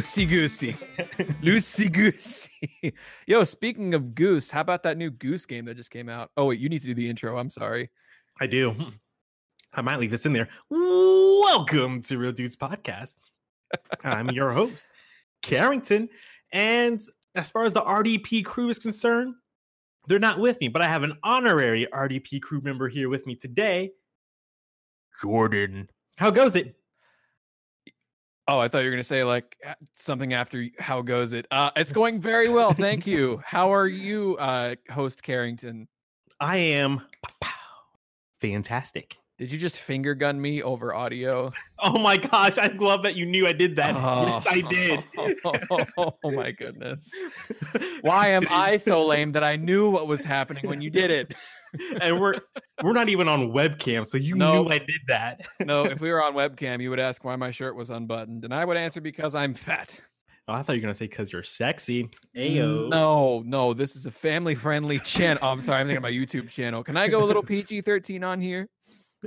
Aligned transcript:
Lucy 0.00 0.24
Goosey. 0.24 0.76
Lucy 1.42 1.90
Goosey. 1.90 2.94
Yo, 3.26 3.44
speaking 3.44 3.92
of 3.92 4.14
Goose, 4.14 4.50
how 4.50 4.62
about 4.62 4.82
that 4.84 4.96
new 4.96 5.10
Goose 5.10 5.44
game 5.44 5.66
that 5.66 5.76
just 5.76 5.90
came 5.90 6.08
out? 6.08 6.30
Oh, 6.38 6.46
wait, 6.46 6.58
you 6.58 6.70
need 6.70 6.80
to 6.80 6.86
do 6.86 6.94
the 6.94 7.06
intro. 7.06 7.36
I'm 7.36 7.50
sorry. 7.50 7.90
I 8.40 8.46
do. 8.46 8.74
I 9.74 9.82
might 9.82 10.00
leave 10.00 10.10
this 10.10 10.24
in 10.24 10.32
there. 10.32 10.48
Welcome 10.70 12.00
to 12.04 12.16
Real 12.16 12.32
Dudes 12.32 12.56
Podcast. 12.56 13.12
I'm 14.02 14.30
your 14.30 14.52
host, 14.54 14.88
Carrington. 15.42 16.08
And 16.50 16.98
as 17.34 17.50
far 17.50 17.66
as 17.66 17.74
the 17.74 17.82
RDP 17.82 18.42
crew 18.42 18.70
is 18.70 18.78
concerned, 18.78 19.34
they're 20.06 20.18
not 20.18 20.38
with 20.38 20.58
me, 20.62 20.68
but 20.68 20.80
I 20.80 20.88
have 20.88 21.02
an 21.02 21.18
honorary 21.22 21.86
RDP 21.92 22.40
crew 22.40 22.62
member 22.62 22.88
here 22.88 23.10
with 23.10 23.26
me 23.26 23.34
today, 23.34 23.90
Jordan. 25.20 25.90
How 26.16 26.30
goes 26.30 26.56
it? 26.56 26.79
Oh, 28.50 28.58
I 28.58 28.66
thought 28.66 28.78
you 28.78 28.86
were 28.86 28.90
going 28.90 28.98
to 28.98 29.04
say 29.04 29.22
like 29.22 29.56
something 29.92 30.32
after 30.34 30.66
how 30.80 31.02
goes 31.02 31.34
it? 31.34 31.46
Uh, 31.52 31.70
it's 31.76 31.92
going 31.92 32.20
very 32.20 32.48
well. 32.48 32.72
Thank 32.72 33.06
you. 33.06 33.40
How 33.46 33.72
are 33.72 33.86
you, 33.86 34.36
uh, 34.40 34.74
host 34.90 35.22
Carrington? 35.22 35.86
I 36.40 36.56
am 36.56 37.02
fantastic. 38.40 39.18
Did 39.38 39.52
you 39.52 39.58
just 39.58 39.78
finger 39.78 40.16
gun 40.16 40.40
me 40.40 40.64
over 40.64 40.92
audio? 40.92 41.52
Oh 41.82 41.98
my 41.98 42.18
gosh, 42.18 42.58
I 42.58 42.66
love 42.66 43.04
that 43.04 43.16
you 43.16 43.24
knew 43.24 43.46
I 43.46 43.52
did 43.52 43.76
that. 43.76 43.94
Oh, 43.96 44.26
yes, 44.26 44.46
I 44.46 44.60
did. 44.60 45.04
oh, 45.96 46.12
oh 46.24 46.30
my 46.30 46.50
goodness. 46.50 47.10
Why 48.02 48.28
am 48.28 48.44
I 48.50 48.76
so 48.76 49.06
lame 49.06 49.32
that 49.32 49.42
I 49.42 49.56
knew 49.56 49.88
what 49.88 50.06
was 50.06 50.22
happening 50.22 50.66
when 50.66 50.82
you 50.82 50.90
did 50.90 51.10
it? 51.10 51.34
And 52.00 52.20
we're 52.20 52.34
we're 52.82 52.92
not 52.92 53.08
even 53.08 53.28
on 53.28 53.50
webcam, 53.50 54.06
so 54.06 54.16
you 54.16 54.34
no, 54.34 54.62
knew 54.62 54.70
I 54.70 54.78
did 54.78 55.00
that. 55.08 55.46
no, 55.64 55.84
if 55.84 56.00
we 56.00 56.10
were 56.10 56.22
on 56.22 56.34
webcam, 56.34 56.80
you 56.80 56.90
would 56.90 57.00
ask 57.00 57.24
why 57.24 57.36
my 57.36 57.50
shirt 57.50 57.76
was 57.76 57.90
unbuttoned, 57.90 58.44
and 58.44 58.54
I 58.54 58.64
would 58.64 58.76
answer 58.76 59.00
because 59.00 59.34
I'm 59.34 59.54
fat. 59.54 60.00
Oh, 60.48 60.54
I 60.54 60.62
thought 60.62 60.72
you 60.72 60.80
were 60.80 60.86
gonna 60.86 60.94
say 60.94 61.06
because 61.06 61.32
you're 61.32 61.42
sexy. 61.42 62.08
Ayo. 62.36 62.88
No, 62.88 63.42
no, 63.46 63.72
this 63.72 63.96
is 63.96 64.06
a 64.06 64.10
family-friendly 64.10 64.98
channel. 65.04 65.38
Oh, 65.42 65.48
I'm 65.48 65.60
sorry, 65.60 65.80
I'm 65.80 65.86
thinking 65.86 66.02
my 66.02 66.10
YouTube 66.10 66.48
channel. 66.48 66.82
Can 66.82 66.96
I 66.96 67.08
go 67.08 67.22
a 67.22 67.26
little 67.26 67.42
PG-13 67.42 68.26
on 68.26 68.40
here? 68.40 68.68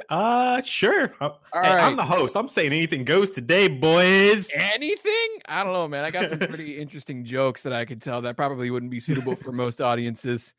Uh, 0.10 0.62
sure. 0.64 1.14
Uh, 1.22 1.30
All 1.30 1.40
hey, 1.54 1.70
right. 1.70 1.84
I'm 1.84 1.96
the 1.96 2.06
host. 2.06 2.36
I'm 2.36 2.48
saying 2.48 2.74
anything 2.74 3.06
goes 3.06 3.32
today, 3.32 3.68
boys. 3.68 4.50
Anything? 4.56 5.30
I 5.48 5.64
don't 5.64 5.74
know, 5.74 5.88
man. 5.88 6.04
I 6.04 6.12
got 6.12 6.30
some 6.30 6.40
pretty 6.40 6.80
interesting 6.80 7.24
jokes 7.24 7.64
that 7.64 7.74
I 7.74 7.86
could 7.86 8.02
tell 8.02 8.22
that 8.22 8.36
probably 8.36 8.72
wouldn't 8.72 8.92
be 8.92 9.00
suitable 9.00 9.36
for 9.36 9.52
most 9.52 9.82
audiences. 9.82 10.56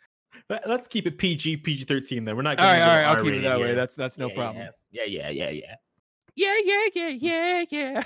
Let's 0.49 0.89
keep 0.89 1.07
it 1.07 1.19
PG, 1.19 1.59
PG 1.59 1.85
thirteen. 1.85 2.25
Then 2.25 2.37
we're 2.37 2.43
not. 2.43 2.59
All 2.59 2.67
right, 2.67 2.81
all 2.81 2.89
right. 2.89 3.05
I'll 3.05 3.25
keep 3.25 3.33
it 3.35 3.43
that 3.43 3.59
way. 3.59 3.75
That's 3.75 3.95
that's 3.95 4.19
no 4.19 4.29
yeah, 4.29 4.35
problem. 4.35 4.69
Yeah, 4.91 5.05
yeah, 5.05 5.31
yeah, 5.31 5.51
yeah. 5.51 5.75
Yeah, 6.37 6.55
yeah, 6.65 6.87
yeah, 6.95 7.65
yeah, 7.71 8.03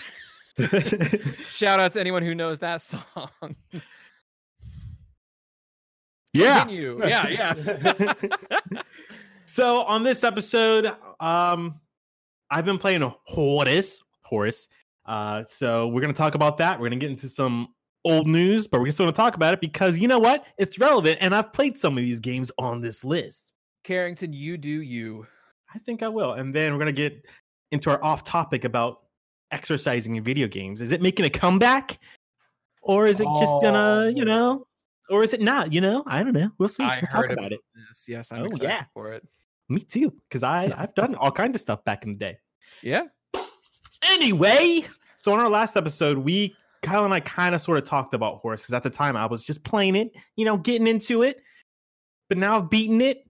yeah. 0.59 1.19
Shout 1.48 1.81
out 1.81 1.92
to 1.92 2.00
anyone 2.00 2.22
who 2.22 2.34
knows 2.34 2.59
that 2.61 2.83
song. 2.83 3.03
Yeah. 6.33 6.61
Continue. 6.61 7.06
Yeah, 7.06 7.28
yeah. 7.28 8.12
So 9.48 9.81
on 9.81 10.03
this 10.03 10.25
episode, 10.25 10.94
um, 11.20 11.81
I've 12.50 12.66
been 12.66 12.76
playing 12.76 13.03
a 13.03 13.15
Horace. 13.25 13.99
Horace. 14.20 14.69
Uh, 15.06 15.44
so 15.47 15.88
we're 15.88 16.03
gonna 16.03 16.12
talk 16.12 16.34
about 16.34 16.59
that. 16.59 16.78
We're 16.78 16.91
gonna 16.91 17.00
get 17.00 17.10
into 17.10 17.31
some 17.31 17.69
old 18.04 18.26
news, 18.26 18.66
but 18.66 18.81
we're 18.81 18.86
just 18.86 18.98
gonna 18.98 19.12
talk 19.12 19.34
about 19.34 19.54
it 19.54 19.60
because 19.60 19.98
you 19.98 20.09
know 20.09 20.19
what? 20.19 20.44
It's 20.59 20.78
relevant, 20.78 21.19
and 21.20 21.34
I've 21.34 21.53
played 21.53 21.78
some 21.78 21.97
of 21.97 22.04
these 22.04 22.20
games 22.20 22.50
on 22.59 22.81
this 22.81 23.04
list. 23.04 23.53
Carrington, 23.84 24.32
you 24.32 24.56
do 24.56 24.69
you. 24.69 25.26
I 25.75 25.78
think 25.78 26.03
I 26.03 26.08
will. 26.08 26.32
And 26.32 26.54
then 26.54 26.72
we're 26.72 26.78
gonna 26.78 26.92
get 26.92 27.25
into 27.70 27.91
our 27.91 28.03
off 28.03 28.25
topic 28.25 28.64
about 28.64 29.00
exercising 29.50 30.16
in 30.16 30.25
video 30.25 30.48
games. 30.48 30.81
Is 30.81 30.92
it 30.92 31.03
making 31.03 31.25
a 31.25 31.31
comeback? 31.31 31.98
Or 32.82 33.06
is 33.06 33.20
it 33.20 33.26
just 33.41 33.53
gonna, 33.60 34.06
oh. 34.06 34.08
you 34.08 34.22
oh. 34.22 34.26
know, 34.26 34.66
or 35.10 35.22
is 35.22 35.34
it 35.34 35.41
not? 35.41 35.72
You 35.72 35.81
know, 35.81 36.03
I 36.06 36.22
don't 36.22 36.32
know. 36.32 36.50
We'll 36.58 36.69
see. 36.69 36.84
I 36.84 37.00
we'll 37.00 37.22
heard 37.22 37.31
about 37.32 37.53
it. 37.53 37.60
This. 37.75 38.06
Yes, 38.08 38.32
I'm 38.32 38.42
oh, 38.42 38.47
excited 38.47 38.66
yeah. 38.66 38.84
for 38.94 39.12
it. 39.12 39.26
Me 39.69 39.81
too, 39.81 40.12
because 40.28 40.42
I 40.42 40.72
I've 40.76 40.94
done 40.94 41.14
all 41.14 41.31
kinds 41.31 41.56
of 41.56 41.60
stuff 41.60 41.84
back 41.84 42.04
in 42.04 42.12
the 42.12 42.19
day. 42.19 42.38
Yeah. 42.82 43.03
Anyway, 44.03 44.84
so 45.16 45.32
on 45.32 45.41
our 45.41 45.50
last 45.50 45.76
episode, 45.76 46.19
we 46.19 46.54
Kyle 46.83 47.05
and 47.05 47.15
I 47.15 47.21
kind 47.21 47.55
of 47.55 47.61
sort 47.61 47.78
of 47.78 47.84
talked 47.84 48.15
about 48.15 48.39
Horace 48.39 48.72
at 48.72 48.83
the 48.83 48.91
time 48.91 49.16
I 49.16 49.27
was 49.27 49.44
just 49.44 49.65
playing 49.65 49.97
it, 49.97 50.12
you 50.37 50.44
know, 50.44 50.56
getting 50.56 50.87
into 50.87 51.22
it. 51.22 51.43
But 52.28 52.39
now 52.39 52.59
I've 52.59 52.71
beaten 52.71 53.00
it. 53.00 53.25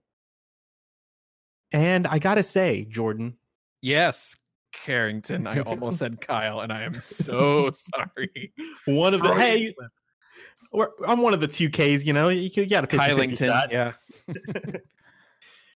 And 1.73 2.07
I 2.07 2.19
gotta 2.19 2.43
say, 2.43 2.85
Jordan. 2.85 3.37
Yes, 3.83 4.37
Carrington. 4.73 5.47
I 5.47 5.61
almost 5.61 5.99
said 5.99 6.21
Kyle, 6.27 6.61
and 6.61 6.73
I 6.73 6.83
am 6.83 7.01
so 7.01 7.71
sorry. 7.75 8.53
One 8.87 9.15
of 9.15 9.23
the 9.23 9.35
hey, 9.35 9.75
I'm 11.07 11.21
one 11.21 11.35
of 11.35 11.41
the 11.41 11.49
two 11.49 11.71
Ks. 11.71 12.05
You 12.05 12.13
know, 12.13 12.29
you, 12.29 12.51
you 12.53 12.67
got 12.67 12.89
to 12.89 12.97
Kylington. 12.97 13.71
Yeah. 13.71 13.93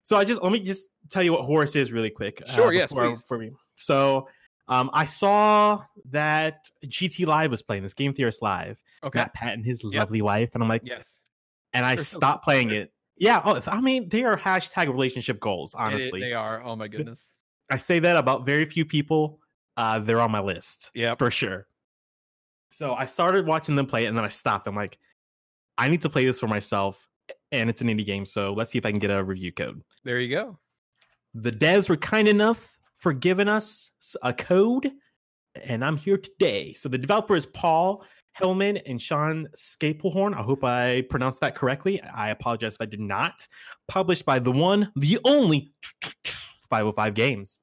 so 0.03 0.17
I 0.17 0.25
just 0.25 0.41
let 0.41 0.51
me 0.51 0.59
just 0.59 0.89
tell 1.09 1.23
you 1.23 1.33
what 1.33 1.43
Horace 1.43 1.75
is 1.75 1.91
really 1.91 2.09
quick. 2.09 2.41
Sure. 2.47 2.67
Uh, 2.67 2.71
yes, 2.71 2.91
please. 2.91 3.23
For 3.27 3.37
me. 3.37 3.51
So 3.75 4.27
um, 4.71 4.89
I 4.93 5.03
saw 5.03 5.83
that 6.11 6.69
GT 6.85 7.27
Live 7.27 7.51
was 7.51 7.61
playing 7.61 7.83
this 7.83 7.93
Game 7.93 8.13
Theorist 8.13 8.41
Live. 8.41 8.81
Okay. 9.03 9.19
Matt 9.19 9.33
Patton, 9.33 9.65
his 9.65 9.83
yep. 9.83 9.99
lovely 9.99 10.21
wife, 10.21 10.51
and 10.53 10.63
I'm 10.63 10.69
like, 10.69 10.83
yes. 10.85 11.19
And 11.73 11.85
I 11.85 11.97
stopped 11.97 12.45
playing 12.45 12.71
it. 12.71 12.93
Yeah. 13.17 13.41
Oh, 13.43 13.61
I 13.67 13.81
mean, 13.81 14.07
they 14.07 14.23
are 14.23 14.37
hashtag 14.37 14.87
relationship 14.87 15.41
goals. 15.41 15.75
Honestly, 15.75 16.21
it, 16.21 16.23
they 16.23 16.33
are. 16.33 16.63
Oh 16.63 16.77
my 16.77 16.87
goodness. 16.87 17.35
I 17.69 17.77
say 17.77 17.99
that 17.99 18.15
about 18.15 18.45
very 18.45 18.65
few 18.65 18.85
people. 18.85 19.39
Uh, 19.75 19.99
they're 19.99 20.21
on 20.21 20.31
my 20.31 20.39
list. 20.41 20.89
Yeah, 20.93 21.15
for 21.15 21.29
sure. 21.31 21.67
So 22.71 22.93
I 22.93 23.05
started 23.05 23.45
watching 23.45 23.75
them 23.75 23.85
play 23.85 24.05
it 24.05 24.07
and 24.07 24.17
then 24.17 24.23
I 24.23 24.29
stopped. 24.29 24.67
I'm 24.67 24.75
like, 24.75 24.97
I 25.77 25.89
need 25.89 26.01
to 26.01 26.09
play 26.09 26.25
this 26.25 26.39
for 26.39 26.47
myself. 26.47 27.09
And 27.51 27.69
it's 27.69 27.81
an 27.81 27.87
indie 27.87 28.05
game. 28.05 28.25
So 28.25 28.53
let's 28.53 28.71
see 28.71 28.77
if 28.77 28.85
I 28.85 28.91
can 28.91 28.99
get 28.99 29.11
a 29.11 29.21
review 29.21 29.51
code. 29.51 29.81
There 30.03 30.19
you 30.19 30.29
go. 30.29 30.59
The 31.33 31.51
devs 31.51 31.89
were 31.89 31.97
kind 31.97 32.27
enough 32.27 32.70
for 33.01 33.11
giving 33.11 33.49
us 33.49 33.91
a 34.21 34.31
code. 34.31 34.89
And 35.65 35.83
I'm 35.83 35.97
here 35.97 36.17
today. 36.17 36.73
So 36.73 36.87
the 36.87 36.97
developer 36.97 37.35
is 37.35 37.45
Paul 37.45 38.05
Helman 38.33 38.77
and 38.85 39.01
Sean 39.01 39.47
Scaplehorn. 39.55 40.33
I 40.33 40.41
hope 40.41 40.63
I 40.63 41.03
pronounced 41.09 41.41
that 41.41 41.55
correctly. 41.55 42.01
I 42.01 42.29
apologize 42.29 42.75
if 42.75 42.81
I 42.81 42.85
did 42.85 43.01
not. 43.01 43.45
Published 43.89 44.25
by 44.25 44.39
the 44.39 44.51
one, 44.51 44.91
the 44.95 45.19
only 45.25 45.73
505 46.69 47.13
Games. 47.13 47.57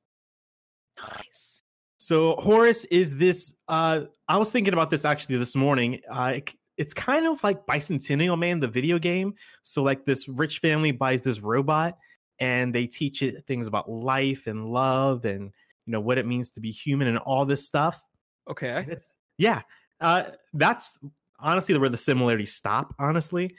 Nice. 1.00 1.62
So 1.96 2.36
Horace 2.36 2.84
is 2.84 3.16
this. 3.16 3.54
Uh, 3.68 4.02
I 4.28 4.36
was 4.36 4.52
thinking 4.52 4.74
about 4.74 4.90
this 4.90 5.04
actually 5.04 5.36
this 5.36 5.54
morning. 5.54 6.00
Uh, 6.10 6.32
it, 6.36 6.52
it's 6.76 6.94
kind 6.94 7.26
of 7.26 7.42
like 7.42 7.66
Bicentennial 7.66 8.38
Man, 8.38 8.60
the 8.60 8.68
video 8.68 8.98
game. 8.98 9.34
So 9.62 9.82
like 9.82 10.04
this 10.04 10.28
rich 10.28 10.58
family 10.58 10.92
buys 10.92 11.22
this 11.22 11.40
robot, 11.40 11.96
and 12.40 12.74
they 12.74 12.86
teach 12.86 13.22
it 13.22 13.44
things 13.46 13.66
about 13.66 13.90
life 13.90 14.46
and 14.46 14.66
love, 14.66 15.24
and 15.24 15.52
you 15.86 15.92
know 15.92 16.00
what 16.00 16.18
it 16.18 16.26
means 16.26 16.52
to 16.52 16.60
be 16.60 16.70
human, 16.70 17.08
and 17.08 17.18
all 17.18 17.44
this 17.44 17.64
stuff. 17.64 18.00
Okay. 18.48 18.98
Yeah. 19.36 19.62
Uh, 20.00 20.24
that's 20.52 20.98
honestly 21.38 21.76
where 21.78 21.88
the 21.88 21.98
similarities 21.98 22.54
stop. 22.54 22.94
Honestly. 22.98 23.54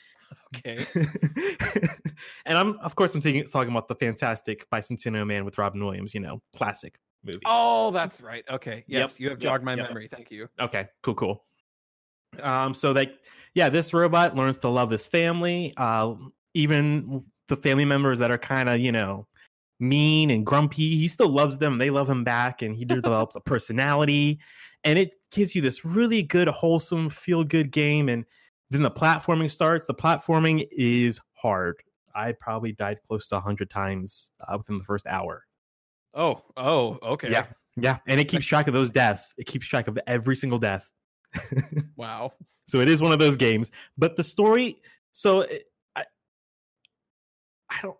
Okay. 0.56 0.86
and 2.46 2.58
I'm 2.58 2.78
of 2.80 2.96
course 2.96 3.16
I'm 3.16 3.22
taking, 3.22 3.46
talking 3.46 3.72
about 3.72 3.88
the 3.88 3.96
fantastic 3.96 4.70
Bicentennial 4.70 5.26
Man 5.26 5.46
with 5.46 5.58
Robin 5.58 5.84
Williams. 5.84 6.14
You 6.14 6.20
know, 6.20 6.42
classic 6.56 7.00
movie. 7.24 7.40
Oh, 7.46 7.92
that's 7.92 8.22
right. 8.22 8.44
Okay. 8.50 8.84
Yes, 8.88 9.20
yep. 9.20 9.20
you 9.20 9.30
have 9.30 9.40
jogged 9.40 9.62
yep. 9.62 9.66
my 9.66 9.74
yep. 9.76 9.88
memory. 9.88 10.08
Thank 10.08 10.32
you. 10.32 10.48
Okay. 10.60 10.88
Cool. 11.02 11.16
Cool. 11.16 11.46
Um. 12.42 12.74
So 12.74 12.92
like, 12.92 13.14
yeah, 13.54 13.70
this 13.70 13.94
robot 13.94 14.36
learns 14.36 14.60
to 14.60 14.70
love 14.70 14.90
this 14.90 15.08
family. 15.08 15.74
Uh, 15.78 16.16
even 16.54 17.24
the 17.50 17.58
family 17.58 17.86
members 17.86 18.20
that 18.20 18.32
are 18.32 18.38
kind 18.38 18.70
of 18.70 18.80
you 18.80 18.92
know 18.92 19.28
mean 19.80 20.30
and 20.30 20.46
grumpy, 20.46 20.98
he 20.98 21.08
still 21.08 21.30
loves 21.30 21.58
them. 21.58 21.78
They 21.78 21.90
love 21.90 22.10
him 22.10 22.24
back, 22.24 22.62
and 22.62 22.76
he 22.76 22.86
develops 22.86 23.36
a 23.36 23.42
personality. 23.42 24.40
And 24.84 24.98
it 24.98 25.16
gives 25.32 25.56
you 25.56 25.62
this 25.62 25.84
really 25.84 26.24
good, 26.24 26.48
wholesome, 26.48 27.10
feel 27.10 27.44
good 27.44 27.72
game. 27.72 28.08
And 28.08 28.26
then 28.70 28.82
the 28.82 28.92
platforming 28.92 29.52
starts. 29.52 29.86
The 29.86 29.94
platforming 29.94 30.68
is 30.72 31.20
hard. 31.34 31.76
I 32.16 32.34
probably 32.34 32.72
died 32.72 33.00
close 33.08 33.28
to 33.28 33.36
100 33.36 33.70
times 33.70 34.32
uh, 34.48 34.58
within 34.58 34.78
the 34.78 34.84
first 34.84 35.06
hour. 35.06 35.46
Oh, 36.14 36.44
oh, 36.58 36.98
okay. 37.04 37.32
Yeah, 37.32 37.46
yeah, 37.76 37.98
and 38.08 38.20
it 38.20 38.26
keeps 38.26 38.46
track 38.46 38.68
of 38.68 38.74
those 38.74 38.90
deaths. 38.90 39.34
It 39.38 39.46
keeps 39.46 39.68
track 39.68 39.88
of 39.88 40.00
every 40.08 40.36
single 40.36 40.60
death. 40.60 40.92
wow. 41.96 42.34
So 42.68 42.80
it 42.80 42.90
is 42.90 43.02
one 43.02 43.12
of 43.12 43.20
those 43.20 43.38
games, 43.38 43.72
but 43.98 44.16
the 44.16 44.24
story. 44.24 44.82
So 45.12 45.42
it, 45.42 45.66
I, 47.70 47.80
don't. 47.82 47.98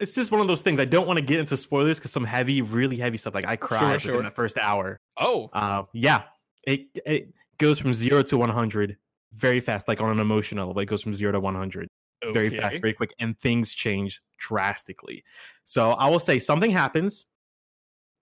It's 0.00 0.14
just 0.14 0.30
one 0.30 0.40
of 0.40 0.48
those 0.48 0.62
things. 0.62 0.78
I 0.80 0.84
don't 0.84 1.06
want 1.06 1.18
to 1.18 1.24
get 1.24 1.40
into 1.40 1.56
spoilers 1.56 1.98
because 1.98 2.12
some 2.12 2.24
heavy, 2.24 2.62
really 2.62 2.96
heavy 2.96 3.18
stuff. 3.18 3.34
Like 3.34 3.46
I 3.46 3.56
cried 3.56 4.00
sure, 4.00 4.12
sure. 4.12 4.18
in 4.18 4.24
the 4.24 4.30
first 4.30 4.56
hour. 4.58 4.98
Oh, 5.16 5.50
uh, 5.52 5.84
yeah. 5.92 6.22
It 6.64 6.86
it 7.06 7.32
goes 7.58 7.78
from 7.78 7.94
zero 7.94 8.22
to 8.22 8.38
one 8.38 8.50
hundred 8.50 8.96
very 9.34 9.60
fast, 9.60 9.88
like 9.88 10.00
on 10.00 10.10
an 10.10 10.20
emotional 10.20 10.68
level. 10.68 10.80
It 10.80 10.86
goes 10.86 11.02
from 11.02 11.14
zero 11.14 11.32
to 11.32 11.40
one 11.40 11.54
hundred 11.54 11.88
okay. 12.24 12.32
very 12.32 12.50
fast, 12.50 12.80
very 12.80 12.92
quick, 12.92 13.12
and 13.18 13.38
things 13.38 13.74
change 13.74 14.20
drastically. 14.38 15.24
So 15.64 15.92
I 15.92 16.08
will 16.08 16.18
say 16.18 16.38
something 16.38 16.70
happens, 16.70 17.26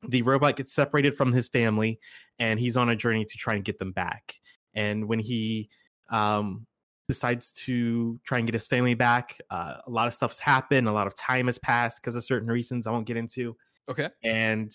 the 0.09 0.23
robot 0.23 0.57
gets 0.57 0.73
separated 0.73 1.17
from 1.17 1.33
his 1.33 1.49
family 1.49 1.99
and 2.39 2.61
he's 2.61 2.77
on 2.77 2.89
a 2.89 2.97
journey 2.97 3.25
to 3.25 3.39
try 3.39 3.55
and 3.55 3.65
get 3.65 3.79
them 3.79 3.93
back. 3.93 4.35
And 4.75 5.09
when 5.09 5.19
he 5.19 5.69
um, 6.11 6.67
decides 7.09 7.53
to 7.53 8.19
try 8.25 8.39
and 8.39 8.47
get 8.47 8.55
his 8.55 8.67
family 8.67 8.95
back, 8.95 9.39
uh, 9.51 9.77
a 9.87 9.91
lot 9.91 10.07
of 10.09 10.15
stuff's 10.15 10.39
happened. 10.39 10.89
A 10.89 10.93
lot 10.93 11.07
of 11.07 11.15
time 11.15 11.47
has 11.47 11.59
passed 11.59 12.01
because 12.01 12.15
of 12.15 12.25
certain 12.25 12.49
reasons 12.49 12.87
I 12.87 12.91
won't 12.91 13.07
get 13.07 13.17
into. 13.17 13.57
Okay. 13.89 14.09
And 14.25 14.73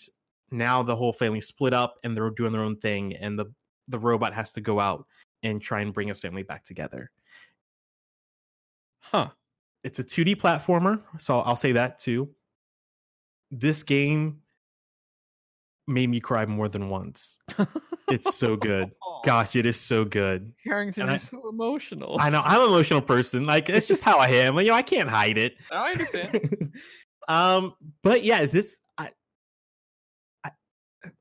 now 0.50 0.82
the 0.82 0.96
whole 0.96 1.12
family 1.12 1.40
split 1.40 1.72
up 1.72 1.96
and 2.04 2.16
they're 2.16 2.30
doing 2.30 2.52
their 2.52 2.62
own 2.62 2.76
thing. 2.76 3.14
And 3.16 3.38
the, 3.38 3.46
the 3.88 3.98
robot 3.98 4.32
has 4.34 4.52
to 4.52 4.60
go 4.60 4.80
out 4.80 5.06
and 5.42 5.60
try 5.60 5.80
and 5.80 5.92
bring 5.92 6.08
his 6.08 6.20
family 6.20 6.42
back 6.42 6.64
together. 6.64 7.10
Huh. 9.00 9.28
It's 9.84 9.98
a 9.98 10.04
2D 10.04 10.36
platformer. 10.36 11.02
So 11.18 11.40
I'll 11.40 11.56
say 11.56 11.72
that 11.72 11.98
too. 11.98 12.30
This 13.50 13.82
game 13.82 14.40
made 15.86 16.08
me 16.08 16.20
cry 16.20 16.46
more 16.46 16.68
than 16.68 16.88
once. 16.88 17.40
It's 18.12 18.36
so 18.36 18.56
good. 18.56 18.92
Gosh, 19.24 19.56
it 19.56 19.66
is 19.66 19.78
so 19.78 20.04
good. 20.04 20.52
Harrington 20.64 21.08
is 21.08 21.22
so 21.22 21.48
emotional. 21.48 22.16
I 22.20 22.28
know 22.28 22.42
I'm 22.44 22.60
an 22.60 22.66
emotional 22.66 23.00
person. 23.00 23.44
Like 23.44 23.68
it's 23.68 23.86
just 23.86 24.02
how 24.02 24.18
I 24.18 24.28
am. 24.28 24.58
You 24.58 24.66
know, 24.66 24.74
I 24.74 24.82
can't 24.82 25.08
hide 25.08 25.38
it. 25.38 25.54
I 25.70 25.92
understand. 25.92 26.72
um, 27.28 27.74
but 28.02 28.24
yeah, 28.24 28.46
this 28.46 28.76
I, 28.98 29.10
I, 30.44 30.50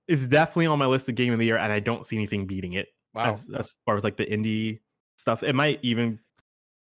is 0.07 0.27
definitely 0.27 0.65
on 0.65 0.79
my 0.79 0.87
list 0.87 1.07
of 1.09 1.15
game 1.15 1.31
of 1.31 1.39
the 1.39 1.45
year, 1.45 1.57
and 1.57 1.71
I 1.71 1.79
don't 1.79 2.05
see 2.05 2.15
anything 2.15 2.47
beating 2.47 2.73
it. 2.73 2.87
Wow. 3.13 3.33
As, 3.33 3.47
as 3.55 3.71
far 3.85 3.95
as 3.95 4.03
like 4.03 4.17
the 4.17 4.25
indie 4.25 4.79
stuff, 5.17 5.43
it 5.43 5.53
might 5.53 5.79
even 5.83 6.19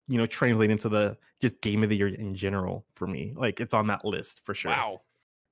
you 0.08 0.18
know 0.18 0.26
translate 0.26 0.70
into 0.70 0.88
the 0.88 1.16
just 1.40 1.60
game 1.60 1.82
of 1.84 1.88
the 1.88 1.96
year 1.96 2.08
in 2.08 2.34
general 2.34 2.84
for 2.94 3.06
me. 3.06 3.32
Like 3.36 3.60
it's 3.60 3.74
on 3.74 3.86
that 3.88 4.04
list 4.04 4.40
for 4.44 4.54
sure. 4.54 4.72
Wow. 4.72 5.02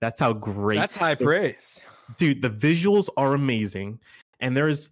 That's 0.00 0.20
how 0.20 0.32
great 0.32 0.76
That's 0.76 0.96
high 0.96 1.14
the- 1.14 1.24
praise. 1.24 1.80
dude 2.18 2.42
the 2.42 2.50
visuals 2.50 3.08
are 3.16 3.32
amazing 3.34 3.98
and 4.40 4.56
there's 4.56 4.90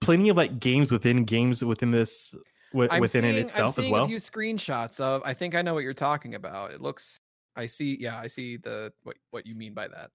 plenty 0.00 0.28
of 0.28 0.36
like 0.36 0.60
games 0.60 0.92
within 0.92 1.24
games 1.24 1.64
within 1.64 1.90
this 1.90 2.34
I'm 2.90 3.00
within 3.00 3.22
seeing, 3.22 3.34
it 3.34 3.38
I'm 3.38 3.46
itself 3.46 3.78
as 3.78 3.88
well 3.88 4.04
a 4.04 4.08
few 4.08 4.18
screenshots 4.18 5.00
of. 5.00 5.22
I 5.24 5.32
think 5.32 5.54
I 5.54 5.62
know 5.62 5.74
what 5.74 5.84
you're 5.84 5.94
talking 5.94 6.34
about. 6.34 6.72
It 6.72 6.80
looks. 6.82 7.16
I 7.56 7.66
see. 7.66 7.96
Yeah, 7.98 8.18
I 8.18 8.26
see 8.26 8.58
the 8.58 8.92
what 9.02 9.16
what 9.30 9.46
you 9.46 9.54
mean 9.54 9.72
by 9.72 9.88
that. 9.88 10.10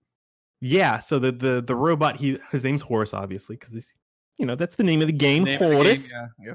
yeah 0.62 1.00
so 1.00 1.18
the 1.18 1.32
the 1.32 1.64
the 1.66 1.76
robot 1.76 2.16
he 2.16 2.40
his 2.52 2.64
name's 2.64 2.84
Horace 2.84 3.14
obviously 3.14 3.56
because 3.58 3.74
he's 3.74 3.94
you 4.38 4.46
know 4.46 4.56
that's 4.56 4.76
the 4.76 4.84
name 4.84 5.02
of 5.02 5.08
the 5.08 5.14
game 5.14 5.44
Name 5.44 5.62
of 5.62 5.70
the 5.70 5.84
game, 5.84 5.98
yeah, 6.14 6.54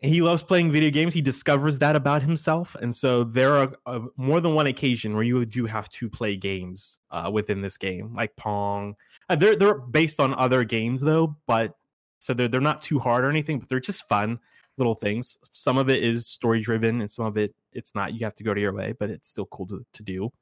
yeah. 0.00 0.08
he 0.08 0.22
loves 0.22 0.42
playing 0.42 0.72
video 0.72 0.90
games 0.90 1.12
he 1.12 1.20
discovers 1.20 1.78
that 1.78 1.94
about 1.96 2.22
himself 2.22 2.74
and 2.80 2.94
so 2.94 3.22
there 3.22 3.56
are 3.56 3.72
uh, 3.86 4.00
more 4.16 4.40
than 4.40 4.54
one 4.54 4.66
occasion 4.66 5.14
where 5.14 5.22
you 5.22 5.44
do 5.44 5.66
have 5.66 5.88
to 5.90 6.08
play 6.08 6.34
games 6.34 6.98
uh, 7.10 7.30
within 7.30 7.60
this 7.60 7.76
game 7.76 8.14
like 8.14 8.34
pong 8.36 8.94
they're 9.36 9.56
they're 9.56 9.78
based 9.78 10.20
on 10.20 10.34
other 10.34 10.64
games 10.64 11.00
though 11.00 11.36
but 11.46 11.74
so 12.18 12.34
they're, 12.34 12.48
they're 12.48 12.60
not 12.60 12.82
too 12.82 12.98
hard 12.98 13.24
or 13.24 13.30
anything 13.30 13.58
but 13.58 13.68
they're 13.68 13.80
just 13.80 14.08
fun 14.08 14.38
little 14.78 14.94
things 14.94 15.38
some 15.52 15.78
of 15.78 15.88
it 15.88 16.02
is 16.02 16.26
story 16.26 16.60
driven 16.60 17.00
and 17.00 17.10
some 17.10 17.26
of 17.26 17.36
it 17.36 17.54
it's 17.72 17.94
not 17.94 18.14
you 18.14 18.20
have 18.24 18.34
to 18.34 18.42
go 18.42 18.54
to 18.54 18.60
your 18.60 18.72
way 18.72 18.94
but 18.98 19.10
it's 19.10 19.28
still 19.28 19.46
cool 19.46 19.66
to, 19.66 19.84
to 19.92 20.02
do 20.02 20.32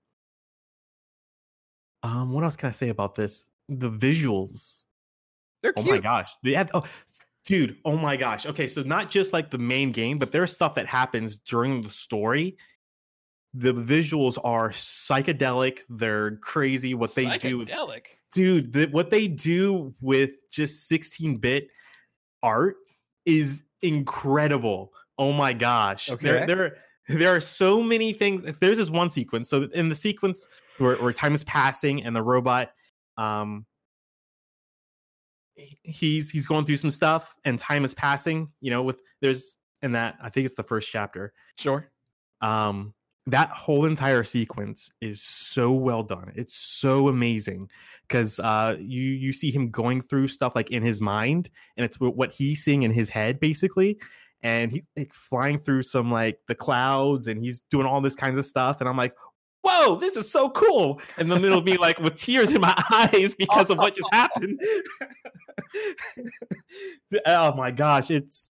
um 2.02 2.32
what 2.32 2.44
else 2.44 2.56
can 2.56 2.68
i 2.68 2.72
say 2.72 2.88
about 2.88 3.14
this 3.14 3.48
the 3.68 3.90
visuals 3.90 4.84
They're 5.62 5.72
Oh 5.76 5.82
my 5.82 5.98
gosh. 5.98 6.30
They 6.42 6.54
have, 6.54 6.70
oh, 6.74 6.84
dude. 7.44 7.76
Oh 7.84 7.96
my 7.96 8.16
gosh. 8.16 8.46
Okay, 8.46 8.68
so 8.68 8.82
not 8.82 9.10
just 9.10 9.32
like 9.32 9.50
the 9.50 9.58
main 9.58 9.92
game, 9.92 10.18
but 10.18 10.32
there's 10.32 10.52
stuff 10.52 10.74
that 10.76 10.86
happens 10.86 11.38
during 11.38 11.82
the 11.82 11.88
story. 11.88 12.56
The 13.54 13.74
visuals 13.74 14.38
are 14.42 14.70
psychedelic. 14.70 15.80
They're 15.88 16.36
crazy. 16.36 16.94
What 16.94 17.14
they 17.14 17.38
do, 17.38 17.64
Psychedelic. 17.64 18.02
Dude. 18.32 18.72
The, 18.72 18.86
what 18.86 19.10
they 19.10 19.28
do 19.28 19.94
with 20.00 20.30
just 20.50 20.90
16-bit 20.90 21.68
art 22.42 22.76
is 23.24 23.62
incredible. 23.82 24.92
Oh 25.18 25.32
my 25.32 25.52
gosh. 25.52 26.10
Okay. 26.10 26.26
There, 26.26 26.46
there, 26.46 26.76
there 27.08 27.34
are 27.34 27.40
so 27.40 27.82
many 27.82 28.12
things. 28.12 28.58
There's 28.58 28.78
this 28.78 28.90
one 28.90 29.10
sequence. 29.10 29.48
So 29.48 29.68
in 29.74 29.88
the 29.88 29.94
sequence 29.94 30.46
where, 30.78 30.96
where 30.96 31.12
time 31.12 31.34
is 31.34 31.44
passing 31.44 32.04
and 32.04 32.14
the 32.14 32.22
robot, 32.22 32.72
um, 33.16 33.66
he's 35.82 36.30
he's 36.30 36.46
going 36.46 36.64
through 36.64 36.76
some 36.76 36.90
stuff 36.90 37.34
and 37.44 37.58
time 37.58 37.84
is 37.84 37.94
passing. 37.94 38.52
You 38.60 38.70
know, 38.70 38.82
with 38.82 39.00
there's 39.20 39.54
in 39.82 39.92
that 39.92 40.16
I 40.22 40.30
think 40.30 40.44
it's 40.44 40.54
the 40.54 40.62
first 40.62 40.90
chapter. 40.90 41.32
Sure. 41.56 41.90
Um, 42.40 42.94
that 43.30 43.50
whole 43.50 43.84
entire 43.84 44.24
sequence 44.24 44.90
is 45.00 45.22
so 45.22 45.70
well 45.70 46.02
done. 46.02 46.32
It's 46.34 46.54
so 46.54 47.08
amazing 47.08 47.68
because 48.02 48.40
uh, 48.40 48.76
you 48.80 49.02
you 49.02 49.32
see 49.32 49.50
him 49.50 49.70
going 49.70 50.00
through 50.00 50.28
stuff 50.28 50.54
like 50.54 50.70
in 50.70 50.82
his 50.82 51.00
mind, 51.00 51.50
and 51.76 51.84
it's 51.84 52.00
what 52.00 52.34
he's 52.34 52.64
seeing 52.64 52.82
in 52.82 52.90
his 52.90 53.10
head 53.10 53.38
basically. 53.38 53.98
And 54.42 54.70
he's 54.70 54.86
like 54.96 55.12
flying 55.12 55.58
through 55.58 55.82
some 55.82 56.10
like 56.10 56.38
the 56.46 56.54
clouds, 56.54 57.26
and 57.26 57.40
he's 57.40 57.60
doing 57.60 57.86
all 57.86 58.00
this 58.00 58.14
kinds 58.14 58.38
of 58.38 58.46
stuff. 58.46 58.80
And 58.80 58.88
I'm 58.88 58.96
like, 58.96 59.14
"Whoa, 59.62 59.96
this 59.96 60.16
is 60.16 60.30
so 60.30 60.48
cool!" 60.50 61.00
And 61.18 61.30
then 61.30 61.44
it'll 61.44 61.60
be 61.60 61.76
like 61.76 61.98
with 61.98 62.16
tears 62.16 62.50
in 62.50 62.62
my 62.62 62.74
eyes 62.92 63.34
because 63.34 63.68
of 63.68 63.78
what 63.78 63.94
just 63.94 64.08
happened. 64.12 64.58
oh 67.26 67.54
my 67.54 67.72
gosh, 67.72 68.10
it's 68.10 68.48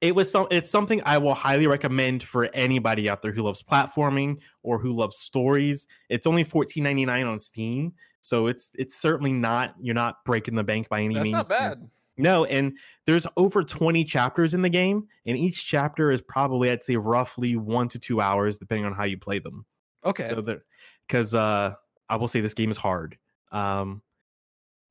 it 0.00 0.14
was 0.14 0.30
some 0.30 0.46
it's 0.50 0.70
something 0.70 1.00
I 1.04 1.18
will 1.18 1.34
highly 1.34 1.66
recommend 1.66 2.22
for 2.22 2.48
anybody 2.52 3.08
out 3.08 3.22
there 3.22 3.32
who 3.32 3.42
loves 3.42 3.62
platforming 3.62 4.38
or 4.62 4.78
who 4.78 4.92
loves 4.92 5.16
stories. 5.16 5.86
It's 6.08 6.26
only 6.26 6.44
$14.99 6.44 7.26
on 7.26 7.38
Steam. 7.38 7.94
So 8.20 8.46
it's 8.46 8.72
it's 8.74 8.94
certainly 8.94 9.32
not 9.32 9.74
you're 9.80 9.94
not 9.94 10.24
breaking 10.24 10.54
the 10.54 10.64
bank 10.64 10.88
by 10.88 11.00
any 11.00 11.14
That's 11.14 11.24
means. 11.24 11.48
That's 11.48 11.50
not 11.50 11.78
bad. 11.78 11.90
No, 12.18 12.46
and 12.46 12.76
there's 13.04 13.26
over 13.36 13.62
20 13.62 14.02
chapters 14.04 14.54
in 14.54 14.62
the 14.62 14.70
game, 14.70 15.06
and 15.26 15.36
each 15.36 15.66
chapter 15.66 16.10
is 16.10 16.22
probably 16.22 16.70
I'd 16.70 16.82
say 16.82 16.96
roughly 16.96 17.56
one 17.56 17.88
to 17.88 17.98
two 17.98 18.20
hours, 18.20 18.58
depending 18.58 18.86
on 18.86 18.94
how 18.94 19.04
you 19.04 19.18
play 19.18 19.38
them. 19.38 19.66
Okay. 20.04 20.26
So 20.28 20.40
there, 20.40 20.64
because 21.06 21.34
uh, 21.34 21.74
I 22.08 22.16
will 22.16 22.28
say 22.28 22.40
this 22.40 22.54
game 22.54 22.70
is 22.70 22.78
hard. 22.78 23.18
Um, 23.52 24.02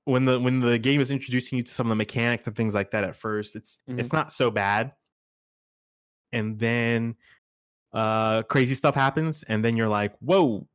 when 0.06 0.26
the 0.26 0.40
when 0.40 0.60
the 0.60 0.78
game 0.78 1.02
is 1.02 1.12
introducing 1.12 1.58
you 1.58 1.64
to 1.64 1.74
some 1.74 1.88
of 1.88 1.90
the 1.90 1.96
mechanics 1.96 2.48
and 2.48 2.56
things 2.56 2.74
like 2.74 2.92
that 2.92 3.04
at 3.04 3.16
first, 3.16 3.56
it's 3.56 3.78
it's 3.88 4.14
not 4.14 4.32
so 4.32 4.50
bad. 4.50 4.94
And 6.32 6.58
then 6.58 7.16
uh 7.94 8.44
crazy 8.44 8.76
stuff 8.76 8.96
happens, 8.96 9.44
and 9.44 9.64
then 9.64 9.76
you're 9.76 9.90
like, 9.90 10.14
whoa. 10.20 10.68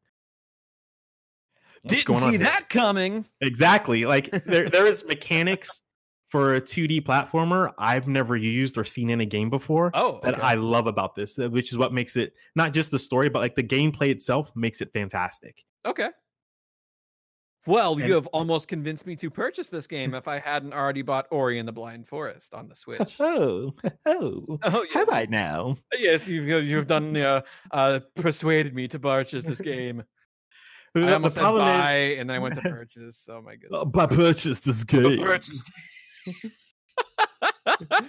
Didn't 1.87 2.15
see 2.19 2.37
that 2.37 2.69
coming. 2.69 3.25
Exactly. 3.41 4.05
Like 4.05 4.31
there 4.45 4.69
there 4.69 4.87
is 4.87 5.05
mechanics 5.09 5.81
for 6.27 6.55
a 6.57 6.61
2D 6.61 7.03
platformer 7.03 7.73
I've 7.79 8.07
never 8.07 8.37
used 8.37 8.79
or 8.79 8.85
seen 8.85 9.11
in 9.11 9.21
a 9.21 9.25
game 9.27 9.51
before 9.51 9.91
Oh, 9.95 10.21
that. 10.23 10.43
I 10.45 10.55
love 10.55 10.87
about 10.87 11.17
this, 11.17 11.37
which 11.37 11.73
is 11.73 11.79
what 11.79 11.93
makes 11.93 12.17
it 12.17 12.35
not 12.55 12.73
just 12.73 12.91
the 12.91 12.99
story, 12.99 13.29
but 13.29 13.41
like 13.41 13.57
the 13.57 13.65
gameplay 13.65 14.09
itself 14.11 14.55
makes 14.55 14.81
it 14.81 14.93
fantastic. 14.93 15.65
Okay. 15.85 16.11
Well, 17.67 17.93
And- 17.93 18.09
you 18.09 18.15
have 18.15 18.27
almost 18.29 18.69
convinced 18.69 19.07
me 19.07 19.17
to 19.17 19.31
purchase 19.31 19.69
this 19.69 19.87
game 19.87 20.15
if 20.15 20.27
I 20.27 20.39
hadn't 20.39 20.73
already 20.73 21.03
bought 21.03 21.27
Ori 21.31 21.59
and 21.59 21.69
the 21.69 21.73
Blind 21.73 22.07
Forest 22.07 22.55
on 22.55 22.69
the 22.69 22.75
Switch. 22.77 23.17
Oh, 23.21 23.75
oh, 24.07 24.59
oh, 24.63 24.83
yes. 24.85 24.95
have 24.95 25.11
I 25.11 25.27
now? 25.27 25.77
Yes, 25.99 26.27
you've 26.29 26.47
you've 26.49 26.87
done 26.87 27.17
uh, 27.17 27.43
uh 27.71 28.01
persuaded 28.15 28.75
me 28.75 28.89
to 28.89 28.99
purchase 28.99 29.45
this 29.45 29.61
game. 29.61 30.03
I 30.97 31.13
almost 31.13 31.37
said 31.37 31.43
buy, 31.43 32.17
and 32.19 32.29
then 32.29 32.37
I 32.37 32.41
went 32.41 32.57
to 32.57 32.63
purchase. 32.63 33.29
Oh 33.31 33.41
my 33.43 33.55
goodness. 33.55 33.95
I 33.97 34.07
purchased 34.07 34.65
this 34.65 34.83
game. 34.83 35.25
Purchased. 35.25 35.71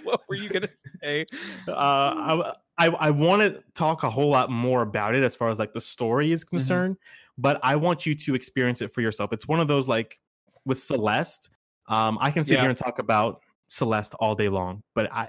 what 0.02 0.22
were 0.28 0.34
you 0.34 0.48
gonna 0.48 0.68
say? 1.00 1.26
uh, 1.68 1.72
I 1.72 2.52
I, 2.78 2.88
I 2.88 3.10
want 3.10 3.42
to 3.42 3.62
talk 3.74 4.02
a 4.02 4.10
whole 4.10 4.30
lot 4.30 4.50
more 4.50 4.82
about 4.82 5.14
it 5.14 5.22
as 5.22 5.36
far 5.36 5.50
as 5.50 5.58
like 5.60 5.72
the 5.72 5.80
story 5.80 6.32
is 6.32 6.42
concerned, 6.42 6.96
but 7.38 7.60
I 7.62 7.76
want 7.76 8.06
you 8.06 8.14
to 8.14 8.34
experience 8.34 8.80
it 8.80 8.92
for 8.92 9.00
yourself. 9.00 9.32
It's 9.32 9.48
one 9.48 9.60
of 9.60 9.68
those 9.68 9.88
like 9.88 10.18
with 10.64 10.82
Celeste. 10.82 11.50
Um, 11.88 12.18
I 12.20 12.30
can 12.30 12.44
sit 12.44 12.54
Yeah. 12.54 12.60
here 12.62 12.70
and 12.70 12.78
talk 12.78 12.98
about 12.98 13.40
Celeste 13.68 14.14
all 14.20 14.34
day 14.34 14.48
long, 14.48 14.82
but 14.94 15.12
I 15.12 15.28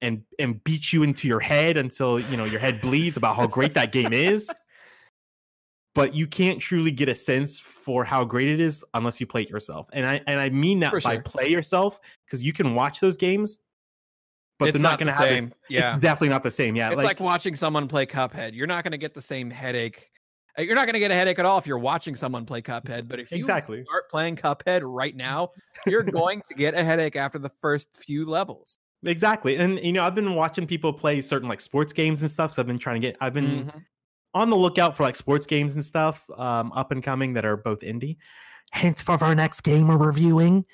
and 0.00 0.22
and 0.38 0.62
beat 0.64 0.92
you 0.92 1.02
into 1.04 1.28
your 1.28 1.40
head 1.40 1.76
until 1.76 2.18
you 2.18 2.36
know 2.36 2.44
your 2.44 2.60
head 2.60 2.80
bleeds 2.80 3.16
about 3.16 3.36
how 3.36 3.46
great 3.46 3.74
that 3.74 3.92
game 3.92 4.12
is. 4.12 4.50
But 5.94 6.14
you 6.14 6.26
can't 6.26 6.58
truly 6.58 6.90
get 6.90 7.10
a 7.10 7.14
sense 7.14 7.60
for 7.60 8.02
how 8.02 8.24
great 8.24 8.48
it 8.48 8.60
is 8.60 8.82
unless 8.94 9.20
you 9.20 9.26
play 9.26 9.42
it 9.42 9.50
yourself. 9.50 9.88
And 9.92 10.06
I 10.06 10.22
and 10.26 10.40
I 10.40 10.48
mean 10.48 10.80
that 10.80 10.90
For 10.90 11.00
by 11.02 11.14
sure. 11.16 11.22
play 11.22 11.48
yourself 11.48 12.00
because 12.24 12.42
you 12.42 12.54
can 12.54 12.74
watch 12.74 12.98
those 12.98 13.18
games, 13.18 13.58
but 14.58 14.70
It's 14.70 14.78
they're 14.78 14.82
not, 14.82 14.92
not 14.92 14.98
going 15.00 15.06
to 15.08 15.12
the 15.12 15.18
have. 15.18 15.38
same. 15.38 15.48
This, 15.48 15.54
Yeah. 15.68 15.92
it's 15.92 16.00
definitely 16.00 16.30
not 16.30 16.42
the 16.44 16.50
same. 16.50 16.76
Yeah, 16.76 16.92
It's 16.92 17.04
like, 17.04 17.20
watching 17.20 17.54
someone 17.54 17.88
play 17.88 18.06
Cuphead. 18.06 18.54
You're 18.54 18.66
not 18.66 18.84
going 18.84 18.92
to 18.92 18.96
get 18.98 19.12
the 19.12 19.20
same 19.20 19.50
headache. 19.50 20.08
Uh, 20.58 20.62
You're 20.62 20.74
not 20.74 20.86
going 20.86 20.94
to 20.94 20.98
get 21.00 21.10
a 21.10 21.14
headache 21.14 21.38
at 21.38 21.44
all 21.46 21.58
if 21.58 21.66
you're 21.66 21.78
watching 21.78 22.14
someone 22.16 22.44
play 22.46 22.60
Cuphead. 22.62 23.08
But 23.08 23.20
if 23.20 23.30
you 23.30 23.38
Exactly. 23.38 23.84
start 23.84 24.10
playing 24.10 24.36
Cuphead 24.36 24.80
right 24.84 25.14
now, 25.16 25.50
you're 25.86 26.02
going 26.02 26.42
to 26.48 26.54
get 26.54 26.74
a 26.74 26.82
headache 26.84 27.16
after 27.16 27.38
the 27.38 27.50
first 27.60 27.88
few 27.96 28.24
levels. 28.24 28.78
Exactly. 29.04 29.56
And 29.56 29.78
you 29.80 29.92
know, 29.92 30.04
I've 30.04 30.14
been 30.14 30.34
watching 30.34 30.66
people 30.66 30.92
play 30.92 31.20
certain 31.22 31.48
like 31.48 31.60
sports 31.60 31.92
games 31.92 32.22
and 32.22 32.30
stuff. 32.30 32.54
So 32.54 32.62
I've 32.62 32.68
been 32.68 32.78
trying 32.78 33.00
to 33.00 33.08
get 33.08 33.16
I've 33.20 33.34
been 33.34 33.64
Mhm. 33.66 33.82
on 34.34 34.48
the 34.50 34.56
lookout 34.56 34.96
for 34.96 35.02
like 35.02 35.16
sports 35.16 35.44
games 35.46 35.74
and 35.74 35.84
stuff 35.84 36.24
um, 36.38 36.70
up 36.72 36.92
and 36.92 37.02
coming 37.02 37.32
that 37.34 37.44
are 37.44 37.56
both 37.56 37.80
indie. 37.80 38.16
Hence 38.70 39.02
for 39.02 39.22
our 39.22 39.34
next 39.34 39.62
game 39.62 39.88
we're 39.88 39.96
reviewing. 39.96 40.64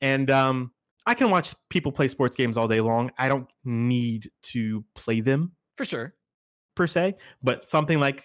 And 0.00 0.30
um, 0.30 0.72
I 1.06 1.14
can 1.14 1.28
watch 1.30 1.54
people 1.68 1.92
play 1.92 2.08
sports 2.08 2.34
games 2.36 2.56
all 2.56 2.68
day 2.68 2.80
long. 2.80 3.10
I 3.18 3.28
don't 3.28 3.48
need 3.64 4.30
to 4.44 4.82
play 4.94 5.20
them 5.20 5.52
For 5.76 5.84
sure. 5.84 6.14
per 6.74 6.86
se, 6.86 7.16
but 7.42 7.68
something 7.68 8.00
like 8.00 8.24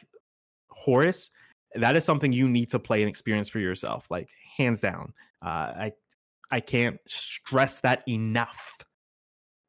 Horace, 0.80 1.30
that 1.76 1.96
is 1.96 2.06
something 2.06 2.32
you 2.32 2.50
need 2.50 2.70
to 2.70 2.80
play 2.80 3.02
and 3.02 3.10
experience 3.10 3.50
for 3.50 3.60
yourself, 3.60 4.08
like 4.10 4.30
hands 4.58 4.82
down. 4.82 5.14
Uh, 5.44 5.48
I 5.86 5.92
I 6.52 6.60
can't 6.62 6.98
stress 7.08 7.82
that 7.82 8.04
enough. 8.08 8.78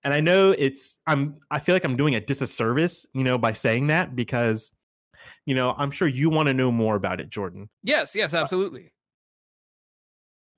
And 0.03 0.15
I 0.15 0.21
know 0.21 0.55
it's 0.57 0.99
I'm 1.07 1.41
I 1.51 1.59
feel 1.59 1.75
like 1.75 1.85
I'm 1.85 1.97
doing 1.97 2.15
a 2.15 2.21
disservice, 2.21 3.07
you 3.13 3.25
know, 3.25 3.37
by 3.39 3.53
saying 3.53 3.89
that 3.89 4.17
because 4.17 4.73
you 5.45 5.55
know, 5.55 5.75
I'm 5.77 5.91
sure 5.91 6.09
you 6.09 6.31
want 6.31 6.49
to 6.49 6.55
know 6.55 6.73
more 6.73 6.97
about 6.97 7.21
it, 7.21 7.29
Jordan. 7.29 7.69
Yes, 7.83 8.15
yes, 8.15 8.33
absolutely. 8.33 8.93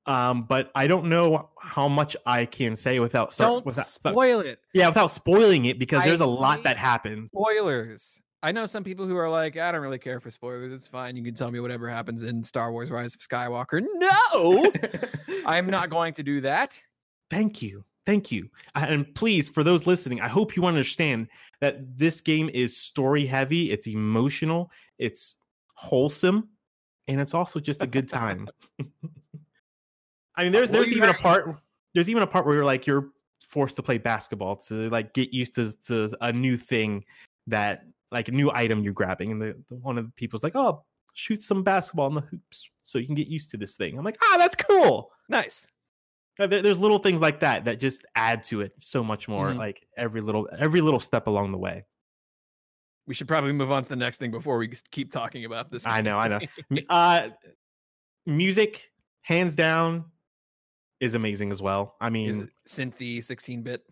Um, 0.06 0.44
but 0.44 0.70
I 0.74 0.86
don't 0.88 1.06
know 1.06 1.50
how 1.60 1.88
much 1.88 2.16
I 2.26 2.44
can 2.44 2.74
say 2.74 2.98
without 2.98 3.32
start, 3.32 3.50
Don't 3.50 3.66
without, 3.66 3.86
spoil 3.86 4.40
it. 4.40 4.58
yeah, 4.74 4.88
without 4.88 5.08
spoiling 5.08 5.64
it 5.66 5.78
because 5.78 6.02
I 6.02 6.08
there's 6.08 6.20
a 6.20 6.26
lot 6.26 6.64
that 6.64 6.76
happens. 6.76 7.30
Spoilers. 7.30 8.20
I 8.42 8.50
know 8.50 8.66
some 8.66 8.82
people 8.82 9.06
who 9.06 9.16
are 9.16 9.30
like, 9.30 9.56
I 9.56 9.70
don't 9.70 9.82
really 9.82 9.98
care 9.98 10.18
for 10.18 10.30
spoilers. 10.30 10.72
It's 10.72 10.86
fine. 10.86 11.16
You 11.16 11.22
can 11.22 11.34
tell 11.34 11.50
me 11.50 11.60
whatever 11.60 11.88
happens 11.88 12.24
in 12.24 12.42
Star 12.42 12.72
Wars 12.72 12.90
Rise 12.90 13.14
of 13.14 13.20
Skywalker. 13.20 13.84
No, 13.94 14.72
I'm 15.46 15.66
not 15.66 15.90
going 15.90 16.12
to 16.14 16.22
do 16.22 16.40
that. 16.40 16.80
Thank 17.30 17.62
you. 17.62 17.84
Thank 18.04 18.32
you. 18.32 18.50
And 18.74 19.14
please, 19.14 19.48
for 19.48 19.62
those 19.62 19.86
listening, 19.86 20.20
I 20.20 20.28
hope 20.28 20.56
you 20.56 20.66
understand 20.66 21.28
that 21.60 21.96
this 21.96 22.20
game 22.20 22.50
is 22.52 22.76
story 22.76 23.26
heavy, 23.26 23.70
it's 23.70 23.86
emotional, 23.86 24.72
it's 24.98 25.36
wholesome, 25.76 26.48
and 27.06 27.20
it's 27.20 27.34
also 27.34 27.60
just 27.60 27.80
a 27.80 27.86
good 27.86 28.08
time. 28.08 28.48
I 30.36 30.44
mean, 30.44 30.52
there's 30.52 30.70
there's 30.70 30.90
even 30.92 31.10
a 31.10 31.14
part 31.14 31.56
there's 31.94 32.08
even 32.08 32.22
a 32.22 32.26
part 32.26 32.44
where 32.44 32.56
you're 32.56 32.64
like 32.64 32.86
you're 32.86 33.10
forced 33.40 33.76
to 33.76 33.82
play 33.82 33.98
basketball 33.98 34.56
to 34.56 34.88
like 34.88 35.12
get 35.12 35.32
used 35.32 35.54
to, 35.54 35.72
to 35.86 36.10
a 36.22 36.32
new 36.32 36.56
thing 36.56 37.04
that 37.46 37.84
like 38.12 38.28
a 38.28 38.32
new 38.32 38.50
item 38.52 38.84
you're 38.84 38.92
grabbing, 38.92 39.32
and 39.32 39.40
the, 39.42 39.56
the 39.68 39.76
one 39.76 39.98
of 39.98 40.04
the 40.06 40.12
people's 40.12 40.42
like, 40.42 40.54
oh, 40.54 40.84
shoot 41.14 41.42
some 41.42 41.62
basketball 41.62 42.06
in 42.08 42.14
the 42.14 42.20
hoops 42.22 42.70
so 42.82 42.98
you 42.98 43.06
can 43.06 43.14
get 43.14 43.28
used 43.28 43.50
to 43.50 43.56
this 43.56 43.76
thing. 43.76 43.98
I'm 43.98 44.04
like, 44.04 44.18
ah, 44.22 44.36
that's 44.38 44.56
cool. 44.56 45.10
Nice. 45.28 45.66
There's 46.38 46.80
little 46.80 46.98
things 46.98 47.20
like 47.20 47.40
that 47.40 47.66
that 47.66 47.78
just 47.78 48.04
add 48.14 48.42
to 48.44 48.62
it 48.62 48.72
so 48.78 49.04
much 49.04 49.28
more. 49.28 49.48
Mhm. 49.48 49.58
Like 49.58 49.86
every 49.96 50.22
little 50.22 50.48
every 50.58 50.80
little 50.80 50.98
step 51.00 51.26
along 51.26 51.52
the 51.52 51.58
way. 51.58 51.84
We 53.06 53.14
should 53.14 53.28
probably 53.28 53.52
move 53.52 53.70
on 53.70 53.82
to 53.82 53.88
the 53.88 53.96
next 53.96 54.18
thing 54.18 54.30
before 54.30 54.56
we 54.58 54.72
keep 54.90 55.10
talking 55.12 55.44
about 55.44 55.70
this. 55.70 55.86
I 55.86 56.00
know, 56.00 56.18
I 56.18 56.28
know. 56.28 56.38
Uh, 56.88 57.28
music, 58.26 58.90
hands 59.22 59.54
down, 59.54 60.04
is 61.00 61.14
amazing 61.14 61.50
as 61.50 61.60
well. 61.60 61.96
I 62.00 62.10
mean, 62.10 62.28
Is 62.30 62.38
it 62.38 62.50
synthy 62.66 63.18
16-bit? 63.18 63.82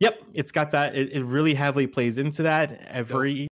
yep, 0.00 0.20
it's 0.34 0.52
got 0.52 0.70
that. 0.72 0.94
It, 0.94 1.12
it 1.12 1.24
really 1.24 1.54
heavily 1.54 1.86
plays 1.86 2.18
into 2.18 2.42
that. 2.44 2.86
Every 2.88 3.48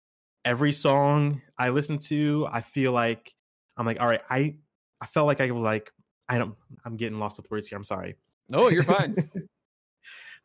every 0.46 0.72
song 0.72 1.42
I 1.58 1.70
listen 1.70 1.98
to, 2.10 2.48
I 2.50 2.62
feel 2.62 2.92
like 2.92 3.34
I'm 3.76 3.86
like, 3.86 4.00
all 4.00 4.08
right, 4.08 4.22
I 4.30 4.56
I 5.02 5.06
felt 5.06 5.26
like 5.26 5.42
I 5.42 5.50
was 5.50 5.62
like, 5.64 5.92
I 6.30 6.38
don't, 6.38 6.56
I'm 6.86 6.96
getting 6.96 7.18
lost 7.18 7.38
with 7.38 7.50
words 7.50 7.68
here. 7.68 7.76
I'm 7.76 7.84
sorry. 7.84 8.16
No, 8.48 8.68
you're 8.70 8.84
fine. 8.84 9.30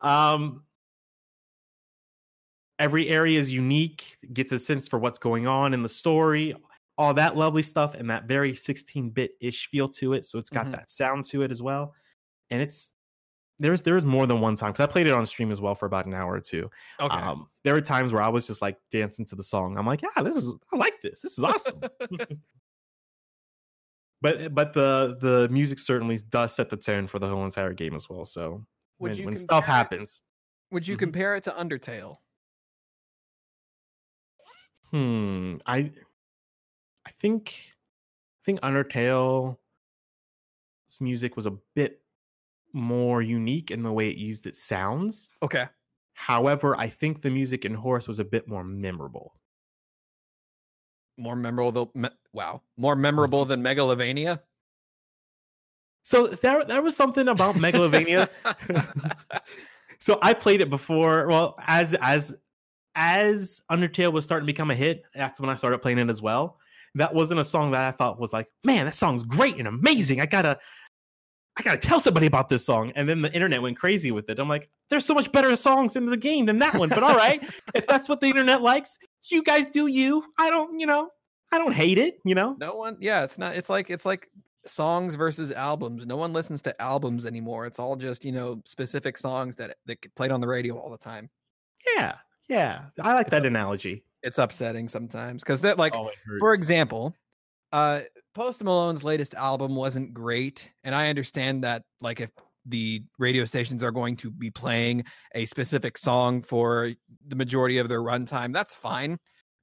um 0.02 0.64
every 2.78 3.08
area 3.08 3.38
is 3.38 3.52
unique 3.52 4.16
gets 4.32 4.52
a 4.52 4.58
sense 4.58 4.88
for 4.88 4.98
what's 4.98 5.18
going 5.18 5.46
on 5.46 5.74
in 5.74 5.82
the 5.82 5.88
story 5.88 6.54
all 6.98 7.14
that 7.14 7.36
lovely 7.36 7.62
stuff 7.62 7.94
and 7.94 8.10
that 8.10 8.24
very 8.24 8.54
16-bit-ish 8.54 9.68
feel 9.68 9.88
to 9.88 10.12
it 10.14 10.24
so 10.24 10.38
it's 10.38 10.50
got 10.50 10.66
Mhm. 10.66 10.72
that 10.72 10.90
sound 10.90 11.24
to 11.26 11.42
it 11.42 11.50
as 11.50 11.62
well 11.62 11.94
and 12.50 12.62
it's 12.62 12.94
there's 13.58 13.82
there's 13.82 14.04
more 14.04 14.26
than 14.26 14.40
one 14.40 14.54
time 14.56 14.72
because 14.72 14.88
i 14.88 14.90
played 14.90 15.06
it 15.06 15.12
on 15.12 15.24
stream 15.26 15.52
as 15.52 15.60
well 15.60 15.74
for 15.74 15.86
about 15.86 16.06
an 16.06 16.14
hour 16.14 16.32
or 16.34 16.40
two 16.40 16.70
Okay. 17.00 17.16
um 17.16 17.48
there 17.64 17.74
were 17.74 17.80
times 17.80 18.12
where 18.12 18.22
i 18.22 18.28
was 18.28 18.46
just 18.46 18.62
like 18.62 18.78
dancing 18.90 19.24
to 19.26 19.36
the 19.36 19.42
song 19.42 19.76
i'm 19.78 19.86
like 19.86 20.02
yeah 20.02 20.22
this 20.22 20.36
is 20.36 20.52
i 20.72 20.76
like 20.76 21.00
this 21.02 21.20
this 21.20 21.38
is 21.38 21.44
awesome 21.44 21.80
but 24.22 24.54
but 24.54 24.72
the 24.72 25.16
the 25.20 25.48
music 25.50 25.78
certainly 25.78 26.18
does 26.30 26.54
set 26.54 26.68
the 26.70 26.76
tone 26.76 27.06
for 27.06 27.18
the 27.18 27.28
whole 27.28 27.44
entire 27.44 27.72
game 27.72 27.94
as 27.94 28.08
well 28.08 28.24
so 28.24 28.64
Would 28.98 29.10
when, 29.12 29.18
you 29.18 29.24
when 29.26 29.36
stuff 29.36 29.64
it- 29.64 29.70
happens 29.70 30.22
Would 30.70 30.86
you 30.88 30.96
Mhm. 30.96 31.00
compare 31.00 31.36
it 31.36 31.44
to 31.44 31.50
Undertale? 31.52 32.18
Hmm. 34.90 35.56
I 35.66 35.90
I 37.06 37.10
think 37.10 37.54
I 37.68 38.40
think 38.44 38.60
Undertale's 38.60 39.56
music 41.00 41.36
was 41.36 41.46
a 41.46 41.52
bit 41.74 42.01
more 42.72 43.22
unique 43.22 43.70
in 43.70 43.82
the 43.82 43.92
way 43.92 44.08
it 44.08 44.16
used 44.16 44.46
its 44.46 44.62
sounds. 44.62 45.30
Okay. 45.42 45.66
However, 46.14 46.76
I 46.78 46.88
think 46.88 47.20
the 47.22 47.30
music 47.30 47.64
in 47.64 47.74
Horace 47.74 48.06
was 48.08 48.18
a 48.18 48.24
bit 48.24 48.46
more 48.48 48.64
memorable. 48.64 49.34
More 51.18 51.36
memorable 51.36 51.72
though. 51.72 51.90
Me- 51.94 52.08
wow. 52.32 52.62
More 52.76 52.94
Mm-hmm. 52.94 53.02
memorable 53.02 53.44
than 53.44 53.62
Megalovania? 53.62 54.40
So 56.04 56.26
there 56.26 56.64
there 56.64 56.82
was 56.82 56.96
something 56.96 57.28
about 57.28 57.54
Megalovania. 57.56 58.28
so 60.00 60.18
I 60.22 60.34
played 60.34 60.60
it 60.60 60.70
before. 60.70 61.28
Well, 61.28 61.54
as 61.66 61.94
as 62.00 62.34
as 62.94 63.60
Undertale 63.70 64.12
was 64.12 64.24
starting 64.24 64.46
to 64.46 64.52
become 64.52 64.70
a 64.70 64.74
hit, 64.74 65.02
that's 65.14 65.40
when 65.40 65.48
I 65.48 65.56
started 65.56 65.78
playing 65.80 65.98
it 65.98 66.10
as 66.10 66.20
well. 66.20 66.58
That 66.96 67.14
wasn't 67.14 67.40
a 67.40 67.44
song 67.44 67.70
that 67.70 67.88
I 67.88 67.90
thought 67.96 68.20
was 68.20 68.32
like, 68.34 68.48
man, 68.64 68.84
that 68.86 68.94
song's 68.94 69.24
great 69.24 69.56
and 69.56 69.66
amazing. 69.66 70.20
I 70.20 70.26
gotta, 70.26 70.58
I 71.58 71.62
gotta 71.62 71.78
tell 71.78 72.00
somebody 72.00 72.26
about 72.26 72.48
this 72.48 72.64
song. 72.64 72.92
And 72.96 73.08
then 73.08 73.20
the 73.20 73.32
internet 73.32 73.60
went 73.60 73.76
crazy 73.76 74.10
with 74.10 74.30
it. 74.30 74.38
I'm 74.38 74.48
like, 74.48 74.68
there's 74.88 75.04
so 75.04 75.12
much 75.14 75.30
better 75.32 75.54
songs 75.56 75.96
in 75.96 76.06
the 76.06 76.16
game 76.16 76.46
than 76.46 76.58
that 76.60 76.74
one. 76.74 76.88
But 76.88 77.02
all 77.02 77.14
right, 77.16 77.42
if 77.74 77.86
that's 77.86 78.08
what 78.08 78.20
the 78.20 78.26
internet 78.28 78.62
likes, 78.62 78.96
you 79.30 79.42
guys 79.42 79.66
do 79.66 79.86
you. 79.86 80.24
I 80.38 80.48
don't, 80.50 80.80
you 80.80 80.86
know, 80.86 81.10
I 81.52 81.58
don't 81.58 81.74
hate 81.74 81.98
it. 81.98 82.18
You 82.24 82.34
know, 82.34 82.56
no 82.58 82.74
one. 82.74 82.96
Yeah, 83.00 83.22
it's 83.24 83.36
not. 83.38 83.54
It's 83.54 83.68
like 83.68 83.90
it's 83.90 84.06
like 84.06 84.28
songs 84.64 85.14
versus 85.14 85.52
albums. 85.52 86.06
No 86.06 86.16
one 86.16 86.32
listens 86.32 86.62
to 86.62 86.80
albums 86.80 87.26
anymore. 87.26 87.66
It's 87.66 87.78
all 87.78 87.96
just 87.96 88.24
you 88.24 88.32
know 88.32 88.62
specific 88.64 89.18
songs 89.18 89.54
that 89.56 89.76
that 89.86 90.00
get 90.00 90.14
played 90.14 90.30
on 90.32 90.40
the 90.40 90.48
radio 90.48 90.78
all 90.78 90.90
the 90.90 90.96
time. 90.98 91.28
yeah, 91.96 92.14
yeah. 92.48 92.84
I 93.00 93.12
like 93.14 93.26
It's 93.26 93.30
that 93.32 93.44
a- 93.44 93.48
analogy. 93.48 94.04
It's 94.22 94.38
upsetting 94.38 94.88
sometimes 94.88 95.42
because 95.42 95.60
that 95.62 95.78
like 95.78 95.94
Oh, 95.96 96.10
for 96.38 96.54
example, 96.54 97.14
uh, 97.72 98.00
Post 98.34 98.62
Malone's 98.64 99.04
latest 99.04 99.34
album 99.34 99.74
wasn't 99.76 100.14
great, 100.14 100.70
and 100.84 100.94
I 100.94 101.08
understand 101.08 101.64
that 101.64 101.82
like 102.00 102.20
if 102.20 102.30
the 102.64 103.02
radio 103.18 103.44
stations 103.44 103.82
are 103.82 103.90
going 103.90 104.16
to 104.16 104.30
be 104.30 104.50
playing 104.50 105.04
a 105.34 105.44
specific 105.46 105.98
song 105.98 106.40
for 106.42 106.92
the 107.26 107.36
majority 107.36 107.78
of 107.78 107.88
their 107.88 108.00
runtime, 108.00 108.52
that's 108.52 108.74
fine. 108.74 109.18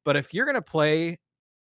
But 0.05 0.15
if 0.17 0.33
you're 0.33 0.45
gonna 0.45 0.61
play 0.61 1.17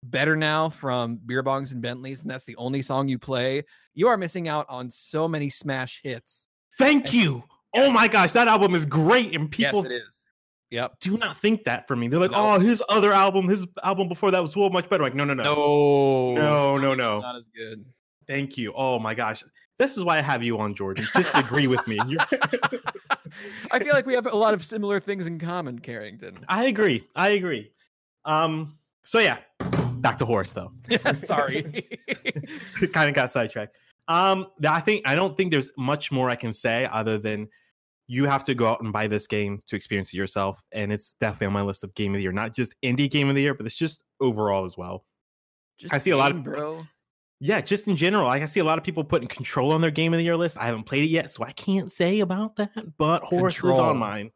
better 0.04 0.36
now 0.36 0.68
from 0.68 1.18
beer 1.26 1.42
bongs 1.42 1.72
and 1.72 1.80
bentleys 1.80 2.20
and 2.20 2.30
that's 2.30 2.44
the 2.44 2.56
only 2.56 2.82
song 2.82 3.08
you 3.08 3.18
play 3.18 3.62
you 3.94 4.06
are 4.06 4.18
missing 4.18 4.48
out 4.48 4.66
on 4.68 4.90
so 4.90 5.26
many 5.26 5.48
smash 5.48 5.98
hits 6.04 6.46
Thank 6.78 7.06
And- 7.06 7.14
you. 7.14 7.44
Oh 7.74 7.90
my 7.90 8.06
gosh, 8.06 8.32
that 8.32 8.46
album 8.46 8.74
is 8.74 8.84
great, 8.86 9.34
and 9.34 9.50
people 9.50 9.82
yes 9.82 9.86
it 9.86 9.92
is 9.92 10.22
yep 10.74 10.98
do 11.00 11.16
not 11.16 11.36
think 11.38 11.64
that 11.64 11.86
for 11.88 11.96
me. 11.96 12.08
They're 12.08 12.20
like, 12.20 12.32
No. 12.32 12.54
oh, 12.54 12.58
his 12.58 12.82
other 12.88 13.12
album, 13.12 13.48
his 13.48 13.66
album 13.82 14.08
before 14.08 14.30
that 14.30 14.42
was 14.42 14.52
so 14.52 14.68
much 14.68 14.88
better. 14.90 15.02
Like, 15.02 15.14
no, 15.14 15.24
no, 15.24 15.34
no. 15.34 15.44
no 15.44 16.34
No, 16.34 16.78
no, 16.78 16.94
no. 16.94 17.20
not 17.20 17.36
as 17.36 17.48
good 17.48 17.84
Thank 18.26 18.56
you. 18.56 18.72
Oh 18.74 18.98
my 18.98 19.14
gosh. 19.14 19.44
This 19.78 19.96
is 19.96 20.04
why 20.04 20.18
I 20.18 20.22
have 20.22 20.42
you 20.42 20.58
on, 20.58 20.74
Jordan. 20.74 21.06
Just 21.16 21.34
agree 21.34 21.66
with 21.66 21.86
me. 21.88 21.98
I 23.72 23.78
feel 23.80 23.92
like 23.92 24.06
we 24.06 24.14
have 24.14 24.26
a 24.26 24.36
lot 24.36 24.54
of 24.54 24.64
similar 24.64 25.00
things 25.00 25.26
in 25.26 25.38
common, 25.38 25.80
Carrington. 25.80 26.38
I 26.48 26.66
agree. 26.66 27.06
I 27.16 27.30
agree. 27.30 27.72
Um, 28.24 28.78
so 29.04 29.18
yeah, 29.18 29.38
back 29.96 30.18
to 30.18 30.24
Horace 30.24 30.52
though. 30.52 30.72
Yeah, 30.88 31.12
sorry. 31.12 31.88
kind 32.92 33.08
of 33.08 33.14
got 33.14 33.30
sidetracked. 33.30 33.76
Um, 34.06 34.46
I 34.66 34.80
think 34.80 35.02
I 35.06 35.14
don't 35.14 35.36
think 35.36 35.50
there's 35.50 35.70
much 35.76 36.12
more 36.12 36.30
I 36.30 36.36
can 36.36 36.52
say 36.52 36.88
other 36.90 37.18
than 37.18 37.48
you 38.06 38.26
have 38.26 38.44
to 38.44 38.54
go 38.54 38.66
out 38.68 38.80
and 38.82 38.92
buy 38.92 39.06
this 39.06 39.26
game 39.26 39.60
to 39.66 39.76
experience 39.76 40.12
it 40.12 40.16
yourself, 40.16 40.62
and 40.72 40.92
it's 40.92 41.14
definitely 41.14 41.46
on 41.48 41.52
my 41.54 41.62
list 41.62 41.84
of 41.84 41.94
game 41.94 42.14
of 42.14 42.18
the 42.18 42.22
year. 42.22 42.32
Not 42.32 42.54
just 42.54 42.74
indie 42.82 43.10
game 43.10 43.28
of 43.28 43.34
the 43.34 43.42
year, 43.42 43.54
but 43.54 43.66
it's 43.66 43.76
just 43.76 44.02
overall 44.20 44.64
as 44.64 44.76
well. 44.76 45.04
Just 45.78 45.92
I 45.94 45.98
see 45.98 46.10
a 46.10 46.16
lot 46.16 46.30
of- 46.32 46.44
bro. 46.44 46.86
Yeah, 47.40 47.60
just 47.60 47.88
in 47.88 47.96
general, 47.96 48.24
like 48.26 48.42
I 48.42 48.46
see 48.46 48.60
a 48.60 48.64
lot 48.64 48.78
of 48.78 48.84
people 48.84 49.04
putting 49.04 49.28
Control 49.28 49.72
on 49.72 49.80
their 49.80 49.90
game 49.90 50.14
of 50.14 50.18
the 50.18 50.24
year 50.24 50.36
list. 50.36 50.56
I 50.56 50.66
haven't 50.66 50.84
played 50.84 51.02
it 51.04 51.08
yet, 51.10 51.30
so 51.30 51.44
I 51.44 51.52
can't 51.52 51.90
say 51.92 52.20
about 52.20 52.56
that. 52.56 52.96
But 52.96 53.22
Horace 53.24 53.56
is 53.62 53.78
on 53.78 53.98
mine. 53.98 54.30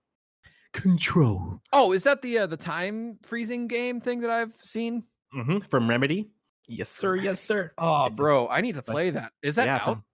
Control 0.72 1.60
Oh, 1.72 1.92
is 1.92 2.02
that 2.02 2.20
the 2.22 2.38
uh, 2.38 2.46
the 2.46 2.56
time 2.56 3.18
freezing 3.22 3.66
game 3.68 4.00
thing 4.00 4.20
that 4.20 4.30
I've 4.30 4.54
seen? 4.54 5.04
hmm 5.32 5.58
from 5.70 5.88
Remedy. 5.88 6.30
Yes, 6.66 6.90
sir. 6.90 7.14
Yes, 7.16 7.40
sir. 7.40 7.72
Oh, 7.78 8.10
bro, 8.10 8.46
I 8.48 8.60
need 8.60 8.74
to 8.74 8.82
play 8.82 9.08
that. 9.10 9.32
Is 9.42 9.54
that 9.54 9.66
yeah, 9.66 9.76
out? 9.76 9.84
from- 9.84 10.04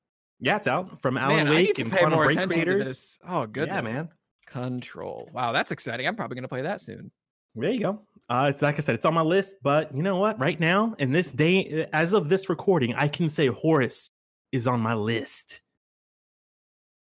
yeah, 0.40 0.56
it's 0.56 0.66
out 0.66 1.00
from 1.02 1.16
Alan 1.16 1.44
Man, 1.44 1.50
Wake 1.50 1.74
to 1.74 1.82
and 1.82 1.92
Quantum 1.92 2.18
Break 2.18 2.38
creators. 2.48 3.18
Oh, 3.26 3.46
goodness. 3.46 3.76
Yeah, 3.76 3.80
man. 3.94 4.08
Control. 4.46 5.28
Wow, 5.32 5.52
that's 5.52 5.70
exciting. 5.70 6.06
I'm 6.06 6.16
probably 6.16 6.36
gonna 6.36 6.48
play 6.48 6.62
that 6.62 6.80
soon. 6.80 7.10
There 7.56 7.70
you 7.70 7.80
go. 7.80 8.00
Uh, 8.28 8.48
it's 8.50 8.62
like 8.62 8.76
I 8.76 8.80
said, 8.80 8.94
it's 8.94 9.04
on 9.04 9.14
my 9.14 9.22
list. 9.22 9.54
But 9.62 9.94
you 9.96 10.02
know 10.02 10.16
what? 10.16 10.38
Right 10.40 10.58
now, 10.58 10.94
in 10.98 11.12
this 11.12 11.30
day, 11.30 11.86
as 11.92 12.12
of 12.12 12.28
this 12.28 12.48
recording, 12.48 12.94
I 12.94 13.08
can 13.08 13.28
say 13.28 13.46
Horace 13.46 14.10
is 14.52 14.66
on 14.66 14.80
my 14.80 14.94
list. 14.94 15.62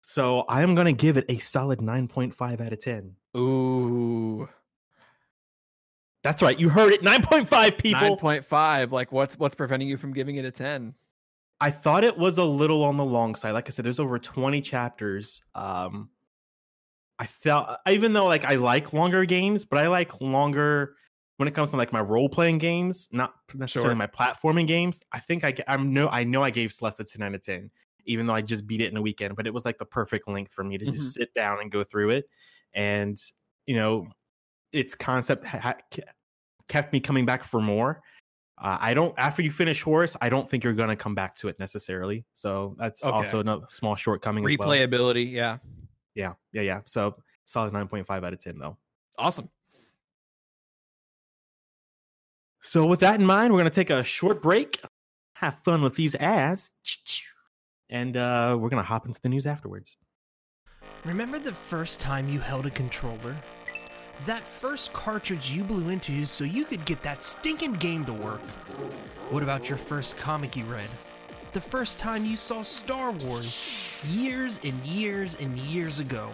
So 0.03 0.41
I 0.49 0.63
am 0.63 0.75
going 0.75 0.87
to 0.87 0.93
give 0.93 1.17
it 1.17 1.25
a 1.29 1.39
solid 1.39 1.79
9.5 1.79 2.61
out 2.61 2.73
of 2.73 2.79
10. 2.81 3.15
Ooh, 3.37 4.49
That's 6.23 6.43
right. 6.43 6.59
You 6.59 6.69
heard 6.69 6.93
it. 6.93 7.03
9.5 7.03 7.79
people. 7.79 8.01
nine 8.01 8.17
point 8.17 8.45
five. 8.45 8.93
Like, 8.93 9.11
what's 9.11 9.39
what's 9.39 9.55
preventing 9.55 9.89
you 9.89 9.97
from 9.97 10.13
giving 10.13 10.37
it 10.37 10.45
a 10.45 10.51
ten? 10.51 10.95
I 11.63 11.71
thought 11.71 12.03
it 12.05 12.19
was 12.19 12.39
a 12.39 12.45
little 12.45 12.83
on 12.85 12.97
the 12.97 13.05
long 13.05 13.35
side. 13.37 13.53
Like 13.53 13.69
I 13.69 13.71
said, 13.71 13.85
there's 13.85 14.01
over 14.01 14.19
20 14.19 14.61
chapters. 14.61 15.43
Um, 15.55 16.11
I 17.19 17.27
felt 17.27 17.79
even 17.89 18.13
though 18.13 18.27
like 18.27 18.45
I 18.45 18.57
like 18.57 18.93
longer 18.93 19.25
games, 19.25 19.65
but 19.65 19.79
I 19.79 19.87
like 19.87 20.21
longer 20.21 20.97
when 21.37 21.47
it 21.49 21.55
comes 21.55 21.71
to 21.71 21.77
like 21.77 21.93
my 21.93 22.01
role 22.01 22.29
playing 22.29 22.59
games, 22.59 23.09
not 23.13 23.35
necessarily 23.55 23.91
Sure. 23.91 23.97
my 23.97 24.07
platforming 24.09 24.67
games. 24.67 25.01
I 25.13 25.21
think 25.21 25.45
I'm 25.69 25.93
no 25.93 26.09
I 26.09 26.25
know 26.25 26.43
I 26.43 26.51
gave 26.51 26.73
Celeste 26.73 27.01
a 27.01 27.05
10 27.05 27.23
out 27.23 27.35
of 27.35 27.43
10, 27.43 27.71
even 28.07 28.27
though 28.27 28.35
I 28.35 28.43
just 28.43 28.67
beat 28.67 28.81
it 28.81 28.91
in 28.91 28.97
a 28.97 29.03
weekend. 29.03 29.37
But 29.37 29.47
it 29.47 29.55
was 29.55 29.65
like 29.65 29.79
the 29.79 29.87
perfect 29.87 30.27
length 30.27 30.53
for 30.53 30.65
me 30.65 30.79
to 30.79 30.85
Mhm. 30.85 30.95
just 30.95 31.15
sit 31.15 31.33
down 31.35 31.61
and 31.61 31.71
go 31.71 31.85
through 31.85 32.11
it, 32.11 32.29
and 32.75 33.21
you 33.67 33.77
know, 33.77 34.09
its 34.73 34.95
concept 34.97 35.45
ha- 35.45 35.77
kept 36.69 36.93
me 36.93 36.99
coming 37.01 37.25
back 37.27 37.45
for 37.45 37.61
more. 37.61 38.03
Uh, 38.63 38.79
I 38.81 38.95
don't. 38.95 39.13
After 39.19 39.43
you 39.43 39.51
finish 39.51 39.83
Horace, 39.83 40.17
I 40.21 40.29
don't 40.29 40.49
think 40.49 40.63
you're 40.63 40.73
going 40.73 40.89
to 40.89 40.95
come 40.97 41.15
back 41.17 41.37
to 41.39 41.49
it 41.49 41.59
necessarily. 41.59 42.25
So 42.33 42.77
that's 42.79 43.05
Okay. 43.05 43.11
also 43.13 43.43
a 43.43 43.61
small 43.69 43.97
shortcoming. 43.97 44.47
as 44.49 44.57
well. 44.57 44.69
Replayability, 44.69 45.33
yeah, 45.33 45.59
Yeah, 46.15 46.35
yeah, 46.53 46.63
yeah. 46.63 46.81
So 46.85 47.17
solid 47.45 47.73
nine 47.73 47.89
point 47.89 48.07
five 48.07 48.23
out 48.23 48.33
of 48.33 48.39
ten 48.39 48.59
though. 48.59 48.77
awesome. 49.19 49.49
So 52.63 52.87
with 52.87 53.01
that 53.01 53.19
in 53.19 53.27
mind, 53.27 53.53
we're 53.53 53.59
going 53.59 53.71
to 53.71 53.75
take 53.75 53.91
a 53.91 54.05
short 54.05 54.41
break, 54.41 54.81
have 55.35 55.59
fun 55.65 55.83
with 55.83 55.97
these 55.97 56.15
ads, 56.15 56.71
and 57.91 58.17
uh, 58.17 58.57
we're 58.59 58.69
going 58.69 58.81
to 58.83 58.87
hop 58.87 59.07
into 59.07 59.21
the 59.21 59.29
news 59.29 59.47
afterwards. 59.47 59.97
Remember 61.05 61.41
the 61.41 61.53
first 61.53 62.01
time 62.01 62.29
you 62.29 62.39
held 62.39 62.67
a 62.67 62.71
controller? 62.71 63.35
That 64.27 64.47
first 64.47 64.93
cartridge 64.93 65.51
you 65.51 65.65
blew 65.65 65.89
into 65.89 66.27
so 66.27 66.45
you 66.45 66.65
could 66.65 66.85
get 66.85 67.03
that 67.03 67.23
stinking 67.23 67.75
game 67.75 68.05
to 68.05 68.13
work? 68.13 68.41
What 69.31 69.43
about 69.43 69.69
your 69.69 69.79
first 69.79 70.17
comic 70.17 70.57
you 70.57 70.65
read? 70.65 70.89
The 71.53 71.61
first 71.61 71.99
time 71.99 72.25
you 72.25 72.37
saw 72.37 72.63
Star 72.63 73.11
Wars? 73.11 73.69
Years 74.09 74.61
and 74.63 74.79
years 74.85 75.37
and 75.37 75.59
years 75.59 75.99
ago. 75.99 76.29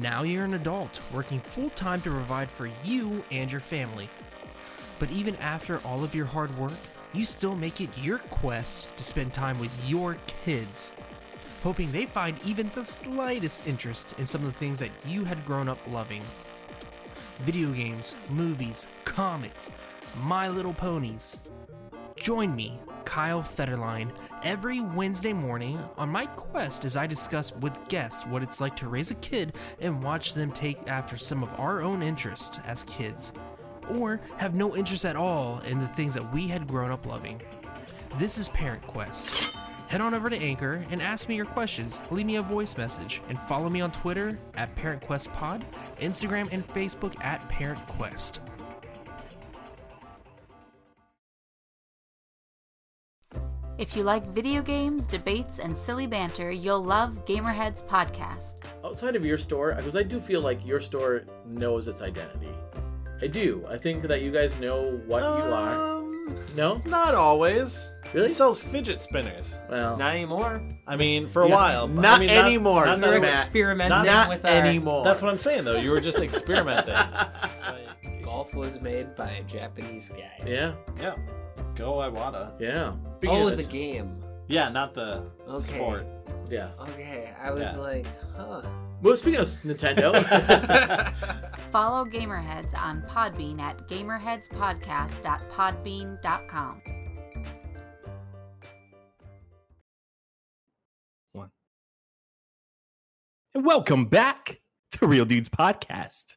Now 0.00 0.22
you're 0.22 0.44
an 0.44 0.54
adult, 0.54 1.00
working 1.12 1.40
full 1.40 1.70
time 1.70 2.02
to 2.02 2.10
provide 2.10 2.50
for 2.50 2.68
you 2.84 3.24
and 3.30 3.50
your 3.50 3.60
family. 3.60 4.08
But 4.98 5.10
even 5.10 5.36
after 5.36 5.78
all 5.78 6.04
of 6.04 6.14
your 6.14 6.26
hard 6.26 6.56
work, 6.58 6.72
you 7.12 7.24
still 7.24 7.56
make 7.56 7.80
it 7.80 7.90
your 7.96 8.18
quest 8.18 8.94
to 8.96 9.04
spend 9.04 9.32
time 9.32 9.58
with 9.58 9.70
your 9.88 10.18
kids 10.44 10.92
hoping 11.66 11.90
they 11.90 12.06
find 12.06 12.38
even 12.44 12.70
the 12.74 12.84
slightest 12.84 13.66
interest 13.66 14.14
in 14.20 14.24
some 14.24 14.40
of 14.44 14.52
the 14.52 14.56
things 14.56 14.78
that 14.78 14.90
you 15.04 15.24
had 15.24 15.44
grown 15.44 15.68
up 15.68 15.78
loving. 15.90 16.22
Video 17.40 17.70
games, 17.70 18.14
movies, 18.30 18.86
comics, 19.04 19.70
My 20.22 20.48
Little 20.48 20.72
Ponies. 20.72 21.40
Join 22.16 22.56
me, 22.56 22.80
Kyle 23.04 23.42
Federline, 23.42 24.10
every 24.42 24.80
Wednesday 24.80 25.34
morning 25.34 25.78
on 25.98 26.08
my 26.08 26.24
quest 26.24 26.86
as 26.86 26.96
I 26.96 27.06
discuss 27.06 27.54
with 27.56 27.78
guests 27.88 28.26
what 28.26 28.42
it's 28.42 28.60
like 28.60 28.74
to 28.76 28.88
raise 28.88 29.10
a 29.10 29.16
kid 29.16 29.52
and 29.80 30.02
watch 30.02 30.32
them 30.32 30.50
take 30.50 30.88
after 30.88 31.18
some 31.18 31.42
of 31.42 31.60
our 31.60 31.82
own 31.82 32.02
interests 32.02 32.58
as 32.66 32.84
kids, 32.84 33.34
or 33.90 34.18
have 34.38 34.54
no 34.54 34.74
interest 34.74 35.04
at 35.04 35.14
all 35.14 35.60
in 35.66 35.78
the 35.78 35.88
things 35.88 36.14
that 36.14 36.32
we 36.32 36.48
had 36.48 36.66
grown 36.66 36.90
up 36.90 37.04
loving. 37.04 37.40
This 38.18 38.38
is 38.38 38.48
Parent 38.48 38.82
Quest. 38.82 39.30
Head 39.88 40.00
on 40.00 40.14
over 40.14 40.28
to 40.28 40.36
Anchor 40.36 40.84
and 40.90 41.00
ask 41.00 41.28
me 41.28 41.36
your 41.36 41.46
questions. 41.46 42.00
Leave 42.10 42.26
me 42.26 42.36
a 42.36 42.42
voice 42.42 42.76
message 42.76 43.20
and 43.28 43.38
follow 43.38 43.68
me 43.68 43.80
on 43.80 43.92
Twitter 43.92 44.38
at 44.56 44.74
ParentQuestPod, 44.76 45.62
Instagram 46.00 46.48
and 46.50 46.66
Facebook 46.66 47.18
at 47.24 47.40
ParentQuest. 47.48 48.38
If 53.78 53.94
you 53.94 54.04
like 54.04 54.26
video 54.28 54.62
games, 54.62 55.06
debates, 55.06 55.58
and 55.58 55.76
silly 55.76 56.06
banter, 56.06 56.50
you'll 56.50 56.82
love 56.82 57.26
Gamerheads 57.26 57.84
Podcast. 57.84 58.54
outside 58.82 59.16
of 59.16 59.24
your 59.24 59.36
store, 59.36 59.74
because 59.76 59.96
I 59.96 60.02
do 60.02 60.18
feel 60.18 60.40
like 60.40 60.64
your 60.64 60.80
store 60.80 61.24
knows 61.44 61.86
its 61.86 62.00
identity. 62.00 62.48
I 63.22 63.26
do. 63.26 63.64
I 63.68 63.78
think 63.78 64.02
that 64.08 64.22
you 64.22 64.30
guys 64.30 64.58
know 64.60 65.00
what 65.06 65.20
you 65.22 65.52
are. 65.52 65.96
Um, 65.98 66.36
No? 66.56 66.82
Not 66.86 67.14
always. 67.14 67.92
Really? 68.12 68.26
It 68.30 68.34
sells 68.34 68.58
fidget 68.58 69.00
spinners. 69.02 69.58
Well, 69.70 69.96
Not 69.96 70.14
anymore. 70.14 70.62
I 70.86 70.96
mean, 70.96 71.26
for 71.28 71.42
a 71.42 71.48
Yeah, 71.48 71.54
while. 71.54 71.88
but- 71.88 72.00
not 72.02 72.16
I 72.16 72.20
mean, 72.20 72.30
anymore. 72.30 72.84
Not, 72.86 72.98
You're 72.98 73.08
We're 73.08 73.14
that 73.14 73.22
Matt- 73.22 73.42
experimenting 73.44 74.06
not 74.06 74.28
with 74.28 74.44
our 74.44 74.50
anymore. 74.52 75.04
That's 75.04 75.22
what 75.22 75.30
I'm 75.30 75.38
saying, 75.38 75.64
though. 75.64 75.76
You 75.78 75.90
were 75.90 76.00
just 76.00 76.18
experimenting. 76.20 76.94
Like, 76.94 78.22
golf 78.22 78.54
was 78.54 78.80
made 78.80 79.14
by 79.16 79.30
a 79.30 79.42
Japanese 79.44 80.10
guy. 80.10 80.42
yeah, 80.46 80.72
yeah. 81.00 81.14
Go 81.74 81.94
Iwata. 81.94 82.52
yeah. 82.60 82.92
Oh, 83.28 83.48
of 83.48 83.56
the 83.56 83.62
it- 83.64 83.68
game. 83.70 84.16
Yeah, 84.48 84.68
not 84.68 84.94
the 84.94 85.24
Okay. 85.48 85.62
sport. 85.76 86.06
Yeah. 86.48 86.70
Okay, 86.80 87.30
I 87.42 87.50
was 87.50 87.72
Yeah. 87.74 87.80
like, 87.80 88.06
huh. 88.36 88.62
Well, 89.02 89.16
speaking 89.16 89.40
of 89.40 89.46
Nintendo, 89.62 90.14
Follow 91.70 92.04
Gamerheads 92.06 92.74
on 92.80 93.02
Podbean 93.02 93.60
at 93.60 93.86
gamerheadspodcast.podbean.com. 93.88 96.82
One. 101.32 101.50
And 103.54 103.64
welcome 103.66 104.06
back 104.06 104.60
to 104.92 105.06
Real 105.06 105.26
Dudes 105.26 105.50
Podcast 105.50 106.36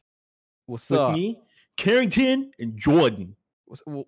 What's 0.66 0.90
with 0.90 1.00
up? 1.00 1.14
me, 1.14 1.38
Carrington, 1.78 2.50
and 2.58 2.76
Jordan. 2.76 3.36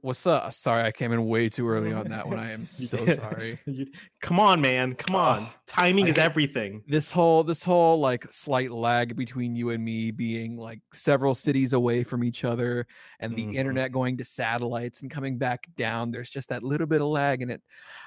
What's, 0.01 0.27
up? 0.27 0.53
Sorry, 0.53 0.83
I 0.83 0.91
came 0.91 1.13
in 1.13 1.25
way 1.27 1.49
too 1.49 1.69
early 1.69 1.93
on 1.93 2.09
that 2.09 2.27
one. 2.27 2.39
I 2.39 2.51
am 2.51 2.67
so 2.67 3.07
sorry. 3.07 3.61
Come 4.21 4.41
on, 4.41 4.61
man. 4.61 4.95
Come 4.97 5.15
on. 5.15 5.43
Oh, 5.43 5.55
Timing 5.69 6.07
I 6.07 6.09
is 6.09 6.19
everything. 6.19 6.83
This 6.89 7.13
whole 7.13 7.45
this 7.45 7.63
whole 7.63 8.01
like 8.01 8.25
slight 8.33 8.73
lag 8.73 9.15
between 9.15 9.55
you 9.55 9.71
and 9.71 9.85
me 9.85 10.11
being 10.11 10.57
like 10.57 10.81
several 10.93 11.35
cities 11.35 11.75
away 11.75 12.03
from 12.03 12.25
each 12.25 12.43
other 12.45 12.87
and 13.21 13.37
the 13.37 13.47
Mhm. 13.47 13.55
internet 13.55 13.93
going 13.93 14.17
to 14.19 14.25
satellites 14.25 15.03
and 15.03 15.11
coming 15.11 15.39
back 15.39 15.61
down. 15.77 16.11
There's 16.11 16.31
just 16.31 16.49
that 16.49 16.65
little 16.65 16.89
bit 16.89 17.01
of 17.01 17.07
lag 17.07 17.41
in 17.41 17.49
it. 17.51 17.63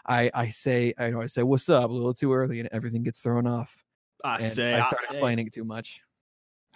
I 0.06 0.30
I 0.34 0.50
say 0.50 0.94
I 0.98 1.10
know 1.10 1.22
I 1.22 1.28
say 1.28 1.44
what's 1.44 1.70
up 1.70 1.89
a 1.89 1.94
little 1.94 2.13
too 2.13 2.34
early 2.34 2.60
and 2.60 2.68
everything 2.74 3.04
gets 3.04 3.20
thrown 3.20 3.48
off. 3.48 3.82
I 4.26 4.36
and 4.39 4.52
say, 4.52 4.74
I 4.74 4.80
I 4.80 4.82
start 4.82 5.00
say. 5.02 5.08
explaining 5.08 5.48
it 5.48 5.54
too 5.54 5.63
much. 5.63 6.02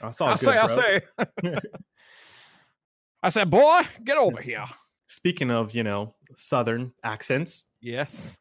That's 0.01 0.21
all 0.21 0.29
I 0.29 0.31
good, 0.33 0.39
say, 0.39 0.57
I 0.57 0.67
say. 0.67 1.01
I 3.21 3.29
said, 3.29 3.49
boy, 3.49 3.81
get 4.03 4.17
over 4.17 4.41
here. 4.41 4.65
Speaking 5.07 5.51
of, 5.51 5.73
you 5.75 5.83
know, 5.83 6.15
Southern 6.35 6.93
accents, 7.03 7.65
Yes. 7.81 8.39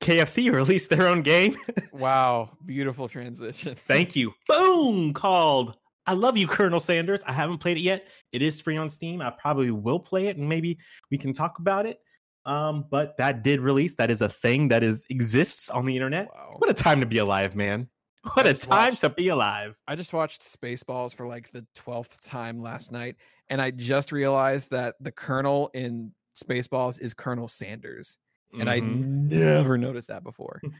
KFC 0.00 0.52
released 0.52 0.90
their 0.90 1.06
own 1.08 1.22
game. 1.22 1.56
Wow. 1.92 2.50
Beautiful 2.66 3.08
transition. 3.08 3.74
Thank 3.86 4.16
you. 4.16 4.34
Boom! 4.48 5.12
Called 5.14 5.76
I 6.08 6.12
Love 6.12 6.36
You, 6.36 6.48
Colonel 6.48 6.80
Sanders. 6.80 7.22
I 7.24 7.32
haven't 7.32 7.58
played 7.58 7.76
it 7.76 7.82
yet. 7.82 8.08
It 8.32 8.42
is 8.42 8.60
free 8.60 8.76
on 8.76 8.90
Steam. 8.90 9.22
I 9.22 9.30
probably 9.30 9.70
will 9.70 10.00
play 10.00 10.26
it 10.26 10.36
and 10.36 10.48
maybe 10.48 10.76
we 11.12 11.18
can 11.18 11.32
talk 11.32 11.60
about 11.60 11.86
it. 11.86 12.00
Um, 12.44 12.84
but 12.90 13.16
that 13.18 13.44
did 13.44 13.60
release. 13.60 13.94
That 13.94 14.10
is 14.10 14.20
a 14.22 14.28
thing 14.28 14.68
that 14.68 14.82
is 14.82 15.04
exists 15.08 15.70
on 15.70 15.86
the 15.86 15.94
internet. 15.96 16.28
Wow. 16.34 16.56
What 16.58 16.68
a 16.68 16.74
time 16.74 17.00
to 17.00 17.06
be 17.06 17.18
alive, 17.18 17.54
man. 17.54 17.88
What 18.34 18.46
a 18.46 18.54
time 18.54 18.90
watched- 18.92 19.00
to 19.00 19.10
be 19.10 19.28
alive. 19.28 19.76
I 19.86 19.94
just 19.96 20.12
watched 20.14 20.40
Spaceballs 20.42 21.14
for 21.14 21.26
like 21.26 21.50
the 21.52 21.66
12th 21.76 22.26
time 22.26 22.62
last 22.62 22.90
night, 22.90 23.16
and 23.50 23.60
I 23.60 23.70
just 23.70 24.12
realized 24.12 24.70
that 24.70 24.94
the 25.00 25.12
Colonel 25.12 25.70
in 25.74 26.12
Spaceballs 26.34 27.00
is 27.00 27.12
Colonel 27.14 27.48
Sanders. 27.48 28.16
And 28.58 28.70
I 28.70 28.80
Mhm. 28.80 29.28
never 29.30 29.76
noticed 29.76 30.08
that 30.08 30.22
before. 30.24 30.60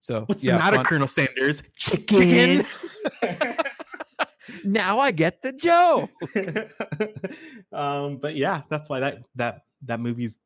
So 0.00 0.22
What's 0.26 0.42
yeah, 0.42 0.54
the 0.56 0.58
matter, 0.64 0.76
fun- 0.78 0.84
Colonel 0.86 1.06
Sanders? 1.06 1.62
Chicken. 1.76 2.64
Chicken. 3.20 3.56
now 4.64 4.98
I 4.98 5.12
get 5.12 5.40
the 5.42 5.52
joke. 5.52 6.10
um, 7.72 8.16
but 8.16 8.34
yeah, 8.34 8.62
that's 8.68 8.88
why 8.88 8.98
that 8.98 9.18
that 9.36 9.62
that 9.82 10.00
movie's 10.00 10.40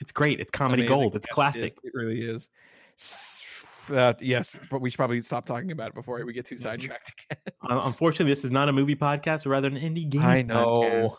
it's 0.00 0.12
great. 0.12 0.38
It's 0.38 0.52
comedy 0.52 0.82
Amazing. 0.82 0.96
gold. 1.00 1.16
It's 1.16 1.26
Yes, 1.28 1.34
classic. 1.34 1.72
is. 1.72 1.76
It 1.82 1.92
really 1.92 2.20
is. 2.20 2.48
Uh, 3.90 4.14
yes, 4.20 4.56
but 4.70 4.80
we 4.80 4.90
should 4.90 4.96
probably 4.96 5.22
stop 5.22 5.46
talking 5.46 5.70
about 5.72 5.88
it 5.88 5.94
before 5.94 6.24
we 6.24 6.32
get 6.32 6.46
too 6.46 6.56
Mhm. 6.56 6.62
sidetracked 6.62 7.12
again. 7.30 7.42
Unfortunately, 7.62 8.30
this 8.32 8.44
is 8.44 8.50
not 8.50 8.68
a 8.68 8.72
movie 8.72 8.96
podcast, 8.96 9.44
but 9.44 9.50
rather 9.50 9.68
an 9.68 9.76
indie 9.76 10.08
game. 10.08 10.22
I 10.22 10.42
know. 10.42 10.80
podcast. 10.80 11.16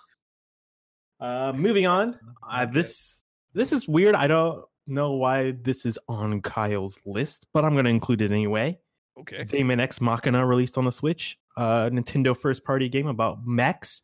Uh, 1.19 1.54
moving 1.56 1.86
on. 1.86 2.17
Uh, 2.49 2.65
this 2.65 3.23
this 3.54 3.71
is 3.71 3.88
weird. 3.88 4.15
I 4.15 4.28
don't 4.28 4.63
know 4.88 5.13
why 5.13 5.52
this 5.62 5.86
is 5.86 5.97
on 6.08 6.41
Kyle's 6.41 6.97
list, 7.06 7.45
but 7.54 7.63
I'm 7.63 7.73
going 7.73 7.86
to 7.86 7.91
include 7.91 8.21
it 8.21 8.32
anyway. 8.32 8.78
Okay. 9.19 9.43
Daemon 9.43 9.80
X 9.80 10.02
Machina 10.02 10.45
released 10.45 10.78
on 10.78 10.86
the 10.86 10.91
Switch, 10.91 11.38
uh, 11.56 11.89
Nintendo 11.91 12.36
first 12.36 12.63
party 12.65 12.89
game 12.89 13.08
about 13.08 13.45
mechs. 13.45 14.02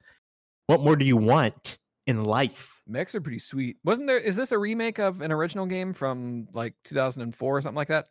What 0.67 0.81
more 0.81 0.95
do 0.95 1.03
you 1.03 1.17
want 1.17 1.79
in 2.05 2.23
life? 2.23 2.71
Mechs 2.87 3.15
are 3.15 3.21
pretty 3.21 3.39
sweet. 3.39 3.77
Wasn't 3.83 4.07
there? 4.07 4.19
Is 4.19 4.35
this 4.35 4.51
a 4.51 4.57
remake 4.57 4.99
of 4.99 5.21
an 5.21 5.31
original 5.31 5.65
game 5.65 5.93
from 5.93 6.47
like 6.53 6.75
2004 6.83 7.57
or 7.57 7.61
something 7.61 7.75
like 7.75 7.87
that? 7.87 8.09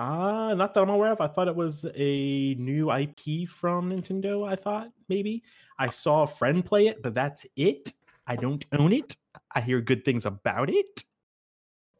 Uh, 0.00 0.54
not 0.54 0.72
that 0.72 0.80
I'm 0.80 0.88
aware 0.88 1.12
of. 1.12 1.20
I 1.20 1.26
thought 1.26 1.46
it 1.46 1.54
was 1.54 1.84
a 1.94 2.54
new 2.54 2.90
IP 2.90 3.46
from 3.46 3.90
Nintendo. 3.90 4.48
I 4.50 4.56
thought 4.56 4.88
maybe 5.10 5.42
I 5.78 5.90
saw 5.90 6.22
a 6.22 6.26
friend 6.26 6.64
play 6.64 6.86
it, 6.86 7.02
but 7.02 7.12
that's 7.12 7.44
it. 7.54 7.92
I 8.26 8.36
don't 8.36 8.64
own 8.72 8.94
it. 8.94 9.14
I 9.54 9.60
hear 9.60 9.82
good 9.82 10.02
things 10.02 10.24
about 10.24 10.70
it. 10.70 11.04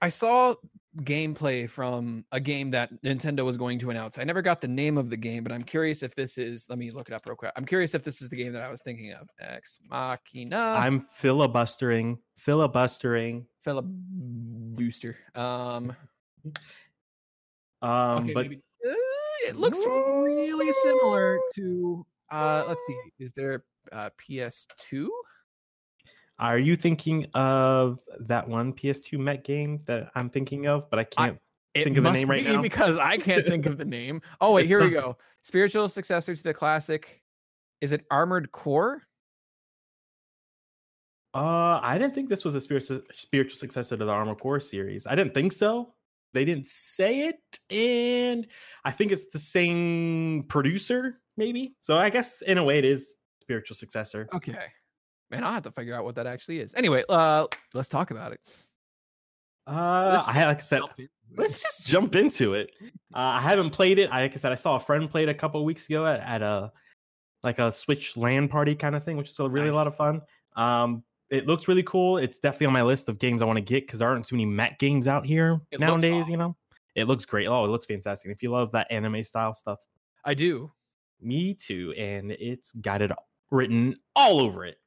I 0.01 0.09
saw 0.09 0.55
gameplay 1.03 1.69
from 1.69 2.25
a 2.33 2.41
game 2.41 2.71
that 2.71 2.91
Nintendo 3.03 3.45
was 3.45 3.59
going 3.59 3.79
to 3.81 3.91
announce. 3.91 4.19
I 4.19 4.25
never 4.25 4.41
got 4.41 4.63
the 4.63 4.69
name 4.69 4.97
of 4.97 5.11
the 5.11 5.19
game, 5.19 5.43
but 5.43 5.53
I'm 5.53 5.63
curious 5.63 6.03
if 6.03 6.15
this 6.15 6.39
is. 6.39 6.71
Let 6.71 6.79
me 6.79 6.91
look 6.91 7.11
it 7.11 7.15
up 7.15 7.27
real 7.27 7.37
quick. 7.37 7.53
I'm 7.55 7.67
curious 7.67 7.95
if 7.95 8.03
this 8.03 8.23
is 8.23 8.31
the 8.31 8.37
game 8.37 8.53
that 8.53 8.63
I 8.63 8.71
was 8.71 8.81
thinking 8.81 9.13
of. 9.13 9.29
Ex 9.39 9.79
Machina. 9.91 10.75
I'm 10.79 11.07
filibustering, 11.17 12.17
filibustering. 12.39 13.47
Booster. 13.63 15.19
Um, 15.35 15.95
Um, 17.83 18.25
okay, 18.25 18.33
but 18.35 18.43
maybe- 18.49 18.63
Uh, 18.87 18.93
it 19.49 19.57
looks 19.57 19.79
really 19.87 20.73
similar 20.83 21.39
to. 21.55 22.07
Uh, 22.31 22.65
let's 22.69 22.81
see. 22.87 22.97
Is 23.19 23.33
there 23.33 23.65
uh, 23.93 24.11
PS2? 24.19 25.09
are 26.39 26.59
you 26.59 26.75
thinking 26.75 27.27
of 27.35 27.99
that 28.21 28.49
one 28.49 28.73
PS2 28.73 29.19
mech 29.19 29.45
game 29.45 29.81
that 29.85 30.11
I'm 30.15 30.31
thinking 30.31 30.67
of? 30.67 30.89
But 30.89 30.99
I 30.99 31.05
can't. 31.05 31.39
It 31.75 31.85
Think 31.85 31.99
of 31.99 32.05
the 32.05 32.13
name 32.13 32.29
right 32.29 32.43
now? 32.45 32.61
because 32.63 32.99
I 32.99 33.17
can't 33.17 33.47
think 33.47 33.67
of 33.67 33.79
the 33.79 33.85
name. 33.99 34.21
Oh 34.41 34.53
wait, 34.55 34.63
It's 34.63 34.69
here 34.69 34.81
we 34.83 34.91
go. 34.91 35.17
Spiritual 35.45 35.89
successor 35.89 36.35
to 36.35 36.43
the 36.43 36.53
classic. 36.55 37.23
Is 37.81 37.93
it 37.93 38.05
Armored 38.11 38.51
Core? 38.53 39.03
Uh, 41.33 41.79
I 41.83 41.97
didn't 41.99 42.15
think 42.15 42.29
this 42.29 42.45
was 42.45 42.55
a 42.55 42.61
spiritual 42.61 43.03
spiritual 43.15 43.57
successor 43.57 43.97
to 43.97 44.05
the 44.05 44.11
Armored 44.11 44.41
Core 44.41 44.59
series. 44.61 45.07
I 45.07 45.15
didn't 45.15 45.33
think 45.35 45.53
so. 45.53 45.95
They 46.33 46.45
didn't 46.45 46.67
say 46.67 47.29
it, 47.29 47.59
and 47.75 48.47
I 48.85 48.93
think 48.93 49.13
it's 49.13 49.27
the 49.33 49.39
same 49.39 50.45
producer, 50.49 51.21
maybe. 51.37 51.75
So 51.81 51.99
I 51.99 52.11
guess 52.11 52.43
in 52.43 52.59
a 52.59 52.65
way 52.65 52.79
it 52.79 52.85
is 52.85 53.17
spiritual 53.41 53.77
successor. 53.77 54.29
Okay. 54.33 54.67
Man, 55.31 55.45
I'll 55.45 55.53
have 55.53 55.63
to 55.65 55.71
figure 55.71 55.95
out 55.95 56.05
what 56.05 56.17
that 56.17 56.27
actually 56.27 56.61
is. 56.61 56.75
Anyway, 56.75 57.05
uh, 57.09 57.47
let's 57.75 57.89
talk 57.89 58.11
about 58.11 58.33
it. 58.33 58.41
Uh, 59.67 60.25
I 60.27 60.47
like 60.47 60.59
I 60.59 60.61
said, 60.61 60.83
let's 61.37 61.63
just 61.63 61.87
jump 61.87 62.17
into 62.17 62.55
it. 62.55 62.71
Uh, 62.83 62.89
I 63.39 63.41
haven't 63.41 63.71
played 63.71 63.99
it. 63.99 64.11
I, 64.11 64.23
like 64.23 64.33
I 64.33 64.37
said, 64.37 64.53
I 64.53 64.57
saw 64.57 64.77
a 64.77 64.81
friend 64.81 65.09
play 65.09 65.23
it 65.23 65.29
a 65.29 65.35
couple 65.35 65.65
weeks 65.65 65.87
ago 65.87 66.07
at, 66.07 66.21
at 66.21 66.43
a 66.43 66.73
like 67.43 67.59
a 67.59 67.71
Switch 67.71 68.17
land 68.17 68.51
party 68.51 68.75
kind 68.75 68.95
of 68.95 69.05
thing, 69.05 69.17
which 69.17 69.31
is 69.31 69.39
a 69.39 69.49
really 69.49 69.69
a 69.69 69.73
lot 69.73 69.87
of 69.87 69.97
fun. 69.97 70.23
Um, 70.57 71.05
it 71.31 71.47
looks 71.47 71.69
really 71.69 71.83
cool. 71.83 72.19
It's 72.19 72.39
definitely 72.39 72.69
on 72.69 72.73
my 72.73 72.83
list 72.83 73.09
of 73.09 73.19
games 73.19 73.43
I 73.43 73.45
want 73.45 73.57
to 73.57 73.63
get 73.63 73.87
because 73.87 74.01
there 74.01 74.09
aren't 74.09 74.27
too 74.27 74.37
many 74.37 74.47
mech 74.47 74.79
games 74.79 75.07
out 75.07 75.25
here 75.25 75.61
It 75.71 75.81
nowadays. 75.81 76.29
You 76.29 76.37
know, 76.37 76.57
it 76.95 77.07
looks 77.07 77.25
great. 77.25 77.47
Oh, 77.47 77.65
it 77.65 77.69
looks 77.69 77.87
fantastic. 77.87 78.31
If 78.31 78.43
you 78.43 78.51
love 78.51 78.73
that 78.73 78.89
anime 78.91 79.23
style 79.25 79.55
stuff, 79.55 79.79
I 80.25 80.35
do. 80.35 80.71
me 81.21 81.55
too. 81.55 81.95
And 81.97 82.33
it's 82.33 82.73
got 82.73 83.03
it 83.03 83.13
written 83.51 83.97
all 84.17 84.41
over 84.41 84.65
it. 84.65 84.79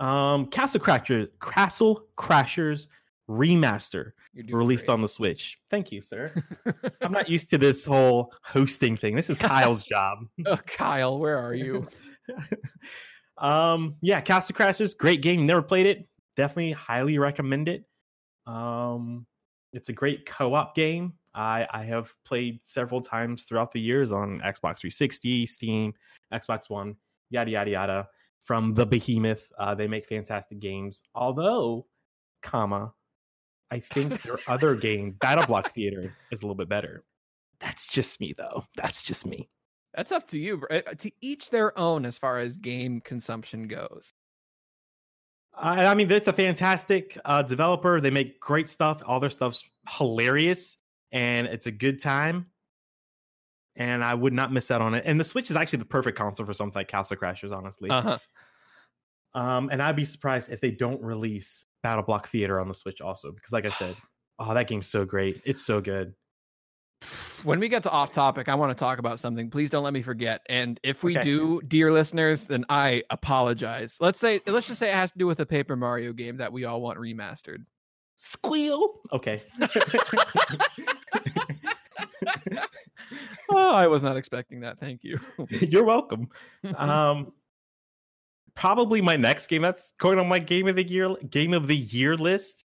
Um, 0.00 0.46
Castle 0.46 0.80
Crasher, 0.80 1.28
Castle 1.40 2.04
Crashers 2.16 2.86
remaster 3.28 4.12
released 4.50 4.86
great. 4.86 4.94
on 4.94 5.00
the 5.00 5.08
Switch. 5.08 5.58
Thank 5.70 5.92
you, 5.92 6.02
sir. 6.02 6.32
I'm 7.00 7.12
not 7.12 7.28
used 7.30 7.50
to 7.50 7.58
this 7.58 7.84
whole 7.84 8.32
hosting 8.42 8.96
thing. 8.96 9.14
This 9.14 9.30
is 9.30 9.38
Kyle's 9.38 9.84
job. 9.84 10.18
oh, 10.46 10.56
Kyle, 10.66 11.18
where 11.18 11.38
are 11.38 11.54
you? 11.54 11.86
um, 13.38 13.96
yeah, 14.00 14.20
Castle 14.20 14.54
Crashers, 14.54 14.96
great 14.96 15.22
game. 15.22 15.46
Never 15.46 15.62
played 15.62 15.86
it. 15.86 16.08
Definitely 16.36 16.72
highly 16.72 17.18
recommend 17.18 17.68
it. 17.68 17.84
Um, 18.46 19.26
it's 19.72 19.88
a 19.88 19.92
great 19.92 20.26
co-op 20.26 20.74
game. 20.74 21.14
I 21.34 21.66
I 21.72 21.84
have 21.84 22.12
played 22.24 22.60
several 22.62 23.00
times 23.00 23.42
throughout 23.42 23.72
the 23.72 23.80
years 23.80 24.12
on 24.12 24.40
Xbox 24.40 24.80
360, 24.80 25.46
Steam, 25.46 25.94
Xbox 26.32 26.70
One, 26.70 26.96
yada 27.30 27.50
yada 27.50 27.70
yada. 27.70 28.08
From 28.44 28.74
the 28.74 28.84
behemoth, 28.84 29.50
uh, 29.58 29.74
they 29.74 29.88
make 29.88 30.06
fantastic 30.06 30.60
games. 30.60 31.02
Although, 31.14 31.86
comma, 32.42 32.92
I 33.70 33.80
think 33.80 34.20
their 34.22 34.38
other 34.46 34.74
game, 34.88 35.12
Battle 35.12 35.46
Block 35.46 35.72
Theater, 35.72 36.14
is 36.30 36.42
a 36.42 36.44
little 36.44 36.54
bit 36.54 36.68
better. 36.68 37.04
That's 37.58 37.88
just 37.88 38.20
me, 38.20 38.34
though. 38.36 38.66
That's 38.76 39.02
just 39.02 39.26
me. 39.26 39.48
That's 39.96 40.12
up 40.12 40.26
to 40.28 40.38
you. 40.38 40.58
bro. 40.58 40.68
Uh, 40.70 40.80
To 40.98 41.10
each 41.20 41.50
their 41.50 41.76
own 41.78 42.04
as 42.04 42.18
far 42.18 42.38
as 42.38 42.56
game 42.56 43.00
consumption 43.00 43.68
goes. 43.68 44.10
I, 45.56 45.86
I 45.86 45.94
mean, 45.94 46.10
it's 46.10 46.26
a 46.26 46.32
fantastic 46.32 47.16
uh, 47.24 47.42
developer. 47.42 48.00
They 48.00 48.10
make 48.10 48.40
great 48.40 48.68
stuff. 48.68 49.02
All 49.06 49.20
their 49.20 49.30
stuff's 49.30 49.62
hilarious, 49.88 50.78
and 51.12 51.46
it's 51.46 51.66
a 51.66 51.70
good 51.70 52.00
time. 52.00 52.46
And 53.76 54.02
I 54.04 54.14
would 54.14 54.32
not 54.32 54.52
miss 54.52 54.70
out 54.70 54.80
on 54.80 54.94
it. 54.94 55.04
And 55.06 55.18
the 55.18 55.24
Switch 55.24 55.50
is 55.50 55.56
actually 55.56 55.80
the 55.80 55.84
perfect 55.84 56.18
console 56.18 56.46
for 56.46 56.52
something 56.54 56.78
like 56.78 56.88
Castle 56.88 57.16
Crashers, 57.16 57.52
honestly. 57.52 57.90
Uh 57.90 58.02
huh. 58.02 58.18
Um, 59.34 59.68
and 59.72 59.82
I'd 59.82 59.96
be 59.96 60.04
surprised 60.04 60.50
if 60.50 60.60
they 60.60 60.70
don't 60.70 61.02
release 61.02 61.66
Battle 61.82 62.04
Block 62.04 62.28
Theater 62.28 62.60
on 62.60 62.68
the 62.68 62.74
Switch 62.74 63.00
also, 63.00 63.32
because 63.32 63.52
like 63.52 63.66
I 63.66 63.70
said, 63.70 63.96
oh, 64.38 64.54
that 64.54 64.68
game's 64.68 64.88
so 64.88 65.04
great. 65.04 65.40
It's 65.44 65.64
so 65.64 65.80
good. 65.80 66.14
When 67.44 67.60
we 67.60 67.68
get 67.68 67.82
to 67.82 67.90
off 67.90 68.12
topic, 68.12 68.48
I 68.48 68.54
want 68.54 68.70
to 68.70 68.74
talk 68.74 68.98
about 68.98 69.18
something. 69.18 69.50
Please 69.50 69.68
don't 69.68 69.84
let 69.84 69.92
me 69.92 70.00
forget. 70.00 70.40
And 70.48 70.80
if 70.82 71.02
we 71.04 71.16
Okay. 71.18 71.22
do, 71.24 71.60
dear 71.68 71.92
listeners, 71.92 72.46
then 72.46 72.64
I 72.70 73.02
apologize. 73.10 73.98
Let's 74.00 74.18
say, 74.18 74.40
let's 74.46 74.66
just 74.66 74.78
say 74.78 74.88
it 74.88 74.94
has 74.94 75.12
to 75.12 75.18
do 75.18 75.26
with 75.26 75.40
a 75.40 75.46
Paper 75.46 75.76
Mario 75.76 76.12
game 76.14 76.38
that 76.38 76.52
we 76.52 76.64
all 76.64 76.80
want 76.80 76.98
remastered. 76.98 77.64
Squeal. 78.16 79.00
Okay. 79.12 79.42
oh, 83.50 83.70
I 83.74 83.86
was 83.86 84.02
not 84.02 84.16
expecting 84.16 84.60
that. 84.60 84.78
Thank 84.80 85.04
you. 85.04 85.18
You're 85.50 85.84
welcome. 85.84 86.28
um 86.76 87.32
probably 88.54 89.00
my 89.02 89.16
next 89.16 89.48
game 89.48 89.62
that's 89.62 89.92
going 89.98 90.16
on 90.18 90.28
my 90.28 90.38
game 90.38 90.68
of 90.68 90.76
the 90.76 90.86
year 90.88 91.14
game 91.28 91.52
of 91.52 91.66
the 91.66 91.76
year 91.76 92.16
list 92.16 92.64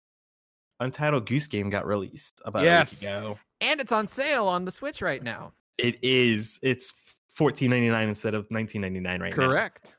untitled 0.80 1.26
goose 1.26 1.46
game 1.46 1.70
got 1.70 1.86
released 1.86 2.40
about 2.44 2.62
Yes. 2.64 3.02
a 3.02 3.06
week 3.06 3.16
ago 3.18 3.38
and 3.60 3.80
it's 3.80 3.92
on 3.92 4.06
sale 4.06 4.46
on 4.46 4.64
the 4.64 4.72
Switch 4.72 5.00
right 5.02 5.22
now. 5.22 5.52
it 5.78 5.96
is 6.02 6.58
it's 6.62 6.92
14.99 7.38 8.02
instead 8.08 8.34
of 8.34 8.48
19.99 8.48 9.20
right 9.20 9.20
now 9.20 9.46
Correct. 9.46 9.94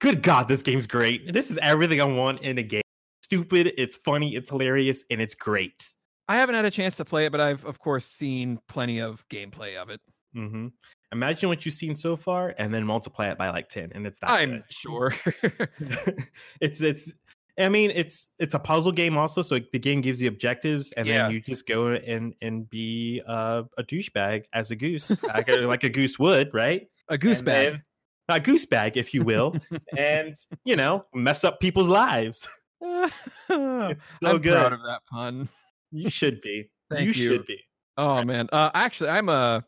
good 0.00 0.22
god 0.22 0.48
this 0.48 0.62
game's 0.62 0.86
great 0.86 1.32
this 1.32 1.50
is 1.50 1.58
everything 1.62 2.00
i 2.00 2.04
want 2.04 2.40
in 2.42 2.58
a 2.58 2.62
game 2.62 2.82
stupid 3.24 3.72
it's 3.76 3.96
funny 3.96 4.34
it's 4.34 4.50
hilarious 4.50 5.04
and 5.10 5.20
it's 5.20 5.34
great 5.34 5.84
I 6.28 6.36
haven't 6.36 6.54
had 6.54 6.64
a 6.64 6.70
chance 6.70 6.94
to 6.98 7.04
play 7.04 7.26
it, 7.26 7.32
but 7.32 7.40
I've 7.40 7.64
of 7.64 7.80
course 7.80 8.06
seen 8.06 8.60
plenty 8.68 9.00
of 9.00 9.28
gameplay 9.28 9.74
of 9.76 9.90
it. 9.90 10.00
hmm 10.32 10.68
imagine 11.10 11.48
what 11.48 11.64
you've 11.66 11.74
seen 11.74 11.96
so 11.96 12.14
far 12.16 12.54
and 12.56 12.72
then 12.72 12.86
multiply 12.86 13.28
it 13.30 13.36
by 13.36 13.50
like 13.50 13.68
10 13.68 13.90
and 13.96 14.06
it's 14.06 14.20
that 14.20 14.30
I'm 14.30 14.50
good. 14.50 14.64
sure. 14.68 15.14
it's 16.60 16.80
it's 16.80 17.12
I 17.60 17.68
mean 17.68 17.90
it's 17.94 18.28
it's 18.38 18.54
a 18.54 18.58
puzzle 18.58 18.92
game 18.92 19.16
also, 19.18 19.42
so 19.42 19.58
the 19.72 19.78
game 19.78 20.00
gives 20.00 20.20
you 20.20 20.28
objectives, 20.28 20.92
and 20.96 21.06
Yeah. 21.06 21.22
then 21.24 21.32
you 21.32 21.40
just 21.40 21.66
go 21.66 21.88
and 21.88 22.34
and 22.40 22.68
be 22.70 23.22
uh, 23.26 23.62
a 23.78 23.82
douchebag 23.84 24.44
as 24.52 24.70
a 24.70 24.76
goose, 24.76 25.22
like 25.22 25.48
a, 25.48 25.56
like 25.66 25.84
a 25.84 25.88
goose 25.88 26.18
would, 26.18 26.52
right? 26.54 26.88
a 27.08 27.18
goose 27.18 27.38
And 27.38 27.46
bag. 27.46 27.72
then- 27.72 27.82
a 28.28 28.38
goose 28.38 28.64
bag, 28.64 28.96
if 28.96 29.12
you 29.12 29.24
will, 29.24 29.56
and 29.98 30.36
you 30.64 30.76
know 30.76 31.04
mess 31.12 31.42
up 31.42 31.58
people's 31.60 31.88
lives. 31.88 32.48
I'm 32.82 33.10
good. 33.48 33.98
proud 34.42 34.72
of 34.72 34.80
that 34.84 35.00
pun. 35.10 35.48
You 35.90 36.08
should 36.10 36.40
be. 36.40 36.70
Thank 36.90 37.16
you, 37.16 37.22
you. 37.24 37.32
should 37.32 37.46
be. 37.46 37.58
Oh 37.96 38.22
man. 38.24 38.48
Uh 38.52 38.70
actually 38.74 39.10
I'm 39.10 39.28
a 39.28 39.64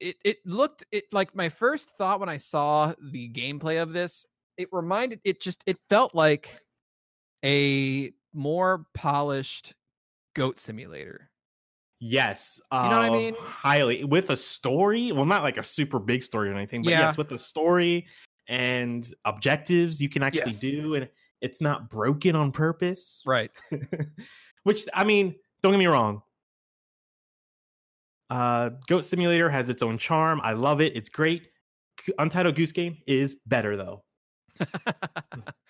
it 0.00 0.16
it 0.24 0.38
looked 0.44 0.84
it 0.92 1.04
like 1.12 1.34
my 1.36 1.48
first 1.48 1.90
thought 1.96 2.20
when 2.20 2.28
I 2.28 2.38
saw 2.38 2.92
the 3.00 3.30
gameplay 3.30 3.80
of 3.82 3.92
this, 3.92 4.26
it 4.56 4.68
reminded 4.72 5.20
it 5.24 5.40
just 5.40 5.62
it 5.66 5.76
felt 5.88 6.14
like 6.14 6.58
a 7.44 8.12
more 8.32 8.86
polished 8.94 9.74
goat 10.34 10.58
simulator. 10.58 11.30
Yes, 12.00 12.60
You 12.72 12.78
know 12.78 12.96
what 12.96 13.04
I 13.04 13.08
uh, 13.08 13.12
mean? 13.12 13.34
Highly 13.38 14.04
with 14.04 14.30
a 14.30 14.36
story. 14.36 15.12
Well, 15.12 15.24
not 15.24 15.42
like 15.42 15.56
a 15.56 15.62
super 15.62 15.98
big 15.98 16.22
story 16.22 16.50
or 16.50 16.54
anything, 16.54 16.82
but 16.82 16.90
Yeah. 16.90 17.00
yes, 17.00 17.16
with 17.16 17.30
a 17.32 17.38
story 17.38 18.06
and 18.48 19.10
objectives 19.24 20.02
you 20.02 20.08
can 20.08 20.22
actually 20.22 20.52
Yes. 20.52 20.60
do, 20.60 20.94
and 20.96 21.08
it's 21.40 21.60
not 21.60 21.88
broken 21.88 22.36
on 22.36 22.52
purpose. 22.52 23.22
Right. 23.24 23.50
Which 24.64 24.86
I 24.92 25.04
mean, 25.04 25.36
don't 25.62 25.72
get 25.72 25.78
me 25.78 25.86
wrong. 25.86 26.22
Uh, 28.28 28.70
Goat 28.88 29.04
Simulator 29.04 29.48
has 29.48 29.68
its 29.68 29.82
own 29.82 29.96
charm. 29.98 30.40
I 30.42 30.52
love 30.52 30.80
it. 30.80 30.96
It's 30.96 31.08
great. 31.08 31.48
Untitled 32.18 32.56
Goose 32.56 32.72
Game 32.72 32.98
is 33.06 33.36
better 33.46 33.76
though. 33.76 34.04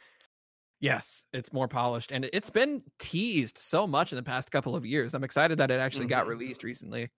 yes, 0.84 1.24
it's 1.32 1.50
more 1.52 1.66
polished 1.66 2.12
and 2.12 2.28
it's 2.34 2.50
been 2.50 2.82
teased 2.98 3.56
so 3.56 3.86
much 3.86 4.12
in 4.12 4.16
the 4.16 4.22
past 4.22 4.52
couple 4.52 4.76
of 4.76 4.84
years. 4.84 5.14
I'm 5.14 5.24
excited 5.24 5.56
that 5.58 5.70
it 5.70 5.80
actually 5.80 6.06
got 6.06 6.26
Mhm. 6.26 6.28
released 6.28 6.62
recently. 6.62 7.08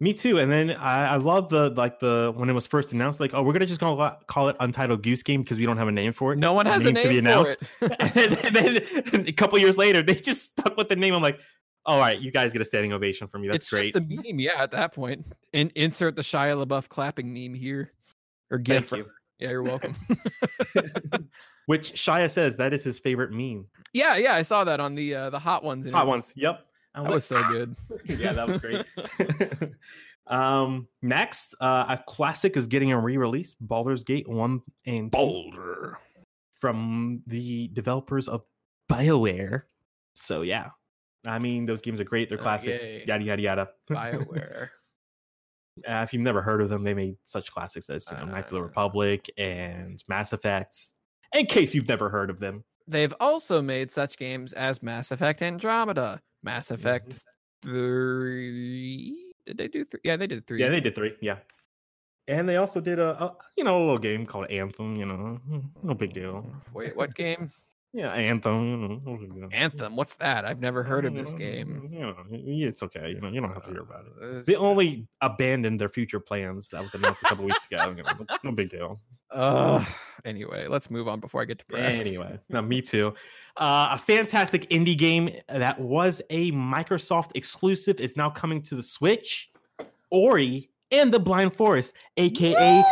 Me 0.00 0.14
too. 0.14 0.38
And 0.38 0.50
then 0.52 0.70
I, 0.70 1.14
I 1.14 1.16
love 1.16 1.48
the 1.48 1.70
like 1.70 1.98
the 1.98 2.32
when 2.36 2.48
it 2.48 2.52
was 2.52 2.68
first 2.68 2.92
announced, 2.92 3.18
like, 3.18 3.34
oh, 3.34 3.42
we're 3.42 3.52
gonna 3.52 3.66
just 3.66 3.80
gonna 3.80 4.16
call 4.28 4.48
it 4.48 4.54
Untitled 4.60 5.02
Goose 5.02 5.24
Game 5.24 5.42
because 5.42 5.58
we 5.58 5.66
don't 5.66 5.76
have 5.76 5.88
a 5.88 5.92
name 5.92 6.12
for 6.12 6.32
it. 6.32 6.36
No 6.38 6.52
one 6.52 6.66
has 6.66 6.86
a 6.86 6.92
Name 6.92 7.02
to 7.02 7.08
be 7.08 7.20
name 7.20 7.44
for 7.44 7.56
announced. 7.56 7.56
it. 7.80 8.46
and, 8.56 9.12
then 9.12 9.26
a 9.26 9.32
couple 9.32 9.58
years 9.58 9.76
later, 9.76 10.00
they 10.00 10.14
just 10.14 10.52
stuck 10.52 10.76
with 10.76 10.88
the 10.88 10.94
name. 10.94 11.14
I'm 11.14 11.22
like, 11.22 11.40
all 11.84 11.98
right, 11.98 12.20
you 12.20 12.30
guys 12.30 12.52
get 12.52 12.62
a 12.62 12.64
standing 12.64 12.92
ovation 12.92 13.26
from 13.26 13.42
me. 13.42 13.48
That's 13.48 13.64
it's 13.64 13.70
great. 13.70 13.92
just 13.92 14.08
a 14.08 14.08
meme, 14.08 14.38
yeah. 14.38 14.62
At 14.62 14.70
that 14.70 14.94
point, 14.94 15.26
In, 15.52 15.72
insert 15.74 16.14
the 16.14 16.22
Shia 16.22 16.64
LaBeouf 16.64 16.88
clapping 16.88 17.34
meme 17.34 17.54
here, 17.54 17.92
or 18.52 18.58
GIF. 18.58 18.90
Thank 18.90 19.04
you. 19.04 19.10
Yeah, 19.40 19.50
you're 19.50 19.62
welcome. 19.64 19.96
Which 21.68 21.92
Shia 21.92 22.30
says 22.30 22.56
that 22.56 22.72
is 22.72 22.82
his 22.82 22.98
favorite 22.98 23.30
meme. 23.30 23.66
yeah, 23.92 24.16
yeah, 24.16 24.32
I 24.32 24.40
saw 24.42 24.64
that 24.64 24.80
on 24.80 24.94
the 24.94 25.14
uh, 25.14 25.30
the 25.30 25.38
hot 25.38 25.62
ones. 25.62 25.88
Hot 25.90 26.06
ones. 26.06 26.32
Yep. 26.34 26.64
I'm 26.94 27.02
That 27.04 27.10
like, 27.10 27.14
was 27.14 27.24
so 27.26 27.42
good. 27.48 27.76
yeah, 28.06 28.32
that 28.32 28.48
was 28.48 28.56
great. 28.56 28.86
um, 30.26 30.88
next, 31.02 31.54
uh, 31.60 31.84
a 31.90 32.02
classic 32.06 32.56
is 32.56 32.66
getting 32.66 32.92
a 32.92 32.98
re-release: 32.98 33.54
Baldur's 33.60 34.02
Gate 34.02 34.26
One 34.28 34.62
and 34.86 35.12
two 35.12 35.18
Boulder. 35.18 35.98
from 36.60 37.22
the 37.26 37.68
developers 37.68 38.28
of 38.28 38.42
BioWare. 38.90 39.62
So 40.14 40.42
yeah, 40.42 40.70
I 41.26 41.38
mean 41.38 41.66
those 41.66 41.80
games 41.82 42.00
are 42.00 42.04
great. 42.04 42.28
They're 42.28 42.38
classics. 42.38 42.82
yay. 42.82 43.04
Yada 43.06 43.24
yada 43.24 43.42
yada. 43.42 43.68
Bioware. 43.90 44.70
Uh, 45.88 46.02
if 46.02 46.12
you've 46.12 46.22
never 46.22 46.42
heard 46.42 46.60
of 46.60 46.70
them, 46.70 46.82
they 46.82 46.94
made 46.94 47.16
such 47.24 47.52
classics 47.52 47.88
as 47.88 48.04
you 48.10 48.16
know, 48.16 48.24
Knights 48.24 48.50
of 48.50 48.54
the 48.56 48.60
Uh. 48.60 48.64
Republic 48.66 49.30
and 49.38 50.02
Mass 50.08 50.32
Effect. 50.32 50.74
In 51.34 51.46
case 51.46 51.74
you've 51.74 51.88
never 51.88 52.08
heard 52.08 52.30
of 52.30 52.40
them, 52.40 52.64
They've 52.88 53.14
also 53.20 53.60
made 53.60 53.92
such 53.92 54.16
games 54.16 54.54
as 54.54 54.82
Mass 54.82 55.10
Effect 55.10 55.42
Andromeda, 55.42 56.20
Mass 56.42 56.66
mm-hmm. 56.66 56.74
Effect 56.74 57.22
three. 57.62 59.34
Did 59.44 59.58
they 59.58 59.68
do 59.68 59.84
three? 59.84 60.00
Yeah, 60.04 60.16
they 60.16 60.26
did 60.26 60.46
three. 60.46 60.60
yeah, 60.60 60.70
they 60.70 60.80
did 60.80 60.94
three. 60.94 61.14
Yeah, 61.20 61.36
and 62.28 62.48
they 62.48 62.56
also 62.56 62.80
did 62.80 62.98
a, 62.98 63.22
a 63.22 63.36
you 63.58 63.64
know 63.64 63.78
a 63.78 63.80
little 63.80 63.98
game 63.98 64.24
called 64.24 64.50
Anthem. 64.50 64.96
You 64.96 65.04
know, 65.04 65.38
no 65.82 65.94
big 65.94 66.14
deal. 66.14 66.46
Mm, 66.48 66.74
wait, 66.74 66.96
what 66.96 67.14
game? 67.14 67.50
Yeah, 67.98 68.12
Anthem. 68.12 68.64
You 68.64 68.76
know, 68.76 69.00
no 69.04 69.16
big 69.16 69.34
deal. 69.34 69.48
Anthem. 69.50 69.96
What's 69.96 70.14
that? 70.16 70.44
I've 70.44 70.60
never 70.60 70.84
heard 70.84 71.04
of 71.04 71.16
this 71.16 71.32
game. 71.32 71.88
You 71.92 71.98
know, 71.98 72.14
it's 72.30 72.80
okay. 72.84 73.08
You 73.10 73.20
know, 73.20 73.28
you 73.28 73.40
don't 73.40 73.52
have 73.52 73.64
to 73.64 73.70
hear 73.72 73.80
about 73.80 74.04
it. 74.22 74.46
They 74.46 74.54
only 74.54 75.08
abandoned 75.20 75.80
their 75.80 75.88
future 75.88 76.20
plans. 76.20 76.68
That 76.68 76.82
was 76.82 76.94
announced 76.94 77.22
a 77.22 77.26
couple 77.26 77.44
weeks 77.44 77.66
ago. 77.66 77.92
You 77.96 78.04
know, 78.04 78.26
no 78.44 78.52
big 78.52 78.70
deal. 78.70 79.00
Uh, 79.32 79.84
anyway, 80.24 80.68
let's 80.68 80.92
move 80.92 81.08
on 81.08 81.18
before 81.18 81.42
I 81.42 81.44
get 81.44 81.58
depressed. 81.58 82.00
Anyway, 82.00 82.38
no, 82.48 82.62
me 82.62 82.80
too. 82.80 83.14
Uh, 83.56 83.88
a 83.90 83.98
fantastic 83.98 84.70
indie 84.70 84.96
game 84.96 85.30
that 85.48 85.80
was 85.80 86.22
a 86.30 86.52
Microsoft 86.52 87.32
exclusive 87.34 87.98
is 87.98 88.16
now 88.16 88.30
coming 88.30 88.62
to 88.62 88.76
the 88.76 88.82
Switch. 88.82 89.50
Ori 90.12 90.70
and 90.92 91.12
the 91.12 91.18
Blind 91.18 91.56
Forest, 91.56 91.94
aka 92.16 92.84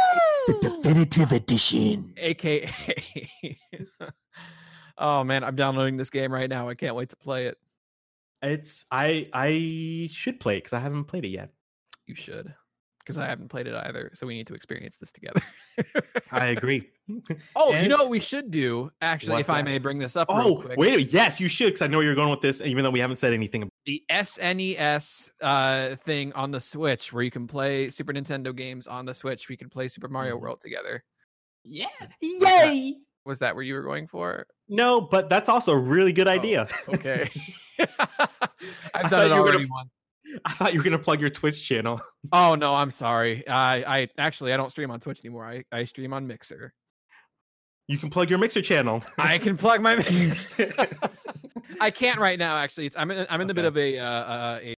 the 0.48 0.58
definitive 0.60 1.30
edition. 1.30 2.12
AKA. 2.16 2.68
oh 4.98 5.24
man, 5.24 5.44
I'm 5.44 5.56
downloading 5.56 5.96
this 5.96 6.10
game 6.10 6.32
right 6.32 6.48
now. 6.50 6.68
I 6.68 6.74
can't 6.74 6.94
wait 6.96 7.08
to 7.10 7.16
play 7.16 7.46
it. 7.46 7.58
It's 8.42 8.84
I 8.90 9.28
I 9.32 10.08
should 10.12 10.40
play 10.40 10.56
it 10.56 10.64
because 10.64 10.72
I 10.74 10.80
haven't 10.80 11.04
played 11.04 11.24
it 11.24 11.28
yet. 11.28 11.50
You 12.06 12.14
should, 12.14 12.54
because 13.00 13.18
I 13.18 13.26
haven't 13.26 13.48
played 13.48 13.66
it 13.66 13.74
either. 13.74 14.10
So 14.14 14.26
we 14.26 14.34
need 14.34 14.46
to 14.48 14.54
experience 14.54 14.96
this 14.96 15.10
together. 15.10 15.40
I 16.30 16.48
agree. 16.48 16.88
oh, 17.56 17.74
you 17.74 17.88
know 17.88 17.96
what 17.96 18.10
we 18.10 18.20
should 18.20 18.50
do? 18.50 18.92
Actually, 19.00 19.40
if 19.40 19.48
What's 19.48 19.58
I 19.58 19.62
may 19.62 19.78
bring 19.78 19.98
this 19.98 20.14
up. 20.16 20.28
real 20.28 20.38
Oh 20.38 20.62
quick. 20.62 20.78
wait, 20.78 20.94
a- 20.94 21.02
yes, 21.02 21.40
you 21.40 21.48
should 21.48 21.66
because 21.68 21.82
I 21.82 21.86
know 21.88 22.00
you're 22.00 22.14
going 22.14 22.28
with 22.30 22.42
this, 22.42 22.60
even 22.60 22.84
though 22.84 22.90
we 22.90 23.00
haven't 23.00 23.16
said 23.16 23.32
anything. 23.32 23.62
About- 23.62 23.72
the 23.86 24.02
SNES 24.10 25.30
uh, 25.40 25.96
thing 25.96 26.32
on 26.34 26.50
the 26.50 26.60
Switch, 26.60 27.12
where 27.12 27.22
you 27.24 27.30
can 27.30 27.46
play 27.46 27.90
Super 27.90 28.12
Nintendo 28.12 28.54
games 28.54 28.86
on 28.86 29.06
the 29.06 29.14
Switch. 29.14 29.48
We 29.48 29.56
can 29.56 29.68
play 29.70 29.88
Super 29.88 30.08
Mario 30.08 30.36
Mhm. 30.36 30.40
World 30.42 30.60
together. 30.60 31.02
Yes, 31.64 31.90
that- 32.00 32.12
yay! 32.20 32.94
Was 33.26 33.40
that 33.40 33.54
where 33.54 33.64
you 33.64 33.74
were 33.74 33.82
going 33.82 34.06
for? 34.06 34.46
No, 34.68 35.00
but 35.00 35.28
that's 35.28 35.48
also 35.48 35.72
a 35.72 35.78
really 35.78 36.12
good 36.12 36.28
idea. 36.28 36.68
Okay. 36.88 37.30
I've 37.78 37.90
thought 37.90 39.10
done 39.10 39.30
it 39.30 39.34
you 39.34 39.42
were 39.42 39.46
gonna- 39.46 39.58
already 39.58 39.66
once. 39.70 39.90
I 40.44 40.52
thought 40.52 40.72
you 40.72 40.80
were 40.80 40.84
gonna 40.84 40.98
plug 40.98 41.20
your 41.20 41.30
Twitch 41.30 41.66
channel. 41.66 42.00
Oh 42.32 42.54
no, 42.56 42.74
I'm 42.74 42.90
sorry. 42.90 43.46
I 43.48 44.00
I 44.00 44.08
actually 44.18 44.52
I 44.52 44.56
don't 44.56 44.70
stream 44.70 44.90
on 44.90 44.98
Twitch 45.00 45.24
anymore. 45.24 45.46
I, 45.46 45.64
I 45.70 45.84
stream 45.84 46.12
on 46.12 46.26
Mixer. 46.26 46.72
You 47.86 47.96
can 47.98 48.10
plug 48.10 48.28
your 48.28 48.38
Mixer 48.38 48.62
channel. 48.62 49.02
I 49.18 49.38
can 49.38 49.56
plug 49.56 49.80
my. 49.80 49.94
I 51.80 51.90
can't 51.90 52.18
right 52.18 52.38
now. 52.38 52.56
Actually, 52.56 52.86
it's, 52.86 52.96
I'm 52.96 53.10
in, 53.10 53.26
I'm 53.30 53.40
in 53.40 53.46
the 53.46 53.54
bit 53.54 53.64
of 53.64 53.76
a, 53.76 53.98
uh, 53.98 54.04
uh, 54.04 54.58
a. 54.62 54.74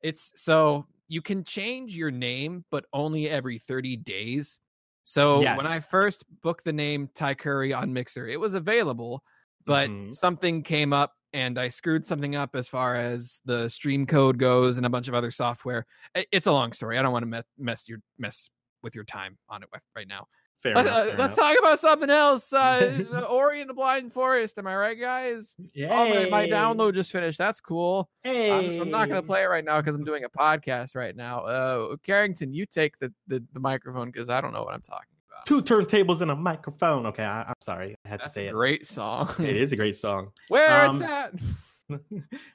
It's 0.00 0.32
so 0.36 0.86
you 1.08 1.20
can 1.20 1.44
change 1.44 1.96
your 1.96 2.10
name, 2.10 2.64
but 2.70 2.86
only 2.92 3.28
every 3.28 3.58
30 3.58 3.98
days. 3.98 4.58
So 5.04 5.40
when 5.56 5.66
I 5.66 5.80
first 5.80 6.24
booked 6.42 6.64
the 6.64 6.72
name 6.72 7.08
Ty 7.14 7.34
Curry 7.34 7.72
on 7.72 7.92
Mixer, 7.92 8.26
it 8.26 8.38
was 8.38 8.54
available, 8.54 9.22
but 9.64 9.90
Mhm. 9.90 10.14
something 10.14 10.62
came 10.62 10.92
up 10.92 11.14
and 11.32 11.58
I 11.58 11.70
screwed 11.70 12.04
something 12.04 12.34
up 12.36 12.54
as 12.54 12.68
far 12.68 12.94
as 12.94 13.40
the 13.44 13.68
stream 13.68 14.06
code 14.06 14.38
goes 14.38 14.76
and 14.76 14.86
a 14.86 14.90
bunch 14.90 15.08
of 15.08 15.14
other 15.14 15.30
software. 15.30 15.86
It's 16.30 16.46
a 16.46 16.52
long 16.52 16.72
story. 16.72 16.98
I 16.98 17.02
don't 17.02 17.12
want 17.12 17.22
to 17.22 17.28
mess, 17.28 17.44
mess 17.58 17.88
your 17.88 17.98
mess 18.18 18.50
with 18.82 18.94
your 18.94 19.04
time 19.04 19.38
on 19.48 19.62
it 19.62 19.68
with- 19.72 19.82
right 19.96 20.08
now. 20.08 20.26
Fair 20.62 20.74
Let, 20.76 20.86
enough, 20.86 20.96
uh, 20.96 21.04
fair 21.06 21.16
let's 21.18 21.18
enough. 21.18 21.36
talk 21.36 21.58
about 21.58 21.78
something 21.78 22.10
else. 22.10 22.52
Uh, 22.62 23.02
uh, 23.12 23.20
Ori 23.22 23.60
and 23.60 23.68
the 23.68 23.74
Blind 23.74 24.12
Forest. 24.12 24.58
Am 24.58 24.66
I 24.66 24.76
right, 24.76 24.98
guys? 24.98 25.56
Oh, 25.58 26.08
my, 26.08 26.28
my 26.30 26.46
download 26.46 26.94
just 26.94 27.10
finished. 27.10 27.38
That's 27.38 27.60
cool. 27.60 28.08
I'm, 28.24 28.82
I'm 28.82 28.90
not 28.90 29.08
going 29.08 29.20
to 29.20 29.26
play 29.26 29.42
it 29.42 29.46
right 29.46 29.64
now 29.64 29.80
because 29.80 29.94
I'm 29.96 30.04
doing 30.04 30.24
a 30.24 30.28
podcast 30.28 30.94
right 30.94 31.16
now. 31.16 31.40
Uh, 31.40 31.96
Carrington, 32.04 32.52
you 32.54 32.66
take 32.66 32.98
the, 32.98 33.12
the, 33.26 33.42
the 33.52 33.60
microphone 33.60 34.10
because 34.10 34.28
I 34.28 34.40
don't 34.40 34.52
know 34.52 34.62
what 34.62 34.74
I'm 34.74 34.80
talking 34.80 35.06
about. 35.28 35.46
Two 35.46 35.60
turntables 35.62 36.20
and 36.20 36.30
a 36.30 36.36
microphone. 36.36 37.06
Okay, 37.06 37.24
I, 37.24 37.42
I'm 37.42 37.54
sorry. 37.60 37.96
I 38.04 38.08
had 38.08 38.20
That's 38.20 38.34
to 38.34 38.40
say 38.40 38.46
a 38.46 38.50
it. 38.50 38.52
great 38.52 38.86
song. 38.86 39.28
It 39.40 39.56
is 39.56 39.72
a 39.72 39.76
great 39.76 39.96
song. 39.96 40.30
Where 40.48 40.86
it's 40.86 40.96
Um, 40.96 41.02
at? 41.02 41.32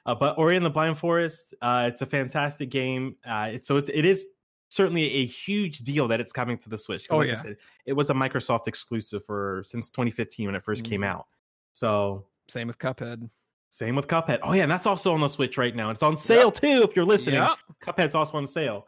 uh, 0.06 0.14
but 0.14 0.38
Ori 0.38 0.56
and 0.56 0.64
the 0.64 0.70
Blind 0.70 0.96
Forest, 0.98 1.54
uh, 1.60 1.90
it's 1.92 2.00
a 2.02 2.06
fantastic 2.06 2.70
game. 2.70 3.16
Uh, 3.26 3.50
it's, 3.52 3.68
so 3.68 3.76
it, 3.76 3.90
it 3.92 4.04
is 4.04 4.24
certainly 4.68 5.04
a 5.04 5.26
huge 5.26 5.78
deal 5.80 6.06
that 6.08 6.20
it's 6.20 6.32
coming 6.32 6.58
to 6.58 6.68
the 6.68 6.78
Switch. 6.78 7.06
Oh, 7.10 7.18
like 7.18 7.28
yeah. 7.28 7.34
I 7.38 7.42
said, 7.42 7.56
it 7.86 7.92
was 7.94 8.10
a 8.10 8.14
Microsoft 8.14 8.66
exclusive 8.68 9.24
for 9.24 9.62
since 9.66 9.88
2015 9.90 10.46
when 10.46 10.54
it 10.54 10.64
1st 10.64 10.84
came 10.84 11.00
Mhm. 11.02 11.06
out. 11.06 11.26
So 11.72 12.26
Same 12.48 12.66
with 12.68 12.78
Cuphead. 12.78 13.28
same 13.70 13.96
with 13.96 14.06
Cuphead. 14.08 14.40
Oh 14.42 14.52
yeah, 14.52 14.62
and 14.64 14.72
that's 14.72 14.86
also 14.86 15.12
on 15.14 15.20
the 15.20 15.28
Switch 15.28 15.56
right 15.58 15.74
now. 15.74 15.90
It's 15.90 16.02
on 16.02 16.16
sale 16.16 16.50
too. 16.50 16.82
If 16.88 16.94
you're 16.96 17.04
listening, 17.04 17.40
Yep. 17.40 17.58
Cuphead's 17.82 18.14
also 18.14 18.36
on 18.38 18.46
sale. 18.46 18.86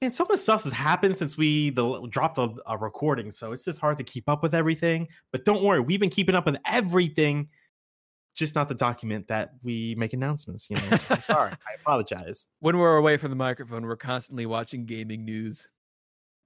And 0.00 0.12
some 0.12 0.26
of 0.26 0.30
the 0.30 0.38
stuff 0.38 0.62
has 0.62 0.72
happened 0.72 1.16
since 1.16 1.36
we 1.36 1.70
the, 1.70 2.06
dropped 2.08 2.38
a, 2.38 2.54
a 2.68 2.78
recording, 2.78 3.32
so 3.32 3.50
it's 3.50 3.64
just 3.64 3.80
hard 3.80 3.96
to 3.96 4.04
keep 4.04 4.28
up 4.28 4.44
with 4.44 4.54
everything. 4.54 5.08
But 5.32 5.44
don't 5.44 5.64
worry, 5.64 5.80
we've 5.80 5.98
been 5.98 6.08
keeping 6.10 6.36
up 6.36 6.46
with 6.46 6.56
everything, 6.66 7.48
just 8.38 8.54
not 8.54 8.68
the 8.68 8.74
document 8.74 9.26
that 9.26 9.54
we 9.62 9.96
make 9.96 10.12
announcements. 10.12 10.68
You 10.70 10.76
know, 10.76 10.96
So 10.96 11.14
I'm 11.14 11.22
sorry, 11.22 11.52
I 11.52 11.74
apologize. 11.80 12.46
When 12.60 12.78
we're 12.78 12.96
away 12.96 13.16
from 13.16 13.30
the 13.30 13.36
microphone, 13.36 13.82
we're 13.84 13.96
constantly 13.96 14.46
watching 14.46 14.86
gaming 14.86 15.24
news. 15.24 15.68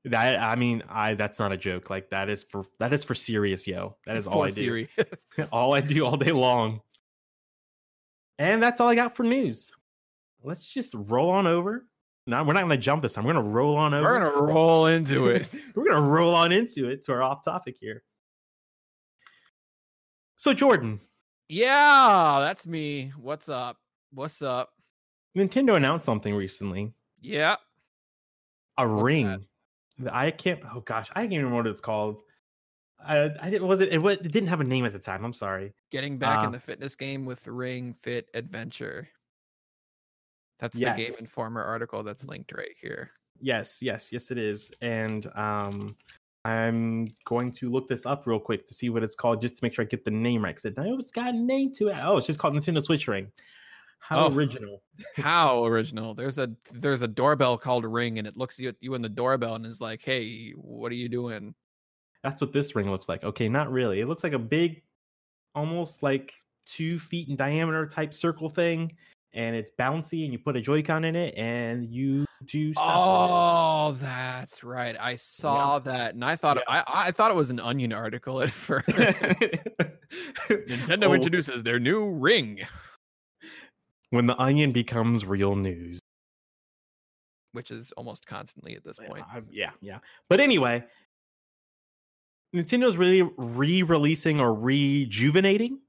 That 0.07 0.40
I 0.40 0.57
mean, 0.57 0.83
I 0.88 1.14
that's 1.14 1.38
not 1.38 1.52
a 1.52 1.57
joke. 1.57 1.90
Like 1.90 2.11
that 2.11 2.28
is 2.28 2.44
for 2.44 2.64
that 2.81 2.92
is 2.92 3.05
for 3.05 3.14
serious, 3.14 3.68
yo. 3.68 3.96
That 4.07 4.16
is 4.16 4.26
all 4.26 4.40
For 4.40 4.46
I 4.46 4.50
do. 4.50 4.87
all 5.52 5.74
I 5.74 5.81
do 5.81 6.05
all 6.05 6.16
day 6.16 6.33
long. 6.33 6.81
And 8.38 8.61
that's 8.61 8.81
all 8.81 8.88
I 8.88 8.94
got 8.94 9.14
for 9.14 9.22
news. 9.22 9.70
Let's 10.42 10.68
just 10.68 10.94
roll 10.94 11.31
on 11.31 11.46
over. 11.46 11.87
No, 12.26 12.42
we're 12.42 12.55
not 12.55 12.61
going 12.61 12.70
to 12.70 12.76
jump 12.76 13.02
this 13.02 13.12
time. 13.12 13.24
We're 13.24 13.35
going 13.35 13.44
to 13.44 13.50
roll 13.50 13.76
on 13.76 13.94
over. 13.94 14.05
We're 14.05 14.18
gonna 14.18 14.42
roll 14.42 14.87
into 14.87 15.26
it. 15.26 15.46
we're 15.74 15.85
going 15.85 15.96
to 15.96 16.09
roll 16.09 16.35
on 16.35 16.50
into 16.50 16.88
it 16.88 17.05
to 17.05 17.12
our 17.12 17.22
off 17.22 17.44
topic 17.44 17.76
here. 17.78 18.02
So, 20.37 20.52
Jordan, 20.52 21.00
yeah, 21.48 22.38
that's 22.40 22.66
me. 22.66 23.12
What's 23.16 23.48
up? 23.48 23.76
What's 24.12 24.42
up? 24.42 24.70
Nintendo 25.37 25.76
announced 25.76 26.05
something 26.05 26.35
recently 26.35 26.92
Yeah. 27.20 27.57
a 28.78 28.87
What's 28.87 29.02
ring. 29.02 29.46
that 29.98 30.14
I 30.14 30.31
can't, 30.31 30.61
oh 30.74 30.81
gosh, 30.81 31.09
I 31.14 31.20
can't 31.22 31.33
even 31.33 31.46
remember 31.46 31.68
what 31.68 31.72
it's 31.72 31.81
called. 31.81 32.20
I, 33.05 33.31
I 33.40 33.50
didn't, 33.50 33.66
was 33.66 33.81
it, 33.81 33.92
it, 33.92 34.05
it 34.05 34.31
didn't 34.33 34.48
have 34.48 34.61
a 34.61 34.64
name 34.64 34.85
at 34.85 34.92
the 34.92 34.98
time. 34.98 35.24
I'm 35.24 35.33
sorry. 35.33 35.72
Getting 35.90 36.18
back 36.18 36.42
Uh, 36.42 36.46
in 36.46 36.52
the 36.52 36.61
fitness 36.61 36.94
game 36.94 37.24
with 37.24 37.46
Ring 37.48 37.92
Fit 37.92 38.28
Adventure. 38.35 39.09
That's 40.61 40.78
the 40.78 40.92
Game 40.96 41.12
Informer 41.18 41.62
article 41.62 42.05
that's 42.05 42.24
linked 42.24 42.52
right 42.52 42.70
here. 42.81 43.11
Yes, 43.40 43.83
yes, 43.83 44.12
yes, 44.12 44.31
it 44.31 44.38
is. 44.38 44.70
And 44.81 45.26
um, 45.35 45.96
I'm 46.44 47.14
going 47.24 47.52
to 47.52 47.70
look 47.70 47.88
this 47.88 48.05
up 48.05 48.26
real 48.26 48.40
quick 48.40 48.66
to 48.66 48.74
see 48.74 48.90
what 48.90 49.02
it's 49.02 49.14
called, 49.14 49.40
just 49.40 49.57
to 49.59 49.64
make 49.64 49.74
sure 49.74 49.85
I 49.85 49.88
get 49.88 50.05
the 50.05 50.11
name 50.11 50.42
right. 50.44 50.55
Because 50.57 50.76
I 50.76 50.83
know 50.83 50.98
it's 50.98 51.12
got 51.12 51.28
a 51.35 51.38
name 51.38 51.72
to 51.76 51.88
it. 51.88 51.96
Oh, 52.02 52.16
it's 52.18 52.26
just 52.26 52.38
called 52.38 52.55
Nintendo 52.55 52.83
Switch 52.83 53.07
Ring. 53.07 53.31
How 54.00 54.26
Oh. 54.26 54.35
original! 54.35 54.83
How 55.16 55.64
original. 55.64 56.14
There's 56.14 56.37
a 56.38 56.50
there's 56.72 57.02
a 57.02 57.09
doorbell 57.09 57.57
called 57.57 57.85
Ring 57.85 58.18
and 58.18 58.26
it 58.26 58.37
looks 58.37 58.59
you, 58.59 58.72
you 58.81 58.94
in 58.94 59.02
the 59.02 59.09
doorbell 59.09 59.55
and 59.55 59.64
is 59.64 59.81
like, 59.81 60.02
"Hey, 60.05 60.50
what 60.57 60.90
are 60.90 60.96
you 60.96 61.09
doing?" 61.09 61.55
That's 62.24 62.40
what 62.40 62.52
this 62.52 62.74
ring 62.74 62.90
looks 62.90 63.09
like. 63.09 63.22
Okay, 63.24 63.48
not 63.48 63.70
really. 63.70 64.00
It 64.00 64.07
looks 64.07 64.24
like 64.24 64.33
a 64.33 64.38
big, 64.38 64.83
almost 65.55 66.02
like 66.02 66.35
two 66.66 66.98
feet 66.98 67.28
in 67.28 67.37
diameter 67.37 67.87
type 67.87 68.12
circle 68.12 68.48
thing, 68.48 68.90
and 69.35 69.55
it's 69.55 69.70
bouncy. 69.78 70.24
And 70.24 70.33
you 70.33 70.38
put 70.40 70.57
a 70.57 70.61
Joy-Con 70.61 71.05
in 71.05 71.14
it, 71.16 71.35
and 71.37 71.88
you 71.88 72.24
do 72.46 72.72
stuff. 72.72 72.85
Oh, 72.87 73.92
that's 73.92 74.62
right. 74.64 74.96
I 75.00 75.16
saw 75.16 75.78
that, 75.81 76.14
and 76.14 76.24
I 76.24 76.37
thought 76.37 76.59
I, 76.68 76.83
I 76.87 77.11
thought 77.11 77.31
it 77.31 77.35
was 77.37 77.50
an 77.50 77.61
Onion 77.61 77.92
article 77.92 78.40
at 78.42 78.50
first. 78.52 78.87
Nintendo 80.48 81.07
Oh, 81.09 81.14
introduces 81.14 81.62
their 81.62 81.78
new 81.81 82.11
ring, 82.11 82.61
when 84.11 84.26
the 84.26 84.38
onion 84.40 84.72
becomes 84.72 85.24
real 85.24 85.57
news. 85.57 86.00
which 87.52 87.70
is 87.70 87.92
almost 87.92 88.26
constantly 88.26 88.74
at 88.76 88.85
this 88.85 88.98
point. 88.98 89.24
Uh, 89.35 89.40
yeah, 89.50 89.70
yeah. 89.81 89.98
But 90.28 90.40
anyway, 90.40 90.85
Nintendo's 92.55 92.96
really 92.96 93.22
re-releasing 93.37 94.40
or 94.40 94.52
rejuvenating, 94.55 95.81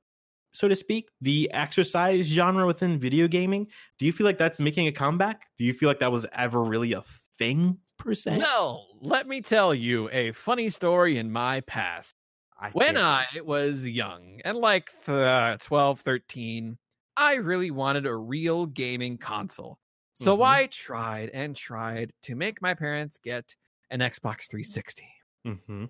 so 0.53 0.67
to 0.67 0.75
speak, 0.75 1.09
the 1.21 1.49
exercise 1.51 2.27
genre 2.27 2.65
within 2.67 2.99
video 2.99 3.27
gaming. 3.27 3.67
Do 3.97 4.05
you 4.05 4.13
feel 4.13 4.25
like 4.25 4.37
that's 4.37 4.59
making 4.59 4.87
a 4.87 4.91
comeback? 4.91 5.47
Do 5.57 5.65
you 5.65 5.73
feel 5.73 5.89
like 5.89 5.99
that 5.99 6.11
was 6.11 6.25
ever 6.33 6.63
really 6.63 6.93
a 6.93 7.01
thing 7.01 7.79
per 7.97 8.13
se? 8.15 8.47
Well, 8.47 8.87
let 9.01 9.27
me 9.27 9.41
tell 9.41 9.73
you 9.73 10.09
a 10.11 10.31
funny 10.31 10.69
story 10.69 11.17
in 11.17 11.31
my 11.31 11.61
past. 11.61 12.15
I 12.57 12.73
When 12.73 12.97
I 12.97 13.27
was 13.43 13.87
young 13.89 14.41
and 14.45 14.57
like 14.57 14.91
th- 15.05 15.59
12, 15.61 16.01
13, 16.01 16.77
I 17.17 17.35
really 17.35 17.71
wanted 17.71 18.05
a 18.05 18.15
real 18.15 18.65
gaming 18.65 19.17
console. 19.17 19.79
So 20.13 20.41
Mhm. 20.41 20.43
I 20.43 20.67
tried 20.67 21.29
and 21.31 21.55
tried 21.55 22.13
to 22.23 22.35
make 22.35 22.61
my 22.61 22.73
parents 22.73 23.17
get 23.19 23.55
an 23.89 23.99
Xbox 24.01 24.49
360. 24.49 25.09
Mhm, 25.45 25.89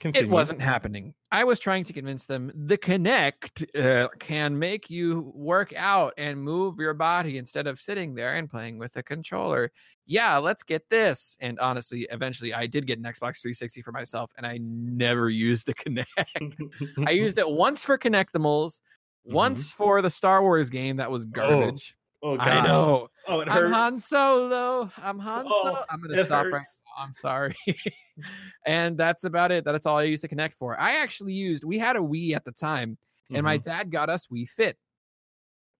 mhm. 0.00 0.16
It 0.16 0.28
wasn't 0.28 0.60
happening. 0.60 1.14
I 1.32 1.44
was 1.44 1.58
trying 1.58 1.84
to 1.84 1.92
convince 1.92 2.24
them 2.26 2.52
the 2.54 2.78
Kinect 2.78 3.78
uh, 3.78 4.08
can 4.18 4.58
make 4.58 4.90
you 4.90 5.32
work 5.34 5.72
out 5.76 6.12
and 6.18 6.40
move 6.40 6.78
your 6.78 6.94
body 6.94 7.38
instead 7.38 7.66
of 7.66 7.80
sitting 7.80 8.14
there 8.14 8.34
and 8.36 8.48
playing 8.48 8.78
with 8.78 8.96
a 8.96 9.02
controller. 9.02 9.72
Yeah, 10.06 10.36
let's 10.36 10.62
get 10.62 10.88
this. 10.90 11.36
And 11.40 11.58
honestly, 11.58 12.06
eventually 12.10 12.54
I 12.54 12.66
did 12.66 12.86
get 12.86 12.98
an 12.98 13.04
Xbox 13.04 13.40
360 13.40 13.82
for 13.82 13.92
myself 13.92 14.32
and 14.36 14.46
I 14.46 14.58
never 14.60 15.28
used 15.46 15.66
the 15.66 15.74
Kinect. 15.74 16.70
I 17.06 17.10
used 17.10 17.38
it 17.38 17.50
once 17.50 17.82
for 17.82 17.98
Kinectimals, 17.98 18.80
once 19.24 19.72
for 19.72 20.02
the 20.02 20.10
Star 20.10 20.42
Wars 20.42 20.70
game 20.70 20.96
that 20.98 21.10
was 21.10 21.26
garbage. 21.26 21.95
Oh, 22.22 22.38
I 22.38 22.64
know. 22.66 23.08
Oh, 23.28 23.40
it 23.40 23.48
I'm 23.48 23.54
hurts. 23.54 23.74
Han 23.74 24.00
Solo. 24.00 24.90
I'm 24.98 25.18
Han 25.18 25.46
Oh, 25.48 25.62
Solo. 25.64 25.84
I'm 25.90 26.00
gonna 26.00 26.22
stop 26.24 26.44
right 26.46 26.52
now. 26.52 27.02
I'm 27.04 27.14
sorry. 27.20 27.54
and 28.66 28.96
that's 28.96 29.24
about 29.24 29.52
it. 29.52 29.64
That's 29.64 29.86
all 29.86 29.98
I 29.98 30.04
used 30.04 30.22
to 30.22 30.28
connect 30.28 30.54
for. 30.54 30.78
I 30.80 30.96
actually 30.96 31.34
used. 31.34 31.64
We 31.64 31.78
had 31.78 31.96
a 31.96 32.00
Wii 32.00 32.32
at 32.34 32.44
the 32.44 32.52
time, 32.52 32.96
and 33.32 33.44
my 33.44 33.58
Mhm. 33.58 33.64
dad 33.64 33.90
got 33.90 34.08
us 34.08 34.26
Wii 34.28 34.48
Fit, 34.48 34.76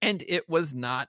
and 0.03 0.23
it 0.29 0.49
was 0.49 0.75
not 0.75 1.09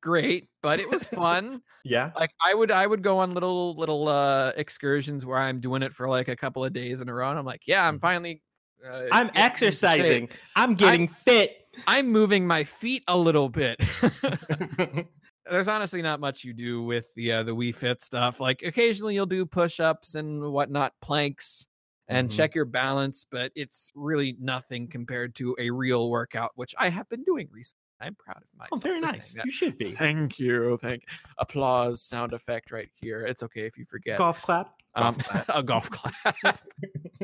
great, 0.00 0.48
but 0.62 0.80
it 0.80 0.88
was 0.88 1.06
fun. 1.06 1.62
yeah. 1.84 2.12
like 2.16 2.30
I 2.44 2.54
would, 2.54 2.70
I 2.70 2.86
would 2.86 3.02
go 3.02 3.18
on 3.18 3.34
little 3.34 3.74
little 3.74 4.08
uh 4.08 4.52
excursions 4.56 5.26
where 5.26 5.38
I'm 5.38 5.60
doing 5.60 5.82
it 5.82 5.92
for 5.92 6.08
like 6.08 6.28
a 6.28 6.36
couple 6.36 6.64
of 6.64 6.72
days 6.72 7.00
in 7.00 7.08
a 7.08 7.14
row, 7.14 7.30
and 7.30 7.38
I'm 7.38 7.44
like, 7.44 7.62
yeah, 7.66 7.86
I'm 7.86 7.98
Mhm. 7.98 8.00
finally. 8.00 8.42
Uh, 8.84 9.04
I'm 9.12 9.28
getting 9.28 9.28
into 9.28 9.28
shape. 9.28 9.36
exercising. 9.36 10.28
I'm 10.56 10.74
getting 10.74 11.08
fit. 11.08 11.61
I'm 11.86 12.08
moving 12.08 12.46
my 12.46 12.64
feet 12.64 13.02
a 13.08 13.16
little 13.18 13.48
bit. 13.48 13.80
there's 15.50 15.68
honestly 15.68 16.02
not 16.02 16.20
much 16.20 16.44
you 16.44 16.52
do 16.52 16.82
with 16.82 17.12
the 17.14 17.32
uh, 17.32 17.42
the 17.42 17.54
Wii 17.54 17.74
Fit 17.74 18.02
stuff. 18.02 18.40
Like 18.40 18.62
occasionally 18.62 19.14
you'll 19.14 19.26
do 19.26 19.44
push-ups 19.46 20.14
and 20.14 20.52
whatnot, 20.52 20.92
planks, 21.00 21.66
and 22.08 22.28
Mhm. 22.28 22.36
check 22.36 22.54
your 22.54 22.64
balance, 22.64 23.26
but 23.30 23.52
it's 23.54 23.92
really 23.94 24.36
nothing 24.40 24.88
compared 24.88 25.34
to 25.36 25.56
a 25.58 25.70
real 25.70 26.10
workout, 26.10 26.52
which 26.56 26.74
I 26.78 26.88
have 26.90 27.08
been 27.08 27.24
doing 27.24 27.48
recently. 27.50 27.80
I'm 28.00 28.16
proud 28.16 28.38
of 28.38 28.58
myself. 28.58 28.72
oh, 28.72 28.78
very 28.78 29.00
nice. 29.00 29.34
You 29.44 29.50
should 29.52 29.78
be. 29.78 29.92
Thank 29.92 30.38
you. 30.40 30.76
Thank 30.78 31.04
applause 31.38 32.02
sound 32.02 32.32
effect 32.32 32.72
right 32.72 32.88
here. 32.94 33.24
It's 33.24 33.42
okay 33.44 33.64
if 33.66 33.78
you 33.78 33.84
forget. 33.84 34.18
Golf 34.18 34.42
clap. 34.42 34.74
Um, 34.94 35.16
Golf 35.16 35.48
a 35.48 35.62
golf 35.62 35.90
clap. 35.90 36.60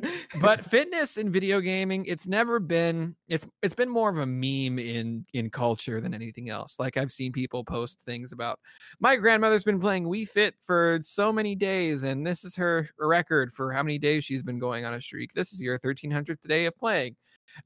but 0.40 0.64
fitness 0.64 1.18
in 1.18 1.30
video 1.30 1.60
gaming 1.60 2.04
it's 2.06 2.26
never 2.26 2.58
been 2.58 3.14
it's 3.28 3.46
it's 3.62 3.74
been 3.74 3.90
more 3.90 4.08
of 4.08 4.18
a 4.18 4.26
meme 4.26 4.78
in 4.78 5.26
in 5.34 5.50
culture 5.50 6.00
than 6.00 6.14
anything 6.14 6.48
else. 6.48 6.76
Like 6.78 6.96
i've 6.96 7.12
seen 7.12 7.32
people 7.32 7.64
post 7.64 8.02
things 8.06 8.32
about 8.32 8.58
my 9.00 9.16
grandmother's 9.16 9.64
been 9.64 9.80
playing 9.80 10.04
Wii 10.04 10.28
Fit 10.28 10.54
for 10.60 10.98
so 11.02 11.32
many 11.32 11.54
days 11.54 12.04
and 12.04 12.26
this 12.26 12.44
is 12.44 12.56
her 12.56 12.88
record 12.98 13.52
for 13.54 13.72
how 13.72 13.82
many 13.82 13.98
days 13.98 14.24
she's 14.24 14.42
been 14.42 14.58
going 14.58 14.84
on 14.84 14.94
a 14.94 15.00
streak. 15.00 15.34
This 15.34 15.52
is 15.52 15.60
your 15.60 15.78
1300th 15.78 16.38
day 16.46 16.66
of 16.66 16.76
playing. 16.76 17.16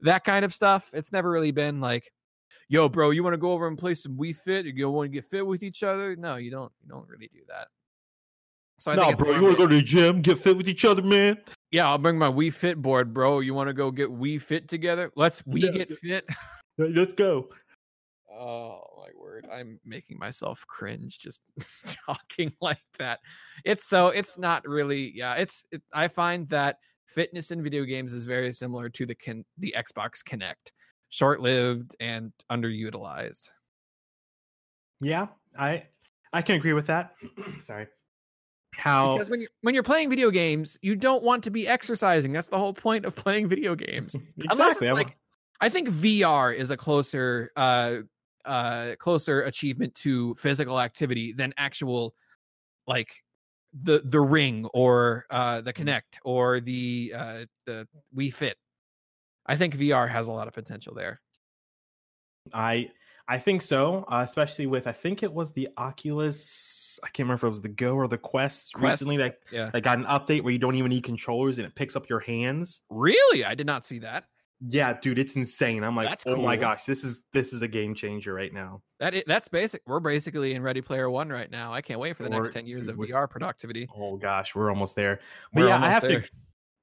That 0.01 0.23
kind 0.23 0.43
of 0.43 0.53
stuff 0.53 0.89
it's 0.93 1.11
never 1.11 1.29
really 1.29 1.51
been 1.51 1.79
like 1.79 2.11
yo 2.67 2.89
bro 2.89 3.11
you 3.11 3.23
want 3.23 3.33
to 3.33 3.37
go 3.37 3.51
over 3.51 3.67
and 3.67 3.77
play 3.77 3.95
some 3.95 4.17
Wii 4.17 4.35
Fit? 4.35 4.65
You 4.65 4.89
want 4.89 5.11
to 5.11 5.15
get 5.15 5.25
fit 5.25 5.47
with 5.47 5.63
each 5.63 5.81
other? 5.81 6.15
No 6.17 6.35
you 6.35 6.51
don't 6.51 6.71
you 6.81 6.89
don't 6.89 7.07
really 7.07 7.29
do 7.33 7.41
that 7.47 7.67
so 8.83 8.91
I 8.91 9.13
bro, 9.13 9.33
you 9.33 9.41
want 9.41 9.55
to 9.55 9.63
go 9.63 9.67
to 9.67 9.75
the 9.75 9.81
gym, 9.81 10.21
get 10.21 10.37
fit 10.37 10.57
with 10.57 10.67
each 10.67 10.83
other, 10.83 11.01
man? 11.01 11.37
yeah, 11.71 11.87
I'll 11.87 11.97
bring 11.97 12.17
my 12.17 12.29
Wii 12.29 12.53
Fit 12.53 12.81
board, 12.81 13.13
bro. 13.13 13.39
You 13.39 13.53
want 13.53 13.67
to 13.67 13.73
go 13.73 13.91
get 13.91 14.09
Wii 14.09 14.41
Fit 14.41 14.67
together? 14.67 15.09
Let's 15.15 15.41
we 15.45 15.61
Yeah, 15.61 15.71
get 15.71 15.89
yeah. 15.89 16.19
fit. 16.19 16.29
Let's 16.77 17.13
go. 17.13 17.47
Oh 18.29 18.81
my 18.97 19.09
word, 19.17 19.47
I'm 19.49 19.79
making 19.85 20.19
myself 20.19 20.65
cringe 20.67 21.17
just 21.17 21.41
talking 22.05 22.51
like 22.61 22.83
that. 22.99 23.19
It's 23.63 23.85
so 23.85 24.09
it's 24.09 24.37
not 24.37 24.67
really 24.67 25.15
yeah. 25.15 25.35
It's 25.35 25.63
it, 25.71 25.81
I 25.93 26.09
find 26.09 26.49
that 26.49 26.77
fitness 27.07 27.51
in 27.51 27.63
video 27.63 27.85
games 27.85 28.11
is 28.11 28.25
very 28.25 28.51
similar 28.51 28.89
to 28.89 29.05
the 29.05 29.15
can 29.15 29.45
the 29.57 29.73
Xbox 29.77 30.23
Kinect, 30.27 30.73
short 31.07 31.39
lived 31.39 31.95
and 32.01 32.33
underutilized. 32.51 33.47
Yeah, 34.99 35.27
I 35.57 35.85
I 36.33 36.41
can 36.41 36.55
agree 36.55 36.73
with 36.73 36.87
that. 36.87 37.13
Sorry. 37.61 37.87
How 38.75 39.13
Because 39.17 39.29
when 39.29 39.41
you're 39.41 39.49
when 39.61 39.73
you're 39.73 39.83
playing 39.83 40.09
video 40.09 40.31
games, 40.31 40.77
you 40.81 40.95
don't 40.95 41.23
want 41.23 41.43
to 41.45 41.51
be 41.51 41.67
exercising. 41.67 42.33
That's 42.33 42.47
the 42.47 42.57
whole 42.57 42.73
point 42.73 43.05
of 43.05 43.15
playing 43.23 43.47
video 43.47 43.75
games. 43.75 44.15
Unless 44.37 44.77
exactly? 44.77 44.87
it's 44.87 44.89
I'm- 44.89 44.95
like, 44.95 45.17
I 45.61 45.69
think 45.69 45.89
VR 45.89 46.53
is 46.53 46.71
a 46.71 46.77
closer, 46.77 47.51
uh, 47.55 47.97
uh, 48.43 48.95
closer 48.99 49.43
achievement 49.43 49.95
to 49.95 50.33
physical 50.35 50.79
activity 50.81 51.31
than 51.31 51.53
actual, 51.57 52.15
like, 52.87 53.23
the 53.81 54.01
the 54.05 54.19
ring 54.21 54.65
or 54.73 55.25
uh 55.31 55.59
the 55.61 55.73
Kinect 55.73 56.19
or 56.23 56.59
the 56.59 57.11
uh 57.15 57.45
the 57.65 57.87
Wii 58.15 58.31
Fit. 58.33 58.55
I 59.47 59.55
think 59.55 59.75
VR 59.75 60.07
has 60.07 60.27
a 60.27 60.31
lot 60.31 60.47
of 60.47 60.53
potential 60.53 60.93
there. 60.93 61.21
I 62.53 62.91
I 63.27 63.39
think 63.39 63.61
so, 63.61 64.05
uh, 64.09 64.23
especially 64.27 64.67
with 64.67 64.85
I 64.85 64.91
think 64.91 65.23
it 65.23 65.33
was 65.33 65.53
the 65.53 65.69
Oculus. 65.77 66.82
I 67.03 67.07
can't 67.07 67.19
remember 67.19 67.35
if 67.35 67.43
it 67.43 67.49
was 67.49 67.61
the 67.61 67.69
Go 67.69 67.95
or 67.95 68.07
the 68.07 68.17
Quest, 68.17 68.73
Quest, 68.73 68.91
recently 68.91 69.17
that 69.17 69.39
yeah. 69.51 69.69
that 69.71 69.81
got 69.81 69.97
an 69.97 70.05
update 70.05 70.43
where 70.43 70.51
you 70.51 70.59
don't 70.59 70.75
even 70.75 70.89
need 70.89 71.03
controllers 71.03 71.57
and 71.57 71.67
it 71.67 71.75
picks 71.75 71.95
up 71.95 72.09
your 72.09 72.19
hands. 72.19 72.83
Really, 72.89 73.45
I 73.45 73.55
did 73.55 73.67
not 73.67 73.85
see 73.85 73.99
that. 73.99 74.25
Yeah, 74.69 74.93
dude, 74.93 75.19
it's 75.19 75.35
insane. 75.35 75.83
I'm 75.83 75.95
like, 75.95 76.07
That's 76.07 76.23
oh 76.25 76.37
my 76.37 76.55
gosh, 76.55 76.85
this 76.85 77.03
is 77.03 77.23
this 77.33 77.51
is 77.51 77.61
a 77.61 77.67
game 77.67 77.95
changer 77.95 78.33
right 78.33 78.53
now. 78.53 78.81
That 78.99 79.15
that's 79.27 79.49
basic. 79.49 79.81
We're 79.85 79.99
basically 79.99 80.53
in 80.53 80.61
Ready 80.61 80.81
Player 80.81 81.09
One 81.09 81.29
right 81.29 81.51
now. 81.51 81.73
I 81.73 81.81
can't 81.81 81.99
wait 81.99 82.15
for 82.15 82.23
the 82.23 82.29
next 82.29 82.53
ten 82.53 82.65
years 82.65 82.87
dude, 82.87 82.97
of 82.97 83.05
VR 83.05 83.29
productivity. 83.29 83.89
Oh 83.95 84.15
gosh, 84.15 84.55
we're 84.55 84.69
almost 84.69 84.95
there. 84.95 85.19
But 85.51 85.63
We're 85.63 85.69
yeah, 85.69 85.83
I 85.83 85.89
have 85.89 86.03
there. 86.03 86.21
to. 86.21 86.29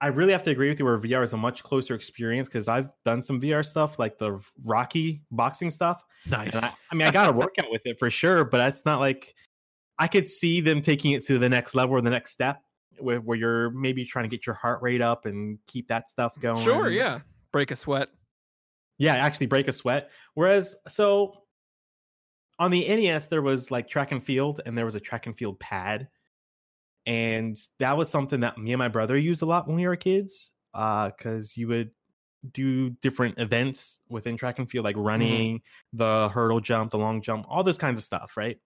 I 0.02 0.08
really 0.08 0.32
have 0.32 0.42
to 0.44 0.50
agree 0.50 0.70
with 0.70 0.78
you 0.78 0.84
where 0.86 0.98
VR 0.98 1.22
is 1.24 1.34
a 1.34 1.36
much 1.36 1.62
closer 1.62 1.94
experience 1.94 2.48
because 2.48 2.68
I've 2.68 2.88
done 3.04 3.22
some 3.22 3.40
VR 3.40 3.64
stuff 3.64 3.98
like 3.98 4.18
the 4.18 4.40
Rocky 4.64 5.22
boxing 5.30 5.70
stuff. 5.70 6.02
Nice. 6.26 6.56
I, 6.56 6.70
I 6.90 6.94
mean, 6.94 7.06
I 7.06 7.10
got 7.10 7.26
to 7.26 7.32
work 7.32 7.54
out 7.58 7.70
with 7.70 7.82
it 7.84 7.98
for 7.98 8.08
sure, 8.08 8.44
but 8.44 8.58
that's 8.58 8.86
not 8.86 9.00
like 9.00 9.34
I 10.00 10.08
could 10.08 10.26
see 10.26 10.62
them 10.62 10.80
taking 10.80 11.12
it 11.12 11.22
to 11.26 11.38
the 11.38 11.48
next 11.48 11.74
level 11.74 11.94
or 11.94 12.00
the 12.00 12.08
next 12.08 12.32
step 12.32 12.62
where, 12.98 13.20
where 13.20 13.36
you're 13.36 13.70
maybe 13.70 14.06
trying 14.06 14.24
to 14.24 14.34
get 14.34 14.46
your 14.46 14.54
heart 14.54 14.80
rate 14.80 15.02
up 15.02 15.26
and 15.26 15.58
keep 15.66 15.88
that 15.88 16.08
stuff 16.08 16.32
going. 16.40 16.62
Sure, 16.62 16.88
yeah. 16.88 17.20
Break 17.52 17.70
a 17.70 17.76
sweat. 17.76 18.08
Yeah, 18.96 19.14
actually 19.14 19.46
break 19.46 19.68
a 19.68 19.72
sweat. 19.72 20.10
Whereas, 20.32 20.74
so 20.88 21.34
on 22.58 22.70
the 22.70 22.88
NES, 22.88 23.26
there 23.26 23.42
was 23.42 23.70
like 23.70 23.88
track 23.88 24.10
and 24.10 24.24
field 24.24 24.62
and 24.64 24.76
there 24.76 24.86
was 24.86 24.94
a 24.94 25.00
track 25.00 25.26
and 25.26 25.36
field 25.36 25.60
pad. 25.60 26.08
And 27.04 27.58
that 27.78 27.98
was 27.98 28.08
something 28.08 28.40
that 28.40 28.56
me 28.56 28.72
and 28.72 28.78
my 28.78 28.88
brother 28.88 29.18
used 29.18 29.42
a 29.42 29.46
lot 29.46 29.68
when 29.68 29.76
we 29.76 29.86
were 29.86 29.96
kids 29.96 30.52
uh, 30.72 31.10
because 31.10 31.58
you 31.58 31.68
would 31.68 31.90
do 32.52 32.88
different 32.88 33.38
events 33.38 34.00
within 34.08 34.38
track 34.38 34.58
and 34.58 34.70
field, 34.70 34.86
like 34.86 34.96
mm-hmm. 34.96 35.06
running, 35.06 35.62
the 35.92 36.30
hurdle 36.30 36.60
jump, 36.60 36.90
the 36.90 36.98
long 36.98 37.20
jump, 37.20 37.44
all 37.50 37.62
those 37.62 37.78
kinds 37.78 37.98
of 37.98 38.04
stuff, 38.04 38.34
right? 38.36 38.58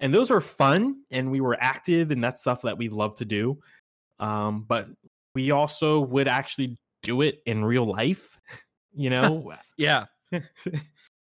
And 0.00 0.12
those 0.14 0.30
were 0.30 0.40
fun 0.40 1.02
and 1.10 1.30
we 1.30 1.40
were 1.40 1.56
active 1.60 2.10
and 2.10 2.22
that's 2.24 2.40
stuff 2.40 2.62
that 2.62 2.76
we 2.78 2.88
love 2.88 3.16
to 3.16 3.24
do. 3.24 3.58
Um, 4.18 4.64
but 4.66 4.88
we 5.34 5.50
also 5.50 6.00
would 6.00 6.26
actually 6.28 6.76
do 7.02 7.20
it 7.22 7.40
in 7.46 7.64
real 7.64 7.84
life, 7.84 8.38
you 8.94 9.10
know? 9.10 9.52
Yeah, 9.76 10.04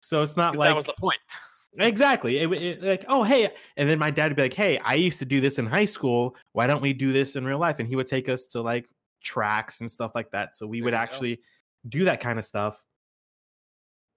so 0.01 0.23
it's 0.23 0.35
not 0.37 0.55
like 0.55 0.69
that 0.69 0.75
was 0.75 0.85
the 0.85 0.93
point. 0.93 1.19
exactly 1.77 2.39
it, 2.39 2.51
it- 2.51 2.83
like 2.83 3.05
oh 3.07 3.23
hey 3.23 3.49
and 3.77 3.87
then 3.87 3.99
my 3.99 4.09
dad 4.11 4.29
would 4.31 4.35
be 4.35 4.41
like 4.41 4.53
hey 4.53 4.77
i 4.83 4.95
used 4.95 5.19
to 5.19 5.25
do 5.25 5.39
this 5.39 5.57
in 5.59 5.65
high 5.65 5.85
school 5.85 6.35
why 6.53 6.65
don't 6.67 6.81
we 6.81 6.91
do 6.91 7.13
this 7.13 7.35
in 7.35 7.45
real 7.45 7.59
life 7.59 7.77
and 7.79 7.87
he 7.87 7.95
would 7.95 8.07
take 8.07 8.27
us 8.27 8.45
to 8.47 8.61
like 8.61 8.87
tracks 9.23 9.79
and 9.79 9.89
stuff 9.89 10.11
like 10.15 10.29
that 10.31 10.55
so 10.55 10.65
we 10.67 10.79
There 10.79 10.85
would 10.85 10.93
you 10.93 10.97
go. 10.97 11.03
actually 11.03 11.39
do 11.87 12.03
that 12.05 12.19
kind 12.19 12.39
of 12.39 12.45
stuff 12.45 12.81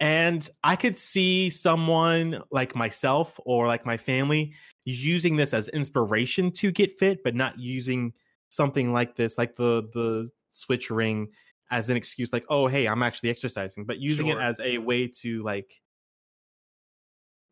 And 0.05 0.47
I 0.63 0.77
could 0.77 0.99
see 0.99 1.49
someone 1.49 2.43
like 2.51 2.77
myself 2.77 3.41
or 3.47 3.67
like 3.67 3.87
my 3.87 3.97
family 3.97 4.53
using 4.85 5.35
this 5.35 5.55
as 5.55 5.69
inspiration 5.69 6.51
to 6.53 6.71
get 6.71 6.99
fit, 6.99 7.25
but 7.25 7.35
not 7.35 7.59
using 7.59 8.13
something 8.51 8.93
like 8.93 9.17
this, 9.17 9.39
like 9.39 9.57
the 9.57 9.89
the 9.95 10.29
Switch 10.51 10.91
Ring, 10.91 11.29
as 11.71 11.89
an 11.89 11.97
excuse, 11.97 12.35
like, 12.35 12.45
oh 12.51 12.67
hey, 12.67 12.87
I'm 12.87 13.03
actually 13.03 13.31
exercising, 13.31 13.87
but 13.87 13.99
using 13.99 14.27
Sure. 14.27 14.39
it 14.39 14.43
as 14.43 14.61
a 14.61 14.77
way 14.77 15.09
to 15.23 15.43
like, 15.43 15.81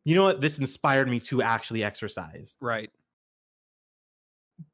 you 0.05 0.15
know 0.15 0.23
what, 0.25 0.43
this 0.43 0.59
inspired 0.59 1.09
me 1.09 1.21
to 1.21 1.41
actually 1.41 1.83
exercise. 1.83 2.59
Right. 2.61 2.91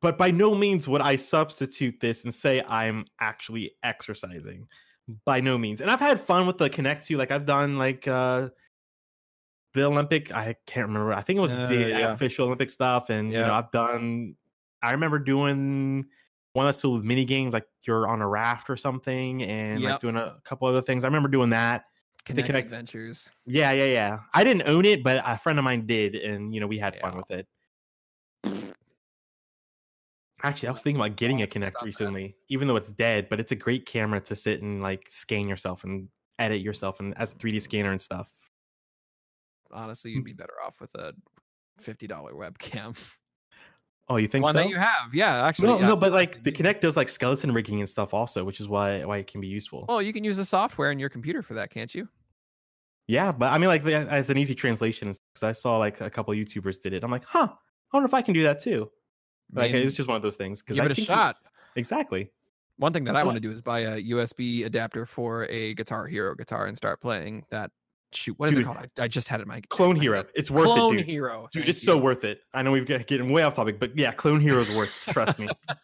But 0.02 0.18
by 0.18 0.32
no 0.32 0.52
means 0.52 0.88
would 0.88 1.00
I 1.00 1.14
substitute 1.14 2.00
this 2.00 2.24
and 2.24 2.34
say 2.34 2.60
I'm 2.60 3.04
actually 3.20 3.76
exercising. 3.84 4.66
By 5.24 5.40
no 5.40 5.56
means. 5.56 5.80
And 5.80 5.90
I've 5.90 6.00
had 6.00 6.20
fun 6.20 6.46
with 6.46 6.58
the 6.58 6.68
Kinect 6.68 7.06
too. 7.06 7.16
Like 7.16 7.30
I've 7.30 7.46
done 7.46 7.78
like 7.78 8.06
uh 8.06 8.48
the 9.74 9.84
Olympic, 9.84 10.32
I 10.32 10.56
can't 10.66 10.88
remember. 10.88 11.12
I 11.12 11.22
think 11.22 11.38
it 11.38 11.40
was 11.40 11.54
Uh, 11.54 11.66
the 11.66 11.76
yeah. 11.76 12.12
official 12.12 12.46
Olympic 12.46 12.68
stuff. 12.70 13.10
And 13.10 13.32
you 13.32 13.38
know, 13.38 13.54
I've 13.54 13.70
done 13.70 14.36
I 14.82 14.92
remember 14.92 15.18
doing 15.18 16.06
one 16.52 16.66
that's 16.66 16.80
filled 16.80 16.94
with 16.96 17.04
mini 17.04 17.24
games, 17.24 17.52
like 17.52 17.66
you're 17.86 18.06
on 18.08 18.20
a 18.20 18.28
raft 18.28 18.68
or 18.68 18.76
something, 18.76 19.42
and 19.42 19.82
like 19.82 20.00
doing 20.00 20.16
a 20.16 20.36
couple 20.44 20.68
other 20.68 20.82
things. 20.82 21.04
I 21.04 21.06
remember 21.06 21.28
doing 21.28 21.50
that. 21.50 21.84
Kinect, 22.26 22.46
Kinect- 22.46 22.58
Adventures. 22.64 23.30
Yeah, 23.46 23.72
yeah, 23.72 23.84
yeah. 23.86 24.18
I 24.34 24.44
didn't 24.44 24.68
own 24.68 24.84
it, 24.84 25.02
but 25.02 25.22
a 25.24 25.38
friend 25.38 25.58
of 25.58 25.64
mine 25.64 25.86
did, 25.86 26.14
and 26.14 26.52
you 26.52 26.60
know, 26.60 26.66
we 26.66 26.78
had 26.78 26.98
fun 27.00 27.16
with 27.16 27.30
it. 27.30 27.46
Actually, 30.42 30.68
I 30.68 30.72
was 30.72 30.82
thinking 30.82 31.00
about 31.00 31.16
getting 31.16 31.42
a 31.42 31.46
that? 31.46 31.74
recently, 31.82 32.36
even 32.48 32.68
though 32.68 32.76
it's 32.76 32.90
dead, 32.90 33.28
but 33.28 33.40
it's 33.40 33.52
a 33.52 33.56
great 33.56 33.86
camera 33.86 34.20
to 34.20 34.36
sit 34.36 34.62
and 34.62 34.82
like 34.82 35.06
scan 35.10 35.48
yourself 35.48 35.84
and 35.84 36.08
edit 36.38 36.60
yourself 36.60 37.00
and 37.00 37.16
as 37.18 37.32
a 37.32 37.36
3D 37.36 37.48
mm-hmm. 37.48 37.58
scanner 37.58 37.90
and 37.90 38.00
stuff. 38.00 38.30
Honestly, 39.72 40.12
you'd 40.12 40.22
mm. 40.22 40.26
be 40.26 40.32
better 40.32 40.54
off 40.64 40.80
with 40.80 40.94
a 40.94 41.12
fifty 41.78 42.06
dollar 42.06 42.32
webcam. 42.32 42.96
Oh, 44.10 44.16
you 44.16 44.26
think 44.26 44.42
One 44.42 44.54
so? 44.54 44.60
that 44.60 44.70
you 44.70 44.78
have. 44.78 45.12
Yeah, 45.12 45.44
actually. 45.44 45.68
no, 45.68 45.80
yeah. 45.80 45.88
no, 45.88 45.96
but 45.96 46.12
like 46.12 46.42
the 46.42 46.50
Kinect 46.50 46.80
does 46.80 46.96
like 46.96 47.10
skeleton 47.10 47.52
rigging 47.52 47.80
and 47.80 47.88
stuff 47.88 48.14
also, 48.14 48.42
which 48.42 48.58
is 48.58 48.66
why 48.66 49.04
why 49.04 49.18
it 49.18 49.26
can 49.26 49.40
be 49.40 49.48
useful. 49.48 49.84
Well, 49.86 50.00
you 50.00 50.14
can 50.14 50.24
use 50.24 50.38
the 50.38 50.46
software 50.46 50.90
in 50.90 50.98
your 50.98 51.10
computer 51.10 51.42
for 51.42 51.52
that, 51.54 51.68
can't 51.70 51.94
you? 51.94 52.08
yeah, 53.08 53.32
but 53.32 53.52
I 53.52 53.58
mean, 53.58 53.68
like 53.68 53.82
the- 53.82 53.94
as 53.96 54.30
an 54.30 54.36
easy 54.36 54.54
translation, 54.54 55.08
because 55.08 55.42
I 55.42 55.52
saw 55.52 55.78
like 55.78 56.00
a 56.00 56.10
couple 56.10 56.32
YouTubers 56.34 56.80
did 56.80 56.92
it. 56.92 57.02
I'm 57.02 57.10
like, 57.10 57.24
huh, 57.24 57.48
I 57.50 57.96
wonder 57.96 58.06
if 58.06 58.14
I 58.14 58.22
can 58.22 58.34
do 58.34 58.42
that 58.44 58.60
too. 58.60 58.90
Like 59.52 59.72
Maybe. 59.72 59.86
it 59.86 59.90
just 59.90 60.06
one 60.08 60.16
of 60.16 60.22
those 60.22 60.36
things. 60.36 60.62
give 60.62 60.78
I 60.78 60.84
it 60.86 60.92
a 60.92 60.94
you- 60.94 61.04
shot. 61.04 61.36
Exactly. 61.76 62.30
One 62.76 62.92
thing 62.92 63.04
that 63.04 63.16
I 63.16 63.24
want 63.24 63.34
to 63.36 63.40
do 63.40 63.50
is 63.50 63.60
buy 63.60 63.80
a 63.80 64.00
USB 64.02 64.64
adapter 64.64 65.04
for 65.04 65.46
a 65.46 65.74
Guitar 65.74 66.06
Hero 66.06 66.34
guitar 66.34 66.66
and 66.66 66.76
start 66.76 67.00
playing 67.00 67.44
that. 67.50 67.70
Shoot, 68.12 68.38
what 68.38 68.48
is 68.48 68.54
Dude, 68.54 68.62
it 68.62 68.66
called? 68.66 68.78
I, 68.98 69.02
I 69.02 69.08
just 69.08 69.28
had 69.28 69.40
it 69.40 69.42
in 69.42 69.48
my 69.48 69.60
Clone 69.68 69.96
my 69.96 70.02
Hero. 70.02 70.16
head. 70.18 70.26
It's 70.34 70.50
worth 70.50 70.64
Clone 70.64 70.94
it, 70.94 70.98
dude. 70.98 71.06
Hero. 71.06 71.48
Dude, 71.52 71.64
thank 71.64 71.68
it's 71.76 71.82
so 71.82 71.98
worth 71.98 72.24
it. 72.24 72.40
I 72.54 72.62
know 72.62 72.70
we've 72.72 72.86
got 72.86 73.06
getting 73.06 73.30
way 73.32 73.42
off 73.42 73.54
topic, 73.54 73.78
but 73.78 73.98
yeah, 73.98 74.12
Clone 74.12 74.40
Hero's 74.40 74.70
worth. 74.74 74.90
Trust 75.10 75.38
me. 75.38 75.48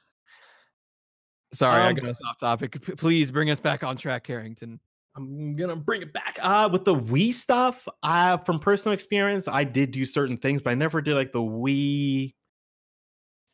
Sorry, 1.53 1.81
I 1.83 1.89
Um, 1.91 1.95
got 1.97 2.05
us 2.07 2.19
off 2.27 2.39
topic. 2.39 2.81
Please 2.97 3.31
bring 3.31 3.51
us 3.51 3.61
back 3.61 3.85
on 3.85 3.97
track, 3.97 4.25
Carrington. 4.25 4.81
I'm 5.17 5.55
gonna 5.55 5.77
bring 5.77 6.03
it 6.03 6.13
back. 6.13 6.39
Uh 6.43 6.69
with 6.73 6.85
the 6.85 6.95
Wii 6.95 7.33
stuff, 7.33 7.87
uh 8.03 8.39
from 8.39 8.59
personal 8.59 8.95
experience, 8.95 9.47
I 9.47 9.63
did 9.63 9.93
do 9.93 10.05
certain 10.05 10.37
things, 10.37 10.61
but 10.63 10.71
I 10.71 10.75
never 10.75 11.01
did 11.01 11.15
like 11.15 11.31
the 11.31 11.39
Wii 11.41 12.33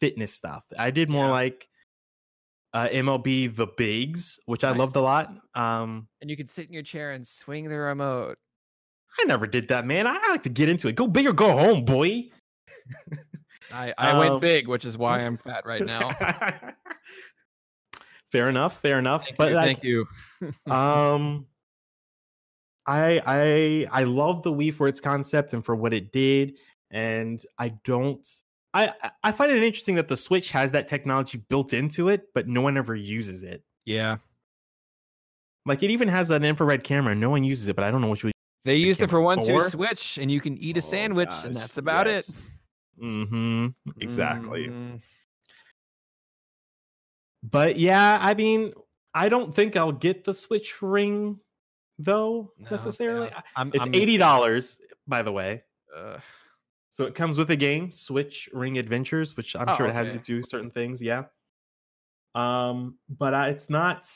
fitness 0.01 0.34
stuff. 0.34 0.64
I 0.78 0.90
did 0.90 1.09
more 1.11 1.26
Yeah. 1.26 1.32
like 1.32 1.68
uh 2.72 2.88
MLB 2.88 3.55
the 3.55 3.66
Bigs, 3.66 4.38
which 4.46 4.64
I 4.64 4.70
loved 4.70 4.96
a 4.96 5.01
lot. 5.01 5.32
Um 5.55 6.09
And 6.20 6.30
you 6.30 6.36
could 6.36 6.51
sit 6.51 6.66
in 6.66 6.72
your 6.72 6.82
chair 6.82 7.12
and 7.12 7.26
swing 7.26 7.68
the 7.68 7.78
remote. 7.78 8.38
I 9.18 9.24
never 9.24 9.46
did 9.46 9.68
that, 9.68 9.86
man. 9.86 10.07
I, 10.07 10.18
I 10.22 10.30
like 10.30 10.42
to 10.42 10.48
get 10.48 10.68
into 10.68 10.86
it. 10.88 10.94
Go 10.94 11.07
big 11.09 11.26
or 11.26 11.32
go 11.32 11.51
home, 11.53 11.84
boy. 11.84 12.28
I, 13.72 13.92
I 13.98 14.11
Um, 14.12 14.18
went 14.18 14.40
big, 14.40 14.68
which 14.68 14.84
is 14.84 14.96
why 14.96 15.18
I'm 15.20 15.36
fat 15.36 15.66
right 15.66 15.84
now. 15.84 16.11
fair 18.32 18.48
enough, 18.48 18.80
fair 18.80 19.01
enough. 19.01 19.24
Thank 19.24 19.36
but 19.36 19.48
you. 19.51 19.55
like, 19.57 19.66
Thank 19.66 19.84
you. 19.84 20.07
um 20.72 21.46
i 22.86 23.20
i 23.26 23.86
i 24.01 24.05
love 24.05 24.42
the 24.42 24.51
wii 24.51 24.72
for 24.72 24.88
its 24.88 25.03
concept 25.03 25.53
and 25.53 25.62
for 25.62 25.76
what 25.76 25.92
it 25.92 26.12
did 26.12 26.57
and 26.90 27.44
i 27.59 27.68
don't 27.84 28.26
i 28.74 28.92
I- 29.24 29.32
find 29.32 29.50
it 29.52 29.62
interesting 29.62 29.94
that 29.96 30.08
the 30.08 30.16
switch 30.16 30.50
has 30.50 30.70
that 30.72 30.86
technology 30.88 31.38
built 31.48 31.72
into 31.72 32.08
it 32.08 32.28
but 32.34 32.46
no 32.48 32.60
one 32.60 32.76
ever 32.76 32.94
uses 32.94 33.42
it. 33.42 33.62
Yeah. 33.84 34.16
like 35.66 35.82
it 35.82 35.90
even 35.90 36.08
has 36.08 36.30
an 36.30 36.44
infrared 36.44 36.84
camera. 36.84 37.14
No 37.14 37.30
one 37.30 37.44
uses 37.44 37.68
it 37.68 37.76
but 37.76 37.84
i 37.84 37.90
don't 37.90 38.00
know 38.00 38.08
which 38.08 38.24
way 38.24 38.32
They 38.64 38.76
used 38.76 39.02
it 39.02 39.10
for 39.10 39.20
one 39.20 39.42
two 39.42 39.60
switch, 39.62 40.18
and 40.18 40.30
you 40.30 40.40
can 40.40 40.56
eat 40.58 40.76
a 40.76 40.80
Oh, 40.80 40.82
sandwich, 40.82 41.32
and 41.44 41.54
that's 41.56 41.78
about 41.78 42.06
yes. 42.06 42.38
mm-hmm. 43.02 43.68
Exactly. 44.00 44.64
It. 44.66 44.70
Mm, 44.70 45.00
but 47.42 47.78
yeah 47.78 48.18
i 48.20 48.34
mean 48.34 48.72
i 49.14 49.28
don't 49.30 49.54
think 49.54 49.74
i'll 49.76 49.92
get 49.92 50.24
the 50.24 50.34
switch 50.34 50.82
ring 50.82 51.38
though 51.98 52.52
no, 52.58 52.66
necessarily. 52.70 53.28
Yeah. 53.28 53.40
I'm, 53.56 53.70
it's 53.74 53.84
I'm, 53.86 53.92
$80 53.92 54.78
by 55.06 55.20
the 55.22 55.32
way. 55.32 55.62
Uh, 55.94 56.16
So 57.01 57.07
it 57.07 57.14
comes 57.14 57.38
with 57.38 57.51
a 57.51 57.57
game, 57.57 57.90
Switch 57.90 58.46
Ring 58.53 58.76
Adventures, 58.76 59.34
which 59.34 59.57
I'm 59.57 59.66
Oh, 59.70 59.74
sure 59.74 59.86
it 59.86 59.94
has 59.94 60.12
to 60.12 60.18
do 60.18 60.42
certain 60.42 60.70
things. 60.70 61.01
Yeah. 61.01 61.22
Um, 62.34 62.98
but 63.09 63.32
I, 63.32 63.48
it's 63.48 63.70
not. 63.70 64.07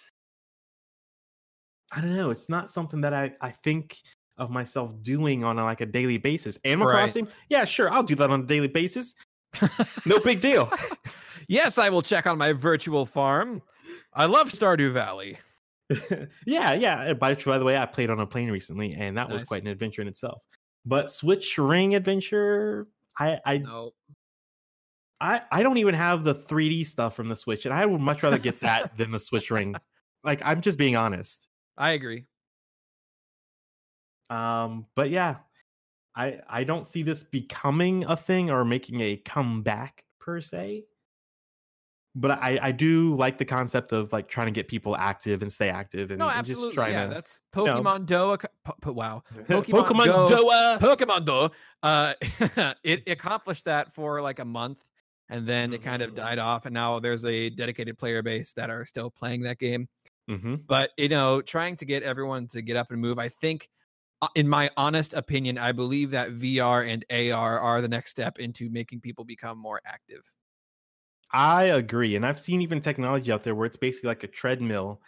I 1.91 2.03
don't 2.03 2.14
know. 2.14 2.28
It's 2.28 2.51
not 2.51 2.70
something 2.70 3.01
that 3.01 3.14
I 3.14 3.32
I 3.41 3.53
think 3.53 3.97
of 4.37 4.51
myself 4.51 4.91
doing 5.01 5.45
on 5.45 5.59
a, 5.59 5.64
like 5.64 5.80
a 5.80 5.87
daily 5.87 6.18
basis. 6.18 6.59
Animal 6.66 6.89
Right. 6.89 6.97
Crossing, 6.97 7.26
yeah, 7.49 7.64
sure, 7.64 7.91
I'll 7.91 8.03
do 8.03 8.16
that 8.16 8.28
on 8.30 8.41
a 8.41 8.47
daily 8.47 8.68
basis. 8.68 9.14
No 10.05 10.18
big 10.18 10.43
deal. 10.43 10.70
yes, 11.49 11.78
I 11.78 11.89
will 11.89 12.03
check 12.03 12.26
on 12.26 12.37
my 12.37 12.53
virtual 12.53 13.07
farm. 13.07 13.62
I 14.12 14.26
love 14.26 14.51
Stardew 14.51 14.93
Valley. 14.93 15.39
yeah, 16.45 16.74
yeah. 16.74 17.14
By, 17.14 17.35
by 17.35 17.57
the 17.57 17.64
way, 17.64 17.78
I 17.78 17.87
played 17.87 18.11
on 18.11 18.20
a 18.20 18.26
plane 18.26 18.51
recently, 18.51 18.93
and 18.93 19.16
that 19.16 19.30
was 19.30 19.43
quite 19.43 19.62
an 19.62 19.68
adventure 19.68 20.03
in 20.03 20.09
itself. 20.09 20.43
But 20.87 21.11
Switch 21.11 21.59
Ring 21.59 21.95
Adventure, 21.95 22.89
I 23.18 23.41
I 23.45 23.59
No, 23.59 23.93
I, 25.20 25.41
I 25.51 25.62
don't 25.62 25.78
even 25.78 25.95
have 25.95 26.22
the 26.22 26.35
3D 26.35 26.87
stuff 26.87 27.16
from 27.16 27.28
the 27.28 27.37
Switch, 27.37 27.64
and 27.64 27.72
I 27.72 27.87
would 27.87 28.01
much 28.01 28.22
rather 28.22 28.39
get 28.39 28.61
that 28.61 28.97
than 28.99 29.11
the 29.11 29.20
Switch 29.20 29.51
Ring. 29.51 29.74
Like, 30.26 30.41
I'm 30.43 30.62
just 30.62 30.78
being 30.78 30.97
honest. 30.97 31.49
I 31.76 31.91
agree. 31.91 32.24
Um, 34.30 34.87
but 34.95 35.11
yeah, 35.11 35.37
I 36.16 36.41
I 36.49 36.64
don't 36.64 36.87
see 36.87 37.03
this 37.03 37.22
becoming 37.22 38.05
a 38.05 38.16
thing 38.16 38.49
or 38.51 38.64
making 38.64 39.03
a 39.03 39.16
comeback 39.18 40.05
per 40.18 40.41
se. 40.41 40.85
But 42.16 42.32
I 42.32 42.58
I 42.62 42.72
do 42.72 43.16
like 43.16 43.38
the 43.38 43.44
concept 43.44 43.90
of 43.92 44.12
like 44.12 44.28
trying 44.28 44.46
to 44.46 44.52
get 44.52 44.68
people 44.68 44.96
active 44.96 45.42
and 45.42 45.52
stay 45.52 45.68
active 45.68 46.10
and, 46.12 46.20
No, 46.20 46.28
and 46.28 46.46
just 46.46 46.72
trying 46.72 46.92
Yeah, 46.92 47.06
to 47.08 47.14
that's 47.14 47.40
know. 47.56 47.66
Pokemon 47.66 48.06
Doa. 48.06 48.44
Po- 48.64 48.92
wow, 48.92 49.22
Pokemon 49.34 49.88
Pokemon 49.88 50.26
Doa. 50.28 50.78
Pokemon 50.78 51.26
Go. 51.26 51.50
Uh, 51.82 52.14
it 52.84 53.08
accomplished 53.08 53.64
that 53.64 53.92
for 53.94 54.22
like 54.22 54.38
a 54.38 54.44
month, 54.44 54.84
and 55.28 55.46
then 55.46 55.72
it 55.72 55.82
kind 55.82 56.02
of 56.02 56.10
Mhm. 56.10 56.16
died 56.16 56.38
off. 56.38 56.66
And 56.66 56.74
now 56.74 57.00
there's 57.00 57.24
a 57.24 57.50
dedicated 57.50 57.98
player 57.98 58.22
base 58.22 58.52
that 58.54 58.70
are 58.70 58.86
still 58.86 59.10
playing 59.10 59.42
that 59.42 59.58
game. 59.58 59.88
hmm 60.28 60.54
But 60.66 60.92
you 60.96 61.08
know, 61.08 61.42
trying 61.42 61.76
to 61.76 61.84
get 61.84 62.02
everyone 62.04 62.46
to 62.48 62.62
get 62.62 62.76
up 62.76 62.92
and 62.92 63.00
move, 63.00 63.18
I 63.18 63.28
think, 63.28 63.68
uh, 64.22 64.28
in 64.36 64.48
my 64.48 64.70
honest 64.76 65.14
opinion, 65.14 65.58
I 65.58 65.72
believe 65.72 66.10
that 66.12 66.30
VR 66.30 66.82
and 66.84 67.04
AR 67.10 67.58
are 67.60 67.80
the 67.82 67.88
next 67.88 68.10
step 68.12 68.38
into 68.38 68.70
making 68.70 69.00
people 69.00 69.24
become 69.24 69.58
more 69.58 69.80
active. 69.84 70.30
I 71.35 71.64
agree. 71.64 72.14
And 72.14 72.24
I've 72.24 72.39
seen 72.39 72.62
even 72.62 72.80
technology 72.80 73.32
out 73.32 73.43
there 73.43 73.57
where 73.57 73.66
it's 73.66 73.76
basically 73.76 74.09
like 74.09 74.22
a 74.22 74.28
treadmill 74.28 75.01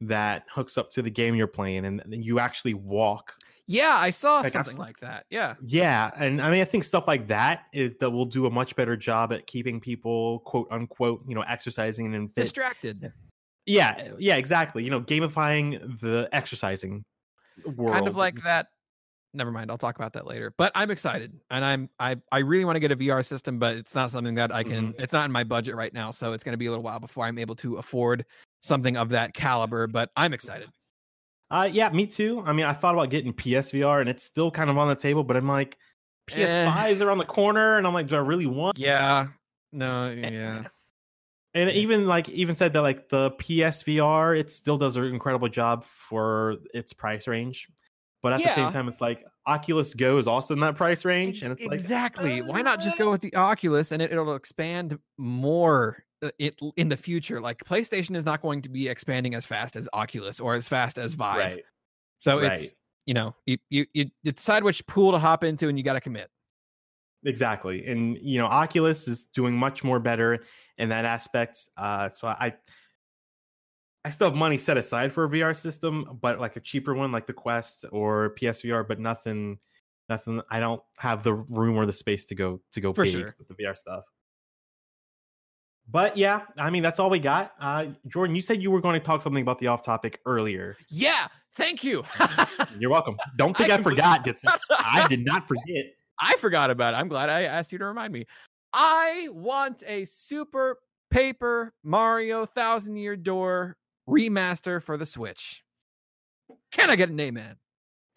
that 0.00 0.44
hooks 0.50 0.76
up 0.76 0.90
to 0.90 1.02
the 1.02 1.10
game 1.10 1.36
you're 1.36 1.46
playing 1.46 1.84
and 1.84 2.02
then 2.04 2.20
you 2.20 2.40
actually 2.40 2.74
walk. 2.74 3.36
Yeah, 3.68 3.94
I 3.94 4.10
saw 4.10 4.38
Like, 4.38 4.46
I've 4.46 4.52
something 4.52 4.76
like 4.76 4.98
that. 4.98 5.24
Yeah. 5.30 5.54
Yeah. 5.64 6.10
And 6.16 6.42
I 6.42 6.50
mean, 6.50 6.60
I 6.60 6.64
think 6.64 6.82
stuff 6.82 7.06
like 7.06 7.28
that 7.28 7.66
is, 7.72 7.92
that 8.00 8.10
will 8.10 8.26
do 8.26 8.46
a 8.46 8.50
much 8.50 8.74
better 8.74 8.96
job 8.96 9.32
at 9.32 9.46
keeping 9.46 9.80
people, 9.80 10.40
quote 10.40 10.66
unquote, 10.72 11.22
you 11.28 11.36
know, 11.36 11.42
exercising 11.42 12.12
and 12.12 12.28
fit. 12.34 12.42
Distracted. 12.42 13.12
yeah. 13.64 14.08
Yeah, 14.18 14.36
exactly. 14.36 14.82
You 14.82 14.90
know, 14.90 15.00
gamifying 15.00 16.00
the 16.00 16.28
exercising 16.32 17.04
world. 17.76 17.92
kind 17.92 18.08
of 18.08 18.16
like 18.16 18.42
that. 18.42 18.66
Never 19.34 19.50
mind. 19.50 19.70
I'll 19.70 19.78
talk 19.78 19.96
about 19.96 20.12
that 20.12 20.26
later. 20.26 20.52
But 20.56 20.72
I'm 20.74 20.90
excited, 20.90 21.32
and 21.50 21.64
I'm 21.64 21.88
I 21.98 22.16
I 22.30 22.38
really 22.40 22.64
want 22.64 22.76
to 22.76 22.80
get 22.80 22.92
a 22.92 22.96
VR 22.96 23.24
system, 23.24 23.58
but 23.58 23.76
it's 23.76 23.94
not 23.94 24.10
something 24.10 24.34
that 24.34 24.52
I 24.52 24.62
can. 24.62 24.94
It's 24.98 25.12
not 25.12 25.24
in 25.24 25.32
my 25.32 25.44
budget 25.44 25.74
right 25.74 25.92
now, 25.92 26.10
so 26.10 26.32
it's 26.32 26.44
going 26.44 26.52
to 26.52 26.58
be 26.58 26.66
a 26.66 26.70
little 26.70 26.84
while 26.84 27.00
before 27.00 27.24
I'm 27.24 27.38
able 27.38 27.54
to 27.56 27.76
afford 27.76 28.26
something 28.62 28.96
of 28.96 29.08
that 29.10 29.32
caliber. 29.34 29.86
But 29.86 30.10
I'm 30.16 30.32
excited. 30.32 30.68
Uh, 31.50 31.68
yeah, 31.70 31.90
me 31.90 32.06
too. 32.06 32.42
I 32.46 32.52
mean, 32.52 32.64
I 32.66 32.72
thought 32.72 32.94
about 32.94 33.10
getting 33.10 33.32
PSVR 33.32 34.00
and 34.00 34.08
it's 34.08 34.24
still 34.24 34.50
kind 34.50 34.70
of 34.70 34.78
on 34.78 34.88
the 34.88 34.94
table, 34.94 35.22
but 35.22 35.36
I'm 35.36 35.48
like, 35.48 35.76
Eh. 36.30 36.46
PS5s 36.46 37.00
are 37.00 37.10
on 37.10 37.18
the 37.18 37.24
corner, 37.24 37.78
and 37.78 37.86
I'm 37.86 37.94
like, 37.94 38.08
do 38.08 38.16
I 38.16 38.20
really 38.20 38.46
want 38.46 38.78
Yeah. 38.78 39.28
No. 39.72 40.10
Yeah. 40.16 40.64
And 41.54 41.68
even 41.70 42.06
like 42.06 42.30
even 42.30 42.54
said 42.54 42.72
that 42.72 42.80
like 42.80 43.10
the 43.10 43.32
PSVR, 43.32 44.38
it 44.38 44.50
still 44.50 44.78
does 44.78 44.96
an 44.96 45.04
incredible 45.04 45.48
job 45.48 45.84
for 45.84 46.56
its 46.72 46.94
price 46.94 47.28
range. 47.28 47.68
But 48.22 48.34
at 48.34 48.42
the 48.42 48.54
same 48.54 48.72
time, 48.72 48.88
it's 48.88 49.00
like 49.00 49.24
Oculus 49.46 49.94
Go 49.94 50.18
is 50.18 50.28
also 50.28 50.54
in 50.54 50.60
that 50.60 50.76
price 50.76 51.04
range, 51.04 51.42
and 51.42 51.50
it's 51.50 51.62
like 51.62 51.72
exactly. 51.72 52.40
Why 52.40 52.62
not 52.62 52.80
just 52.80 52.96
go 52.96 53.10
with 53.10 53.20
the 53.20 53.34
Oculus 53.34 53.90
and 53.90 54.00
it, 54.00 54.12
it'll 54.12 54.36
expand 54.36 54.98
more 55.18 56.04
uh, 56.22 56.30
it 56.38 56.60
in 56.76 56.88
the 56.88 56.96
future? 56.96 57.40
Like 57.40 57.58
PlayStation 57.58 58.14
is 58.14 58.24
not 58.24 58.40
going 58.40 58.62
to 58.62 58.68
be 58.68 58.88
expanding 58.88 59.34
as 59.34 59.44
fast 59.44 59.74
as 59.74 59.88
Oculus 59.92 60.38
or 60.38 60.54
as 60.54 60.68
fast 60.68 60.98
as 60.98 61.14
Vive. 61.14 61.36
right, 61.38 61.64
So 62.18 62.40
right. 62.40 62.52
it's 62.52 62.72
you 63.06 63.14
know 63.14 63.34
you, 63.46 63.58
you 63.70 63.86
you 63.92 64.10
decide 64.22 64.62
which 64.62 64.86
pool 64.86 65.10
to 65.10 65.18
hop 65.18 65.42
into 65.42 65.68
and 65.68 65.76
you 65.76 65.82
got 65.82 65.94
to 65.94 66.00
commit. 66.00 66.30
Exactly. 67.24 67.84
And 67.86 68.16
you 68.22 68.38
know, 68.38 68.46
Oculus 68.46 69.08
is 69.08 69.24
doing 69.24 69.54
much 69.54 69.82
more 69.82 69.98
better 69.98 70.44
in 70.78 70.88
that 70.90 71.04
aspect. 71.04 71.68
Uh 71.76 72.08
so 72.08 72.28
I 72.28 72.54
I 74.04 74.10
still 74.10 74.28
have 74.28 74.36
money 74.36 74.58
set 74.58 74.76
aside 74.76 75.12
for 75.12 75.24
a 75.24 75.28
VR 75.28 75.56
system, 75.56 76.18
but 76.20 76.40
like 76.40 76.56
a 76.56 76.60
cheaper 76.60 76.94
one 76.94 77.12
like 77.12 77.26
the 77.26 77.32
Quest 77.32 77.84
or 77.92 78.34
PSVR, 78.40 78.86
but 78.86 78.98
nothing 78.98 79.58
nothing 80.08 80.42
I 80.50 80.60
don't 80.60 80.82
have 80.98 81.22
the 81.22 81.34
room 81.34 81.76
or 81.76 81.86
the 81.86 81.92
space 81.92 82.26
to 82.26 82.34
go 82.34 82.60
to 82.72 82.80
go 82.80 82.92
For 82.92 83.06
sure. 83.06 83.34
with 83.38 83.48
the 83.48 83.54
VR 83.54 83.76
stuff. 83.76 84.04
But 85.88 86.16
yeah, 86.16 86.42
I 86.58 86.70
mean 86.70 86.82
that's 86.82 86.98
all 86.98 87.10
we 87.10 87.20
got. 87.20 87.52
Uh 87.60 87.86
Jordan, 88.08 88.34
you 88.34 88.42
said 88.42 88.60
you 88.60 88.70
were 88.70 88.80
going 88.80 88.98
to 88.98 89.04
talk 89.04 89.22
something 89.22 89.42
about 89.42 89.58
the 89.60 89.68
off 89.68 89.84
topic 89.84 90.20
earlier. 90.26 90.76
Yeah, 90.88 91.28
thank 91.54 91.84
you. 91.84 92.02
You're 92.78 92.90
welcome. 92.90 93.16
Don't 93.36 93.56
think 93.56 93.70
I 93.70 93.76
I, 93.76 93.82
forgot. 93.82 94.26
I 94.70 95.06
did 95.08 95.24
not 95.24 95.46
forget. 95.48 95.84
I 96.20 96.34
forgot 96.36 96.70
about 96.70 96.94
it. 96.94 96.96
I'm 96.96 97.08
glad 97.08 97.28
I 97.28 97.42
asked 97.42 97.72
you 97.72 97.78
to 97.78 97.84
remind 97.84 98.12
me. 98.12 98.26
I 98.72 99.28
want 99.30 99.82
a 99.86 100.04
Super 100.06 100.78
Paper 101.10 101.74
Mario 101.84 102.46
Thousand 102.46 102.96
Year 102.96 103.16
Door 103.16 103.76
remaster 104.08 104.82
for 104.82 104.96
the 104.96 105.06
Switch. 105.06 105.62
Can 106.70 106.90
I 106.90 106.96
get 106.96 107.10
an 107.10 107.20
amen? 107.20 107.56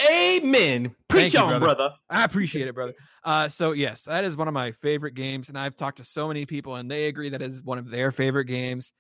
Amen. 0.10 0.94
Preach 1.08 1.34
you, 1.34 1.40
on, 1.40 1.60
brother. 1.60 1.66
brother. 1.66 1.94
I 2.10 2.24
appreciate 2.24 2.68
it, 2.68 2.76
brother. 2.76 2.94
Uh, 3.24 3.48
so 3.48 3.72
yes, 3.72 4.04
that 4.04 4.24
is 4.24 4.36
one 4.36 4.48
of 4.48 4.54
my 4.54 4.72
favorite 4.72 5.14
games, 5.14 5.50
and 5.50 5.58
I've 5.58 5.76
talked 5.76 5.98
to 5.98 6.04
so 6.04 6.28
many 6.28 6.46
people, 6.46 6.76
and 6.76 6.92
they 6.92 7.06
agree 7.08 7.30
that 7.30 7.42
is 7.42 7.64
one 7.64 7.78
of 7.78 7.90
their 7.90 8.12
favorite 8.12 8.46
games. 8.46 8.92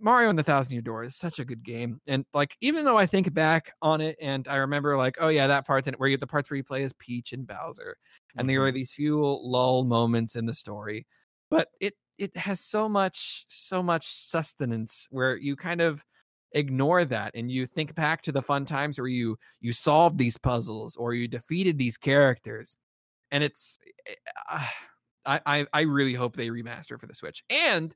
Mario 0.00 0.30
and 0.30 0.38
the 0.38 0.44
Thousand 0.44 0.74
Year 0.74 0.82
Door 0.82 1.04
is 1.04 1.16
such 1.16 1.40
a 1.40 1.44
good 1.44 1.64
game, 1.64 2.00
and 2.06 2.24
like 2.32 2.56
even 2.60 2.84
though 2.84 2.96
I 2.96 3.06
think 3.06 3.34
back 3.34 3.72
on 3.82 4.00
it, 4.00 4.16
and 4.20 4.46
I 4.46 4.56
remember 4.56 4.96
like, 4.96 5.16
oh 5.20 5.28
yeah, 5.28 5.48
that 5.48 5.66
part's 5.66 5.88
in 5.88 5.94
it 5.94 6.00
where 6.00 6.08
you 6.08 6.16
the 6.16 6.26
parts 6.26 6.50
where 6.50 6.56
you 6.56 6.62
play 6.62 6.84
as 6.84 6.92
Peach 6.94 7.32
and 7.32 7.46
Bowser, 7.46 7.96
and 8.36 8.48
there 8.48 8.64
are 8.64 8.70
these 8.70 8.92
few 8.92 9.20
lull 9.20 9.82
moments 9.84 10.36
in 10.36 10.46
the 10.46 10.54
story, 10.54 11.04
but 11.50 11.68
it 11.80 11.94
it 12.16 12.36
has 12.36 12.60
so 12.60 12.88
much 12.88 13.44
so 13.48 13.82
much 13.82 14.06
sustenance 14.06 15.08
where 15.10 15.36
you 15.36 15.56
kind 15.56 15.80
of 15.80 16.04
ignore 16.52 17.04
that 17.04 17.32
and 17.34 17.50
you 17.50 17.66
think 17.66 17.94
back 17.94 18.22
to 18.22 18.32
the 18.32 18.42
fun 18.42 18.64
times 18.64 18.98
where 18.98 19.08
you 19.08 19.36
you 19.60 19.72
solved 19.72 20.18
these 20.18 20.38
puzzles 20.38 20.96
or 20.96 21.12
you 21.14 21.28
defeated 21.28 21.78
these 21.78 21.96
characters 21.96 22.76
and 23.30 23.44
it's 23.44 23.78
uh, 24.50 24.64
I, 25.26 25.40
I 25.44 25.66
i 25.74 25.80
really 25.82 26.14
hope 26.14 26.36
they 26.36 26.48
remaster 26.48 26.98
for 26.98 27.06
the 27.06 27.14
switch 27.14 27.44
and 27.50 27.94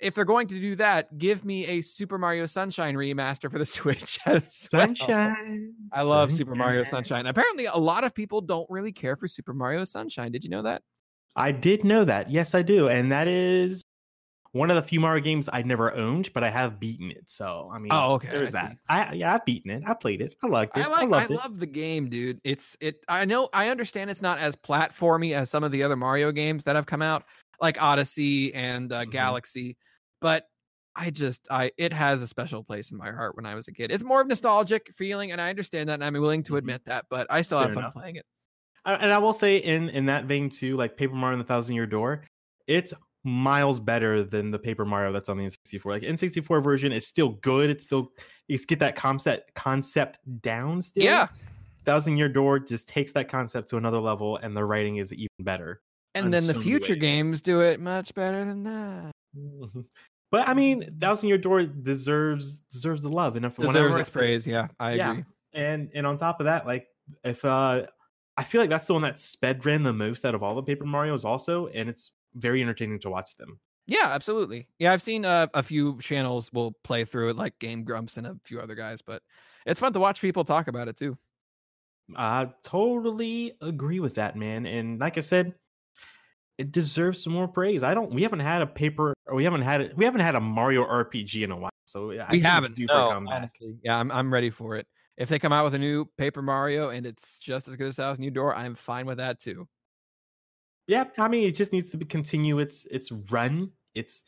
if 0.00 0.14
they're 0.14 0.24
going 0.24 0.48
to 0.48 0.60
do 0.60 0.74
that 0.76 1.16
give 1.16 1.44
me 1.44 1.66
a 1.66 1.80
super 1.80 2.18
mario 2.18 2.44
sunshine 2.44 2.94
remaster 2.94 3.50
for 3.50 3.58
the 3.58 3.66
switch 3.78 4.18
as 4.26 4.68
well. 4.72 4.86
Sunshine. 4.86 5.72
i 5.92 6.02
love 6.02 6.30
super 6.30 6.54
mario 6.54 6.84
sunshine 6.84 7.26
apparently 7.26 7.64
a 7.66 7.76
lot 7.76 8.04
of 8.04 8.14
people 8.14 8.42
don't 8.42 8.68
really 8.68 8.92
care 8.92 9.16
for 9.16 9.26
super 9.26 9.54
mario 9.54 9.84
sunshine 9.84 10.30
did 10.30 10.44
you 10.44 10.50
know 10.50 10.62
that 10.62 10.82
I 11.34 11.52
did 11.52 11.84
know 11.84 12.04
that. 12.04 12.30
Yes, 12.30 12.54
I 12.54 12.62
do. 12.62 12.88
And 12.88 13.10
that 13.12 13.28
is 13.28 13.82
one 14.52 14.70
of 14.70 14.76
the 14.76 14.82
few 14.82 15.00
Mario 15.00 15.22
games 15.22 15.48
I 15.52 15.62
never 15.62 15.92
owned, 15.94 16.32
but 16.34 16.44
I 16.44 16.50
have 16.50 16.78
beaten 16.78 17.10
it. 17.10 17.30
So, 17.30 17.70
I 17.72 17.78
mean, 17.78 17.92
Oh, 17.92 18.14
okay, 18.14 18.28
There's 18.28 18.50
I 18.50 18.62
that. 18.62 18.70
see. 18.72 18.78
I 18.88 19.12
yeah, 19.14 19.34
I've 19.34 19.44
beaten 19.44 19.70
it. 19.70 19.82
I 19.86 19.94
played 19.94 20.20
it. 20.20 20.36
I 20.42 20.46
liked 20.46 20.76
it. 20.76 20.84
I 20.84 20.88
like. 20.88 21.02
I, 21.04 21.06
loved 21.06 21.30
it. 21.30 21.34
love 21.34 21.58
the 21.60 21.66
game, 21.66 22.08
dude. 22.08 22.40
It's 22.44 22.76
it. 22.80 23.02
I 23.08 23.24
know. 23.24 23.48
I 23.54 23.68
understand 23.68 24.10
it's 24.10 24.22
not 24.22 24.38
as 24.38 24.54
platformy 24.56 25.34
as 25.34 25.48
some 25.50 25.64
of 25.64 25.72
the 25.72 25.82
other 25.82 25.96
Mario 25.96 26.32
games 26.32 26.64
that 26.64 26.76
have 26.76 26.86
come 26.86 27.02
out, 27.02 27.24
like 27.60 27.82
Odyssey 27.82 28.52
and 28.54 28.92
uh, 28.92 29.04
Mhm. 29.06 29.10
Galaxy. 29.10 29.76
But 30.20 30.46
I 30.94 31.08
just, 31.10 31.46
I 31.50 31.70
it 31.78 31.92
has 31.94 32.20
a 32.20 32.26
special 32.26 32.62
place 32.62 32.90
in 32.92 32.98
my 32.98 33.10
heart 33.10 33.34
when 33.36 33.46
I 33.46 33.54
was 33.54 33.68
a 33.68 33.72
kid. 33.72 33.90
It's 33.90 34.04
more 34.04 34.20
of 34.20 34.26
nostalgic 34.28 34.92
feeling, 34.94 35.32
and 35.32 35.40
I 35.40 35.48
understand 35.48 35.88
that, 35.88 35.94
and 35.94 36.04
I'm 36.04 36.12
willing 36.14 36.42
to 36.44 36.52
Mhm. 36.54 36.58
admit 36.58 36.84
that. 36.84 37.06
But 37.08 37.26
I 37.30 37.40
still 37.42 37.58
have 37.60 37.70
fun 37.72 37.84
enough. 37.84 37.94
playing 37.94 38.16
it. 38.16 38.26
And 38.84 39.12
I 39.12 39.18
will 39.18 39.32
say 39.32 39.56
in 39.58 39.88
in 39.90 40.06
that 40.06 40.24
vein 40.26 40.50
too, 40.50 40.76
like 40.76 40.96
Paper 40.96 41.14
Mario 41.14 41.38
and 41.38 41.44
the 41.44 41.48
Thousand 41.48 41.74
Year 41.76 41.86
Door, 41.86 42.24
it's 42.66 42.92
miles 43.24 43.78
better 43.80 44.24
than 44.24 44.50
the 44.50 44.58
Paper 44.58 44.84
Mario 44.84 45.12
that's 45.12 45.28
on 45.28 45.36
the 45.38 45.44
N64. 45.44 45.84
Like 45.86 46.02
N64 46.02 46.62
version 46.62 46.92
is 46.92 47.06
still 47.06 47.30
good. 47.42 47.70
It's 47.70 47.84
still 47.84 48.12
it's 48.48 48.64
get 48.64 48.78
that 48.80 48.96
concept 48.96 49.54
concept 49.54 50.18
down 50.42 50.80
still. 50.82 51.04
Yeah, 51.04 51.28
Thousand 51.84 52.16
Year 52.16 52.28
Door 52.28 52.60
just 52.60 52.88
takes 52.88 53.12
that 53.12 53.28
concept 53.28 53.68
to 53.70 53.76
another 53.76 53.98
level, 54.00 54.36
and 54.38 54.56
the 54.56 54.64
writing 54.64 54.96
is 54.96 55.12
even 55.12 55.28
better. 55.40 55.80
and 56.14 56.32
then 56.34 56.46
the 56.46 56.52
so 56.54 56.60
future 56.60 56.94
games 56.96 57.40
do 57.40 57.60
it 57.62 57.80
much 57.80 58.14
better 58.14 58.44
than 58.44 58.62
that. 58.64 59.12
Mhm. 59.36 59.84
But 60.30 60.48
I 60.48 60.54
mean, 60.54 60.98
Thousand 61.00 61.28
Year 61.28 61.38
Door 61.38 61.64
deserves 61.66 62.58
deserves 62.70 63.02
the 63.02 63.08
love, 63.08 63.36
and 63.36 63.44
if 63.46 63.56
Deserves 63.56 63.96
its 63.96 64.10
praise. 64.10 64.46
Yeah, 64.46 64.68
I 64.80 64.94
Yeah. 64.94 65.10
agree. 65.12 65.24
and 65.54 65.90
and 65.94 66.06
on 66.06 66.16
top 66.18 66.40
of 66.40 66.44
that, 66.46 66.66
like 66.66 66.86
if 67.24 67.44
uh, 67.44 67.86
I 68.36 68.44
feel 68.44 68.60
like 68.62 68.70
that's 68.70 68.86
the 68.86 68.94
one 68.94 69.02
that 69.02 69.18
sped 69.20 69.64
ran 69.66 69.82
the 69.82 69.92
most 69.92 70.24
out 70.24 70.34
of 70.34 70.42
all 70.42 70.54
the 70.54 70.62
Paper 70.62 70.84
Mario's, 70.86 71.24
also, 71.24 71.66
and 71.68 71.88
it's 71.88 72.10
very 72.34 72.62
entertaining 72.62 73.00
to 73.00 73.10
watch 73.10 73.36
them. 73.36 73.58
Yeah, 73.86 74.08
absolutely. 74.12 74.68
Yeah, 74.78 74.92
I've 74.92 75.02
seen 75.02 75.24
uh, 75.24 75.48
a 75.54 75.62
few 75.62 75.98
channels 76.00 76.52
will 76.52 76.72
play 76.84 77.04
through 77.04 77.30
it, 77.30 77.36
like 77.36 77.58
Game 77.58 77.82
Grumps 77.82 78.16
and 78.16 78.26
a 78.26 78.36
few 78.44 78.60
other 78.60 78.74
guys. 78.74 79.02
But 79.02 79.22
it's 79.66 79.80
fun 79.80 79.92
to 79.94 80.00
watch 80.00 80.20
people 80.20 80.44
talk 80.44 80.68
about 80.68 80.88
it 80.88 80.96
too. 80.96 81.18
I 82.16 82.48
totally 82.62 83.54
agree 83.60 84.00
with 84.00 84.16
that, 84.16 84.36
man. 84.36 84.66
And 84.66 84.98
like 85.00 85.18
I 85.18 85.20
said, 85.20 85.54
it 86.58 86.70
deserves 86.70 87.22
some 87.22 87.32
more 87.32 87.48
praise. 87.48 87.82
I 87.82 87.94
don't. 87.94 88.12
We 88.12 88.22
haven't 88.22 88.40
had 88.40 88.62
a 88.62 88.66
paper, 88.66 89.14
or 89.26 89.34
we 89.34 89.44
haven't 89.44 89.62
had 89.62 89.80
it. 89.80 89.96
We 89.96 90.04
haven't 90.04 90.20
had 90.20 90.34
a 90.34 90.40
Mario 90.40 90.84
RPG 90.84 91.42
in 91.42 91.50
a 91.50 91.56
while, 91.56 91.70
so 91.86 92.12
I 92.12 92.28
we 92.30 92.40
haven't. 92.40 92.78
no, 92.78 93.24
honestly. 93.28 93.76
Yeah, 93.82 93.98
I'm 93.98 94.10
I'm 94.12 94.32
ready 94.32 94.50
for 94.50 94.76
it. 94.76 94.86
If 95.16 95.28
they 95.28 95.38
come 95.38 95.52
out 95.52 95.64
with 95.64 95.74
a 95.74 95.78
new 95.78 96.06
Paper 96.16 96.42
Mario 96.42 96.90
and 96.90 97.06
it's 97.06 97.38
just 97.38 97.68
as 97.68 97.76
good 97.76 97.88
as 97.88 97.96
Thousand 97.96 98.22
New 98.22 98.30
Door, 98.30 98.54
I'm 98.54 98.74
fine 98.74 99.06
with 99.06 99.18
that 99.18 99.40
too. 99.40 99.66
Yeah, 100.86 101.04
I 101.18 101.28
mean, 101.28 101.48
it 101.48 101.52
just 101.52 101.72
needs 101.72 101.90
to 101.90 101.96
be, 101.96 102.04
continue 102.04 102.58
its 102.58 102.86
its 102.86 103.12
run. 103.12 103.70
It's 103.94 104.22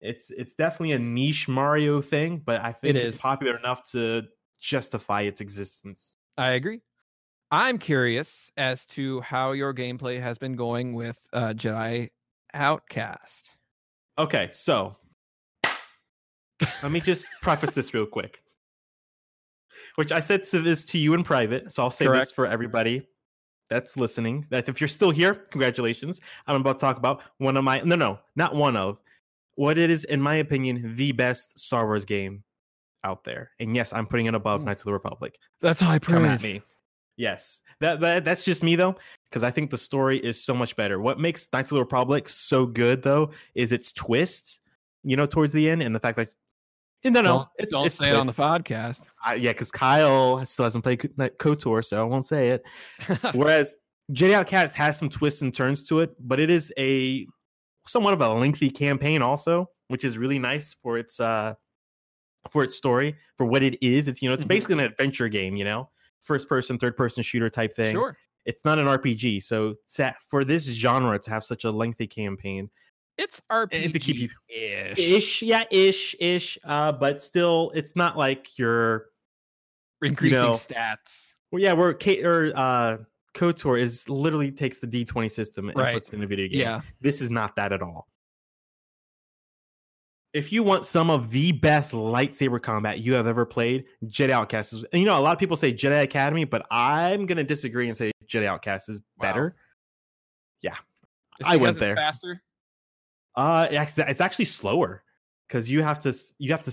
it's 0.00 0.30
it's 0.30 0.54
definitely 0.54 0.92
a 0.92 0.98
niche 0.98 1.48
Mario 1.48 2.00
thing, 2.00 2.42
but 2.44 2.60
I 2.60 2.72
think 2.72 2.96
it's 2.96 3.16
is. 3.16 3.20
popular 3.20 3.56
enough 3.56 3.90
to 3.92 4.22
justify 4.60 5.22
its 5.22 5.40
existence. 5.40 6.16
I 6.36 6.52
agree. 6.52 6.80
I'm 7.50 7.78
curious 7.78 8.50
as 8.56 8.84
to 8.86 9.20
how 9.20 9.52
your 9.52 9.72
gameplay 9.72 10.20
has 10.20 10.38
been 10.38 10.56
going 10.56 10.94
with 10.94 11.18
uh, 11.32 11.54
Jedi 11.54 12.10
Outcast. 12.52 13.56
Okay, 14.18 14.50
so 14.52 14.96
let 16.82 16.90
me 16.90 17.00
just 17.00 17.28
preface 17.42 17.72
this 17.72 17.94
real 17.94 18.06
quick. 18.06 18.40
Which 19.96 20.12
I 20.12 20.20
said 20.20 20.44
to 20.44 20.60
this 20.60 20.84
to 20.86 20.98
you 20.98 21.14
in 21.14 21.22
private, 21.22 21.72
so 21.72 21.82
I'll 21.82 21.90
say 21.90 22.06
this 22.06 22.32
for 22.32 22.46
everybody 22.46 23.06
that's 23.70 23.96
listening. 23.96 24.46
That 24.50 24.68
if 24.68 24.80
you're 24.80 24.88
still 24.88 25.10
here, 25.10 25.34
congratulations. 25.34 26.20
I'm 26.46 26.60
about 26.60 26.74
to 26.78 26.80
talk 26.80 26.96
about 26.98 27.22
one 27.38 27.56
of 27.56 27.64
my 27.64 27.80
no 27.80 27.96
no, 27.96 28.18
not 28.36 28.54
one 28.54 28.76
of 28.76 29.00
what 29.56 29.78
it 29.78 29.90
is, 29.90 30.04
in 30.04 30.20
my 30.20 30.36
opinion, 30.36 30.94
the 30.96 31.12
best 31.12 31.58
Star 31.58 31.86
Wars 31.86 32.04
game 32.04 32.42
out 33.04 33.24
there. 33.24 33.50
And 33.60 33.74
yes, 33.76 33.92
I'm 33.92 34.06
putting 34.06 34.26
it 34.26 34.34
above 34.34 34.60
Mm. 34.62 34.64
Knights 34.64 34.82
of 34.82 34.86
the 34.86 34.92
Republic. 34.92 35.38
That's 35.60 35.80
high 35.80 35.98
Come 35.98 36.24
at 36.24 36.40
praise. 36.40 36.42
me. 36.42 36.62
Yes. 37.16 37.62
That, 37.80 38.00
that 38.00 38.24
that's 38.24 38.44
just 38.44 38.62
me 38.62 38.74
though, 38.76 38.96
because 39.28 39.42
I 39.42 39.50
think 39.50 39.70
the 39.70 39.78
story 39.78 40.18
is 40.18 40.42
so 40.42 40.54
much 40.54 40.74
better. 40.74 41.00
What 41.00 41.20
makes 41.20 41.48
Knights 41.52 41.70
of 41.70 41.76
the 41.76 41.80
Republic 41.80 42.28
so 42.28 42.66
good 42.66 43.02
though 43.02 43.30
is 43.54 43.70
its 43.72 43.92
twist, 43.92 44.60
you 45.04 45.16
know, 45.16 45.26
towards 45.26 45.52
the 45.52 45.68
end, 45.68 45.82
and 45.82 45.94
the 45.94 46.00
fact 46.00 46.16
that 46.16 46.34
no, 47.04 47.20
no, 47.20 47.22
Don't, 47.22 47.48
it's, 47.58 47.70
don't 47.72 47.86
it's 47.86 47.94
say 47.96 48.10
it 48.10 48.16
on 48.16 48.26
the 48.26 48.32
podcast. 48.32 49.10
I, 49.24 49.34
yeah, 49.34 49.52
because 49.52 49.70
Kyle 49.70 50.44
still 50.46 50.64
hasn't 50.64 50.84
played 50.84 51.00
Ko- 51.00 51.54
KOTOR, 51.54 51.84
so 51.84 52.00
I 52.00 52.04
won't 52.04 52.26
say 52.26 52.50
it. 52.50 52.64
Whereas 53.34 53.74
Jedi 54.12 54.32
Outcast 54.32 54.74
has 54.76 54.98
some 54.98 55.08
twists 55.08 55.42
and 55.42 55.54
turns 55.54 55.82
to 55.84 56.00
it, 56.00 56.10
but 56.18 56.40
it 56.40 56.50
is 56.50 56.72
a 56.78 57.26
somewhat 57.86 58.14
of 58.14 58.20
a 58.20 58.28
lengthy 58.32 58.70
campaign 58.70 59.22
also, 59.22 59.68
which 59.88 60.04
is 60.04 60.16
really 60.16 60.38
nice 60.38 60.74
for 60.82 60.96
its 60.98 61.20
uh 61.20 61.54
for 62.50 62.62
its 62.62 62.76
story, 62.76 63.16
for 63.36 63.46
what 63.46 63.62
it 63.62 63.82
is. 63.84 64.08
It's 64.08 64.20
you 64.22 64.28
know, 64.28 64.34
it's 64.34 64.44
Mhm. 64.44 64.48
basically 64.48 64.74
an 64.74 64.80
adventure 64.80 65.28
game, 65.28 65.56
you 65.56 65.64
know, 65.64 65.90
first 66.22 66.48
person, 66.48 66.78
third 66.78 66.96
person 66.96 67.22
shooter 67.22 67.48
type 67.50 67.74
thing. 67.74 67.94
Sure. 67.94 68.16
It's 68.46 68.64
not 68.64 68.78
an 68.78 68.86
RPG, 68.86 69.42
so 69.42 69.74
to- 69.96 70.14
for 70.28 70.44
this 70.44 70.64
genre 70.66 71.18
to 71.18 71.30
have 71.30 71.44
such 71.44 71.64
a 71.64 71.70
lengthy 71.70 72.06
campaign, 72.06 72.70
It's 73.16 73.40
RPG. 73.50 73.84
And 73.84 73.92
to 73.92 73.98
keep 73.98 74.16
you- 74.16 74.28
ish. 74.48 74.98
ish, 74.98 75.42
yeah, 75.42 75.64
ish, 75.70 76.16
ish, 76.18 76.58
uh, 76.64 76.92
but 76.92 77.22
still, 77.22 77.70
it's 77.74 77.94
not 77.94 78.16
like 78.18 78.58
your 78.58 79.06
Increasing 80.02 80.38
know, 80.38 80.52
stats. 80.54 81.36
Well, 81.52 81.62
yeah, 81.62 81.72
where 81.74 81.94
K 81.94 82.22
or 82.22 82.52
uh 82.56 82.98
KOTOR 83.34 83.78
is 83.80 84.08
literally 84.08 84.50
takes 84.52 84.78
the 84.78 84.86
D20 84.86 85.30
system 85.30 85.68
and 85.68 85.78
Right. 85.78 85.94
puts 85.94 86.08
it 86.08 86.14
in 86.14 86.22
a 86.22 86.26
video 86.26 86.46
game. 86.48 86.60
Yeah. 86.60 86.80
This 87.00 87.20
is 87.20 87.30
not 87.30 87.56
that 87.56 87.72
at 87.72 87.82
all. 87.82 88.08
if 90.32 90.50
you 90.52 90.64
want 90.64 90.84
some 90.84 91.10
of 91.10 91.30
the 91.30 91.52
best 91.52 91.92
lightsaber 91.92 92.60
combat 92.60 92.98
you 92.98 93.14
have 93.14 93.28
ever 93.28 93.46
played, 93.46 93.84
Jedi 94.06 94.30
Outcast 94.30 94.72
is. 94.72 94.84
And 94.92 94.98
you 95.00 95.06
know, 95.06 95.16
a 95.16 95.22
lot 95.22 95.32
of 95.32 95.38
people 95.38 95.56
say 95.56 95.72
Jedi 95.72 96.02
Academy, 96.02 96.44
but 96.44 96.66
I'm 96.72 97.26
gonna 97.26 97.44
disagree 97.44 97.86
and 97.86 97.96
say 97.96 98.10
Jedi 98.26 98.44
Outcast 98.46 98.88
is 98.88 98.98
Wow. 99.18 99.28
better. 99.28 99.56
Just 101.38 101.50
I 101.50 101.56
went 101.56 101.78
there. 101.80 101.96
faster. 101.96 102.42
Uh, 103.36 103.66
it's, 103.70 103.98
it's 103.98 104.20
actually 104.20 104.44
slower 104.44 105.02
because 105.48 105.68
you 105.70 105.82
have 105.82 105.98
to 106.00 106.14
you 106.38 106.52
have 106.52 106.64
to. 106.64 106.70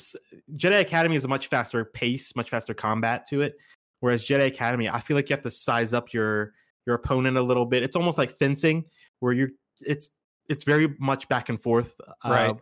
Jedi 0.55 0.82
Academy 0.82 1.16
is 1.16 1.24
a 1.24 1.28
much 1.28 1.47
faster 1.47 1.86
pace, 1.86 2.36
much 2.36 2.49
faster 2.49 2.74
combat 2.74 3.28
to 3.28 3.41
it. 3.41 3.55
Whereas 3.99 4.26
Jedi 4.26 4.47
Academy, 4.47 4.89
I 4.89 4.99
feel 4.99 5.16
like 5.16 5.30
you 5.30 5.36
have 5.36 5.43
to 5.43 5.51
size 5.51 5.93
up 5.93 6.14
your 6.14 6.53
your 6.86 6.95
opponent 6.95 7.38
a 7.38 7.41
little 7.41 7.66
bit. 7.66 7.84
It's 7.84 7.95
almost 7.95 8.18
like 8.18 8.38
fencing, 8.38 8.86
where 9.20 9.34
you're 9.34 9.49
it's 9.82 10.09
it's 10.49 10.66
very 10.66 10.93
much 10.99 11.28
back 11.30 11.49
and 11.49 11.62
forth, 11.62 11.99
uh, 12.24 12.30
Right. 12.30 12.55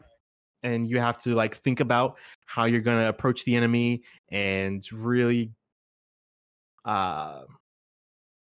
And 0.62 0.90
you 0.90 1.00
have 1.00 1.18
to 1.20 1.36
like 1.36 1.56
think 1.56 1.80
about 1.80 2.18
how 2.46 2.66
you're 2.66 2.82
going 2.82 3.00
to 3.00 3.08
approach 3.08 3.46
the 3.46 3.56
enemy 3.56 4.04
and 4.30 4.86
really 4.92 5.52
uh 6.84 7.44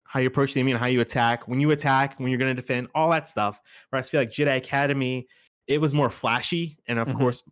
how 0.08 0.20
you 0.20 0.26
approach 0.26 0.54
the 0.54 0.60
enemy 0.60 0.72
and 0.72 0.80
how 0.80 0.86
you 0.86 1.00
attack, 1.02 1.46
when 1.46 1.60
you 1.60 1.70
attack, 1.70 2.18
when 2.18 2.30
you're 2.30 2.38
going 2.38 2.54
to 2.54 2.60
defend, 2.60 2.88
all 2.94 3.10
that 3.10 3.28
stuff. 3.28 3.60
Whereas 3.90 4.08
I 4.08 4.10
feel 4.10 4.20
like 4.22 4.30
Jedi 4.32 4.56
Academy, 4.56 5.28
it 5.66 5.80
was 5.82 5.92
more 5.92 6.08
flashy, 6.08 6.78
and 6.88 6.98
of 6.98 7.08
Mhm. 7.08 7.18
course, 7.18 7.42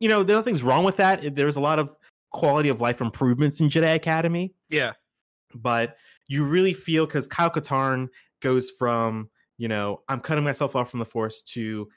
you 0.00 0.08
know, 0.08 0.24
there 0.24 0.36
are 0.36 0.42
things 0.42 0.64
wrong 0.64 0.82
with 0.84 0.96
that. 0.96 1.36
There's 1.36 1.54
a 1.56 1.60
lot 1.60 1.78
of 1.78 1.94
quality 2.32 2.68
of 2.68 2.80
life 2.80 3.00
improvements 3.00 3.60
in 3.60 3.68
Jedi 3.68 3.94
Academy, 3.94 4.52
Yeah. 4.68 4.94
but 5.54 5.96
you 6.26 6.44
really 6.44 6.74
feel 6.74 7.06
because 7.06 7.28
Kyle 7.28 7.50
Katarn 7.50 8.08
goes 8.40 8.70
from 8.70 9.30
you 9.58 9.68
know 9.68 10.02
I'm 10.08 10.18
cutting 10.20 10.42
myself 10.42 10.74
off 10.74 10.90
from 10.90 10.98
the 10.98 11.04
Force 11.06 11.40
to 11.42 11.88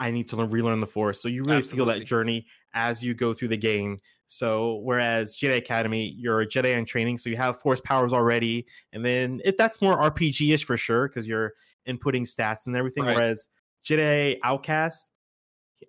I 0.00 0.10
need 0.10 0.26
to 0.28 0.36
learn, 0.36 0.50
relearn 0.50 0.80
the 0.80 0.86
Force. 0.86 1.20
So 1.20 1.28
you 1.28 1.44
really 1.44 1.62
feel 1.62 1.84
that 1.84 2.06
journey 2.06 2.46
as 2.72 3.04
you 3.04 3.14
go 3.14 3.34
through 3.34 3.48
the 3.48 3.56
game. 3.56 3.98
So 4.26 4.76
whereas 4.82 5.36
Jedi 5.36 5.58
Academy, 5.58 6.14
you're 6.16 6.40
a 6.40 6.46
Jedi 6.46 6.76
in 6.76 6.86
training, 6.86 7.18
so 7.18 7.28
you 7.28 7.36
have 7.36 7.60
Force 7.60 7.80
powers 7.82 8.12
already, 8.12 8.66
and 8.92 9.04
then 9.04 9.42
it, 9.44 9.58
that's 9.58 9.82
more 9.82 9.98
RPG 9.98 10.54
ish 10.54 10.64
for 10.64 10.78
sure 10.78 11.06
because 11.06 11.26
you're 11.26 11.52
inputting 11.86 12.22
stats 12.22 12.66
and 12.66 12.76
everything. 12.76 13.04
Right. 13.04 13.14
Whereas 13.14 13.48
Jedi 13.84 14.38
Outcast, 14.42 15.08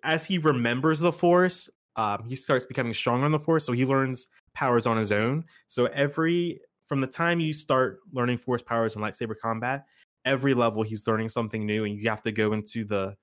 as 0.04 0.26
he 0.26 0.38
remembers 0.38 1.00
the 1.00 1.12
Force, 1.12 1.70
um, 1.96 2.24
he 2.26 2.34
starts 2.34 2.66
becoming 2.66 2.92
stronger 2.92 3.24
on 3.24 3.32
the 3.32 3.38
Force, 3.38 3.64
so 3.64 3.72
he 3.72 3.86
learns 3.86 4.26
powers 4.54 4.86
on 4.86 4.98
his 4.98 5.10
own. 5.10 5.44
So 5.68 5.86
every 5.86 6.60
from 6.86 7.00
the 7.00 7.06
time 7.06 7.40
you 7.40 7.54
start 7.54 8.00
learning 8.12 8.38
Force 8.38 8.62
powers 8.62 8.94
in 8.94 9.00
lightsaber 9.00 9.38
combat, 9.40 9.86
every 10.26 10.52
level 10.52 10.82
he's 10.82 11.06
learning 11.06 11.30
something 11.30 11.64
new, 11.64 11.84
and 11.84 11.96
you 11.96 12.10
have 12.10 12.22
to 12.24 12.32
go 12.32 12.52
into 12.52 12.84
the 12.84 13.16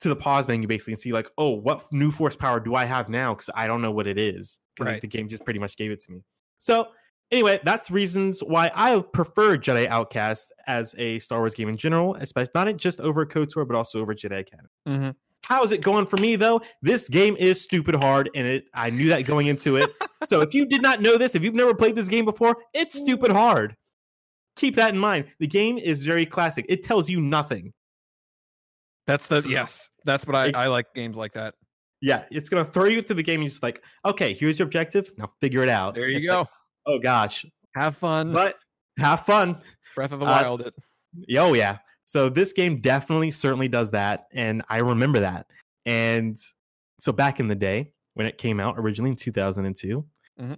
to 0.00 0.08
the 0.08 0.16
pause 0.16 0.46
menu 0.46 0.68
basically 0.68 0.92
and 0.92 1.00
see 1.00 1.12
like, 1.12 1.28
oh, 1.38 1.50
what 1.50 1.82
new 1.92 2.10
Force 2.10 2.36
power 2.36 2.60
do 2.60 2.74
I 2.74 2.84
have 2.84 3.08
now? 3.08 3.34
Because 3.34 3.50
I 3.54 3.66
don't 3.66 3.82
know 3.82 3.92
what 3.92 4.06
it 4.06 4.18
is. 4.18 4.60
Right. 4.78 5.00
The 5.00 5.06
game 5.06 5.28
just 5.28 5.44
pretty 5.44 5.58
much 5.58 5.76
gave 5.76 5.90
it 5.90 6.00
to 6.00 6.12
me. 6.12 6.22
So 6.58 6.88
anyway, 7.30 7.60
that's 7.64 7.90
reasons 7.90 8.40
why 8.40 8.70
I 8.74 9.00
prefer 9.00 9.56
Jedi 9.56 9.86
Outcast 9.86 10.52
as 10.66 10.94
a 10.98 11.18
Star 11.18 11.38
Wars 11.38 11.54
game 11.54 11.68
in 11.68 11.76
general, 11.76 12.14
especially 12.16 12.52
not 12.54 12.76
just 12.76 13.00
over 13.00 13.24
KOTOR, 13.24 13.66
but 13.66 13.76
also 13.76 14.00
over 14.00 14.14
Jedi 14.14 14.40
Academy. 14.40 14.68
Mm-hmm. 14.86 15.10
How 15.44 15.62
is 15.62 15.70
it 15.70 15.80
going 15.80 16.06
for 16.06 16.16
me 16.16 16.34
though? 16.34 16.60
This 16.82 17.08
game 17.08 17.36
is 17.38 17.62
stupid 17.62 17.94
hard, 17.94 18.28
and 18.34 18.46
it 18.46 18.64
I 18.74 18.90
knew 18.90 19.08
that 19.10 19.22
going 19.22 19.46
into 19.46 19.76
it. 19.76 19.90
so 20.24 20.40
if 20.40 20.54
you 20.54 20.66
did 20.66 20.82
not 20.82 21.00
know 21.00 21.16
this, 21.16 21.34
if 21.34 21.42
you've 21.42 21.54
never 21.54 21.72
played 21.72 21.94
this 21.94 22.08
game 22.08 22.24
before, 22.24 22.56
it's 22.74 22.98
stupid 22.98 23.30
hard. 23.30 23.76
Keep 24.56 24.74
that 24.76 24.92
in 24.92 24.98
mind. 24.98 25.26
The 25.38 25.46
game 25.46 25.78
is 25.78 26.04
very 26.04 26.26
classic. 26.26 26.66
It 26.68 26.82
tells 26.82 27.08
you 27.08 27.20
nothing. 27.20 27.72
That's 29.06 29.26
the 29.26 29.42
So- 29.42 29.48
yes. 29.48 29.90
That's 30.04 30.26
what 30.26 30.36
I, 30.36 30.50
I 30.54 30.66
like 30.68 30.86
games 30.94 31.16
like 31.16 31.32
that. 31.34 31.54
Yeah, 32.02 32.24
it's 32.30 32.48
gonna 32.48 32.64
throw 32.64 32.84
you 32.84 32.98
into 32.98 33.14
the 33.14 33.22
game 33.22 33.36
and 33.40 33.44
you're 33.44 33.50
just 33.50 33.62
like, 33.62 33.82
okay, 34.04 34.34
here's 34.34 34.58
your 34.58 34.66
objective. 34.66 35.10
Now 35.16 35.32
figure 35.40 35.62
it 35.62 35.68
out. 35.68 35.94
There 35.94 36.08
you 36.08 36.16
It's 36.18 36.26
go. 36.26 36.40
like, 36.40 36.48
oh 36.86 36.98
gosh. 36.98 37.44
Have 37.74 37.96
fun. 37.96 38.32
But 38.32 38.56
have 38.98 39.24
fun. 39.24 39.60
Breath 39.94 40.12
of 40.12 40.20
the 40.20 40.26
uh, 40.26 40.28
Wild. 40.28 40.60
It. 40.60 40.74
Oh 41.38 41.54
yeah. 41.54 41.78
So 42.04 42.28
this 42.28 42.52
game 42.52 42.80
definitely 42.80 43.30
certainly 43.32 43.66
does 43.66 43.90
that, 43.92 44.26
and 44.32 44.62
I 44.68 44.78
remember 44.78 45.20
that. 45.20 45.46
And 45.86 46.38
so 47.00 47.12
back 47.12 47.40
in 47.40 47.48
the 47.48 47.54
day 47.54 47.92
when 48.14 48.26
it 48.26 48.38
came 48.38 48.60
out 48.60 48.76
originally 48.78 49.10
in 49.10 49.16
2002, 49.16 50.04
Mhm. 50.40 50.52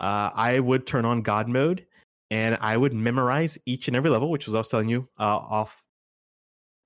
uh, 0.00 0.30
I 0.34 0.58
would 0.60 0.86
turn 0.86 1.04
on 1.04 1.22
God 1.22 1.48
mode 1.48 1.86
and 2.30 2.56
I 2.60 2.76
would 2.76 2.92
memorize 2.94 3.58
each 3.66 3.88
and 3.88 3.96
every 3.96 4.10
level, 4.10 4.30
which 4.30 4.46
was 4.46 4.54
I 4.54 4.58
was 4.58 4.68
telling 4.68 4.88
you 4.88 5.08
uh, 5.18 5.22
off, 5.24 5.84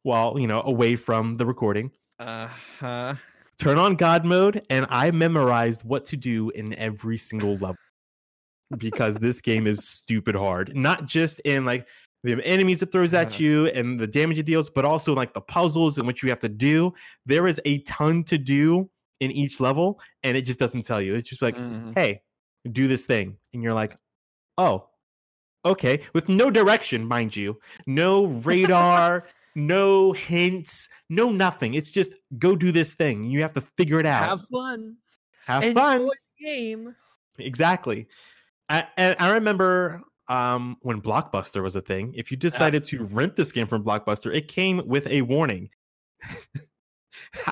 while 0.07 0.39
you 0.39 0.47
know 0.47 0.63
away 0.65 0.95
from 0.97 1.37
the 1.37 1.45
recording. 1.45 1.91
Uh 2.21 2.49
huh. 2.81 3.15
Turn 3.59 3.77
on 3.79 3.97
God 3.97 4.25
mode, 4.25 4.65
and 4.71 4.87
I 4.89 5.11
memorized 5.11 5.83
what 5.83 6.05
to 6.07 6.17
do 6.17 6.51
in 6.51 6.75
every 6.75 7.17
single 7.17 7.55
level 7.55 7.77
because 8.79 9.17
this 9.17 9.41
game 9.41 9.67
is 9.67 9.87
stupid 9.87 10.35
hard. 10.35 10.75
Not 10.77 11.07
just 11.07 11.41
in 11.41 11.65
like 11.65 11.89
the 12.23 12.41
enemies 12.45 12.83
it 12.83 12.93
throws 12.93 13.15
at 13.15 13.29
Uh-huh. 13.29 13.37
you 13.43 13.67
and 13.69 13.99
the 13.99 14.07
damage 14.07 14.39
it 14.39 14.47
deals, 14.47 14.69
but 14.71 14.85
also 14.85 15.15
like 15.15 15.33
the 15.35 15.41
puzzles 15.41 15.99
and 15.99 16.07
what 16.07 16.23
you 16.23 16.29
have 16.29 16.41
to 16.41 16.49
do. 16.49 16.93
There 17.25 17.47
is 17.47 17.61
a 17.65 17.79
ton 17.83 18.25
to 18.25 18.39
do 18.39 18.89
in 19.21 19.31
each 19.31 19.61
level, 19.61 20.01
and 20.23 20.37
it 20.37 20.43
just 20.43 20.59
doesn't 20.59 20.83
tell 20.83 21.01
you. 21.01 21.15
It's 21.15 21.29
just 21.29 21.43
like, 21.43 21.57
Mhm. 21.57 21.95
hey, 21.97 22.21
do 22.71 22.87
this 22.89 23.07
thing. 23.07 23.37
And 23.55 23.63
you're 23.63 23.75
like, 23.75 23.97
oh, 24.59 24.89
okay. 25.65 26.01
With 26.13 26.29
no 26.29 26.51
direction, 26.51 27.07
mind 27.07 27.35
you, 27.37 27.59
no 27.87 28.27
radar, 28.51 29.25
no 29.57 30.13
hints, 30.13 30.89
no 31.09 31.33
nothing. 31.33 31.75
It's 31.75 31.91
just 31.91 32.13
go 32.39 32.55
do 32.55 32.71
this 32.71 32.95
thing. 32.95 33.25
You 33.25 33.43
have 33.43 33.55
to 33.55 33.61
figure 33.61 33.99
it 33.99 34.07
out. 34.07 34.29
Have 34.29 34.49
fun. 34.49 34.97
Have 35.47 35.65
Enjoy 35.65 35.81
fun. 35.81 36.11
game. 36.39 36.95
Exactly. 37.39 38.07
I, 38.69 38.85
and 38.97 39.17
I 39.19 39.33
remember 39.35 40.03
um, 40.29 40.77
when 40.83 41.01
Blockbuster 41.01 41.63
was 41.63 41.75
a 41.75 41.81
thing. 41.81 42.13
If 42.15 42.31
you 42.31 42.37
decided 42.37 42.85
to 42.87 43.05
rent 43.05 43.37
this 43.37 43.51
game 43.51 43.67
from 43.67 43.83
Blockbuster, 43.83 44.35
it 44.35 44.49
came 44.49 44.83
with 44.87 45.07
a 45.07 45.23
warning. 45.23 45.71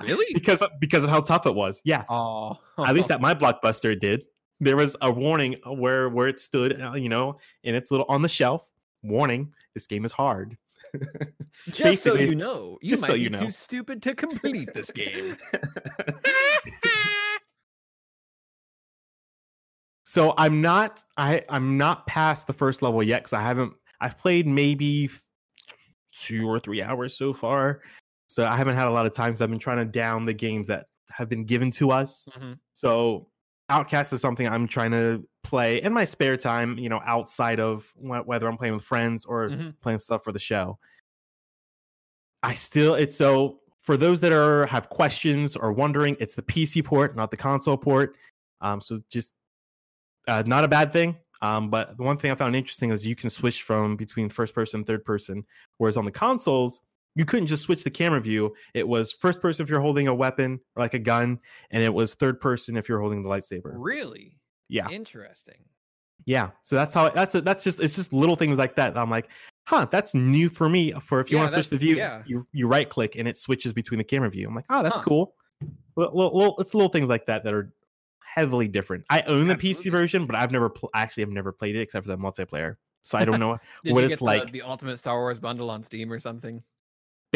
Really? 0.03 0.27
because 0.35 0.61
of, 0.61 0.71
because 0.81 1.05
of 1.05 1.11
how 1.11 1.21
tough 1.21 1.47
it 1.47 1.55
was. 1.55 1.81
Yeah. 1.85 2.05
Oh. 2.09 2.59
At 2.79 2.95
least 2.95 3.11
at 3.11 3.21
my 3.21 3.35
Blockbuster 3.35 3.93
it 3.93 4.01
did. 4.01 4.25
There 4.61 4.77
was 4.77 4.95
a 5.01 5.11
warning 5.11 5.57
where 5.67 6.09
where 6.09 6.29
it 6.29 6.39
stood, 6.39 6.81
uh, 6.81 6.93
you 6.95 7.09
know, 7.09 7.39
and 7.65 7.75
it's 7.75 7.91
little 7.91 8.07
on 8.09 8.23
the 8.23 8.29
shelf. 8.29 8.67
Warning: 9.03 9.53
This 9.75 9.87
game 9.87 10.05
is 10.05 10.13
hard. 10.13 10.57
Just 11.71 12.03
so 12.03 12.15
you 12.15 12.35
know, 12.35 12.79
you 12.83 12.97
might 12.97 13.07
so 13.07 13.15
be 13.15 13.21
you 13.21 13.31
know. 13.31 13.41
too 13.41 13.51
stupid 13.51 14.03
to 14.03 14.15
complete 14.15 14.73
this 14.75 14.91
game. 14.91 15.37
so 20.05 20.35
I'm 20.37 20.61
not 20.61 21.03
I 21.17 21.43
I'm 21.49 21.77
not 21.79 22.07
past 22.07 22.47
the 22.47 22.53
first 22.53 22.83
level 22.83 23.03
yet 23.03 23.21
because 23.23 23.33
I 23.33 23.43
haven't 23.43 23.73
I've 24.01 24.19
played 24.19 24.47
maybe 24.47 25.11
two 26.15 26.49
or 26.49 26.61
three 26.61 26.83
hours 26.83 27.17
so 27.17 27.33
far. 27.33 27.81
So 28.27 28.45
I 28.45 28.57
haven't 28.57 28.77
had 28.77 28.89
a 28.89 28.91
lot 28.91 29.07
of 29.07 29.13
time. 29.13 29.31
because 29.31 29.41
I've 29.41 29.51
been 29.51 29.59
trying 29.59 29.79
to 29.79 29.85
down 29.85 30.27
the 30.27 30.35
games 30.35 30.69
that 30.69 30.87
have 31.11 31.29
been 31.29 31.45
given 31.45 31.71
to 31.73 31.91
us. 31.91 32.29
Mhm. 32.37 32.59
So 32.73 33.29
Outcast 33.71 34.13
is 34.13 34.21
something 34.21 34.47
I'm 34.47 34.69
trying 34.69 34.91
to 34.91 35.27
play 35.43 35.81
in 35.81 35.93
my 35.93 36.05
spare 36.05 36.37
time, 36.37 36.77
you 36.79 36.89
know, 36.89 37.01
outside 37.05 37.61
of 37.61 37.85
wh- 37.97 38.27
whether 38.27 38.47
I'm 38.47 38.59
playing 38.59 38.75
with 38.75 38.85
friends 38.85 39.25
or 39.25 39.49
Mhm. 39.49 39.75
playing 39.81 39.99
stuff 40.01 40.23
for 40.23 40.33
the 40.33 40.39
show. 40.39 40.79
I 42.43 42.55
still 42.55 42.95
it's 42.95 43.17
so 43.17 43.61
for 43.83 43.97
those 43.97 44.21
that 44.21 44.33
are 44.33 44.67
have 44.67 44.89
questions 44.91 45.57
or 45.57 45.73
wondering, 45.73 46.17
it's 46.21 46.35
the 46.35 46.43
PC 46.43 46.83
port, 46.85 47.17
not 47.17 47.31
the 47.31 47.37
console 47.39 47.77
port. 47.77 48.17
Um, 48.61 48.81
so 48.81 49.01
just 49.11 49.35
uh, 50.29 50.43
not 50.47 50.65
a 50.65 50.69
bad 50.69 50.93
thing. 50.93 51.17
Um, 51.43 51.69
but 51.69 51.97
the 51.99 52.03
one 52.03 52.17
thing 52.17 52.31
I 52.31 52.35
found 52.35 52.57
interesting 52.57 52.91
is 52.91 53.07
you 53.07 53.15
can 53.17 53.29
switch 53.29 53.63
from 53.63 53.97
between 53.97 54.31
first 54.31 54.55
person 54.55 54.81
and 54.81 54.87
third 54.87 55.05
person, 55.05 55.45
whereas 55.77 55.97
on 55.99 56.05
the 56.07 56.11
consoles 56.11 56.81
you 57.15 57.25
couldn't 57.25 57.47
just 57.47 57.63
switch 57.63 57.85
the 57.85 57.91
camera 57.91 58.21
view. 58.21 58.55
It 58.75 58.87
was 58.87 59.13
first 59.13 59.41
person 59.41 59.63
if 59.63 59.71
you're 59.71 59.81
holding 59.81 60.09
a 60.09 60.15
weapon 60.15 60.61
or 60.77 60.83
like 60.83 60.95
a 60.95 60.99
gun, 60.99 61.39
and 61.71 61.83
it 61.83 61.93
was 61.93 62.15
third 62.15 62.41
person 62.41 62.77
if 62.77 62.89
you're 62.89 63.01
holding 63.01 63.23
the 63.23 63.29
lightsaber. 63.29 63.73
Really? 63.75 64.37
Yeah, 64.69 64.89
Interesting. 64.89 65.65
yeah. 66.25 66.51
So 66.65 66.75
that's 66.77 66.95
how 66.95 67.11
that's 67.11 67.35
a, 67.35 67.41
that's 67.41 67.63
just 67.65 67.81
it's 67.81 67.97
just 67.97 68.13
little 68.13 68.37
things 68.37 68.59
like 68.59 68.77
that. 68.77 68.97
I'm 68.97 69.11
like, 69.11 69.29
huh, 69.67 69.87
that's 69.91 70.15
new 70.15 70.49
for 70.49 70.69
me. 70.69 70.93
For 71.03 71.21
if 71.21 71.31
you 71.31 71.37
Yeah, 71.37 71.43
want 71.43 71.53
to 71.53 71.63
switch 71.63 71.71
the 71.71 71.77
view, 71.79 71.97
yeah. 71.97 72.23
you 72.27 72.47
you 72.53 72.67
right 72.67 72.89
click 72.89 73.17
and 73.17 73.29
it 73.29 73.37
switches 73.37 73.73
between 73.73 73.99
the 73.99 74.05
camera 74.05 74.31
view. 74.31 74.49
I'm 74.49 74.55
like, 74.55 74.65
oh, 74.71 74.83
that's 74.83 74.97
Huh. 74.97 75.03
cool. 75.05 75.35
Well, 75.97 76.11
well, 76.35 76.57
it's 76.59 76.75
little 76.75 76.89
things 76.89 77.09
like 77.09 77.27
that 77.27 77.45
that 77.45 77.55
are 77.55 77.73
heavily 78.25 78.67
different. 78.67 79.05
I 79.11 79.21
own 79.23 79.47
the 79.47 79.55
PC 79.55 79.91
version, 79.93 80.27
but 80.27 80.35
I've 80.35 80.51
never 80.51 80.69
pl- 80.71 80.91
actually 80.95 81.23
I've 81.23 81.31
never 81.31 81.53
played 81.53 81.77
it 81.77 81.81
except 81.81 82.05
for 82.05 82.11
the 82.11 82.19
multiplayer. 82.19 82.77
So 83.05 83.17
I 83.19 83.25
don't 83.25 83.39
know 83.39 83.59
what 83.85 84.03
it's 84.05 84.19
the, 84.19 84.25
like. 84.25 84.51
the 84.51 84.63
Ultimate 84.63 84.99
Star 84.99 85.19
Wars 85.19 85.39
bundle 85.39 85.71
on 85.71 85.83
Steam 85.85 86.11
or 86.11 86.19
something? 86.19 86.63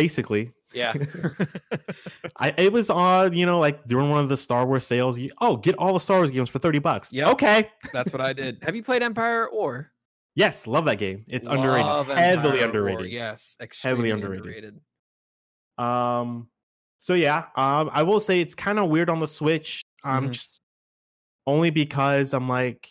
Basically, 0.02 0.52
Yeah. 0.72 0.94
I 2.36 2.54
it 2.56 2.72
was 2.72 2.88
on 2.90 3.32
you 3.32 3.46
know 3.46 3.58
like 3.58 3.84
during 3.86 4.10
one 4.10 4.20
of 4.20 4.28
the 4.28 4.36
Star 4.36 4.64
Wars 4.66 4.86
sales. 4.86 5.18
You, 5.18 5.30
oh, 5.40 5.56
get 5.56 5.74
all 5.76 5.92
the 5.92 6.00
Star 6.00 6.18
Wars 6.18 6.30
games 6.30 6.48
for 6.48 6.58
thirty 6.58 6.78
bucks. 6.78 7.12
Yeah. 7.12 7.30
Okay. 7.30 7.68
That's 7.92 8.12
what 8.12 8.20
I 8.20 8.32
did. 8.32 8.58
Have 8.62 8.76
you 8.76 8.82
played 8.82 9.02
Empire 9.02 9.46
or? 9.48 9.90
Yes, 10.34 10.66
love 10.68 10.84
that 10.84 10.98
game. 10.98 11.24
It's 11.28 11.48
underrated, 11.48 11.84
Love 11.86 12.06
heavily 12.08 12.60
Empire 12.60 12.80
War, 12.82 12.88
underrated. 12.90 13.12
Yes, 13.12 13.56
extremely 13.60 14.10
underrated. 14.10 14.46
underrated. 14.46 14.80
Um, 15.78 16.48
So 16.98 17.14
yeah, 17.14 17.46
um, 17.56 17.90
I 17.92 18.02
will 18.04 18.20
say 18.20 18.40
it's 18.40 18.54
kind 18.54 18.78
of 18.78 18.88
weird 18.88 19.10
on 19.10 19.18
the 19.18 19.26
Switch. 19.26 19.82
Um, 20.04 20.28
Mhm. 20.28 20.32
just 20.32 20.60
only 21.46 21.70
because 21.70 22.32
I'm 22.32 22.48
like 22.48 22.88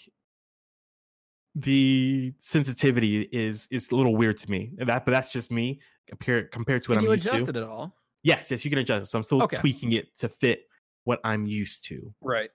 the 1.55 2.34
sensitivity 2.38 3.22
is 3.32 3.68
is 3.72 3.91
a 3.91 3.95
little 3.95 4.16
weird 4.16 4.38
to 4.38 4.51
me. 4.51 4.72
That, 4.78 5.05
but 5.05 5.12
that's 5.12 5.32
just 5.32 5.51
me 5.51 5.80
compared 6.08 6.51
compared 6.51 6.82
to 6.84 6.91
what 6.91 6.95
Can 6.95 6.99
I'm 6.99 7.05
you 7.05 7.12
used 7.12 7.26
adjust 7.28 7.45
to. 7.45 7.49
it 7.51 7.55
at 7.58 7.64
all? 7.64 7.93
Yes, 8.24 8.49
yes, 8.51 8.64
you 8.66 8.70
can 8.72 8.80
adjust 8.80 9.03
it. 9.03 9.10
So 9.10 9.20
I'm 9.20 9.24
still 9.24 9.43
Okay. 9.43 9.58
tweaking 9.58 9.91
it 9.93 10.16
to 10.18 10.28
fit 10.30 10.68
what 11.05 11.20
I'm 11.24 11.45
used 11.45 11.84
to. 11.86 12.14
Right. 12.22 12.49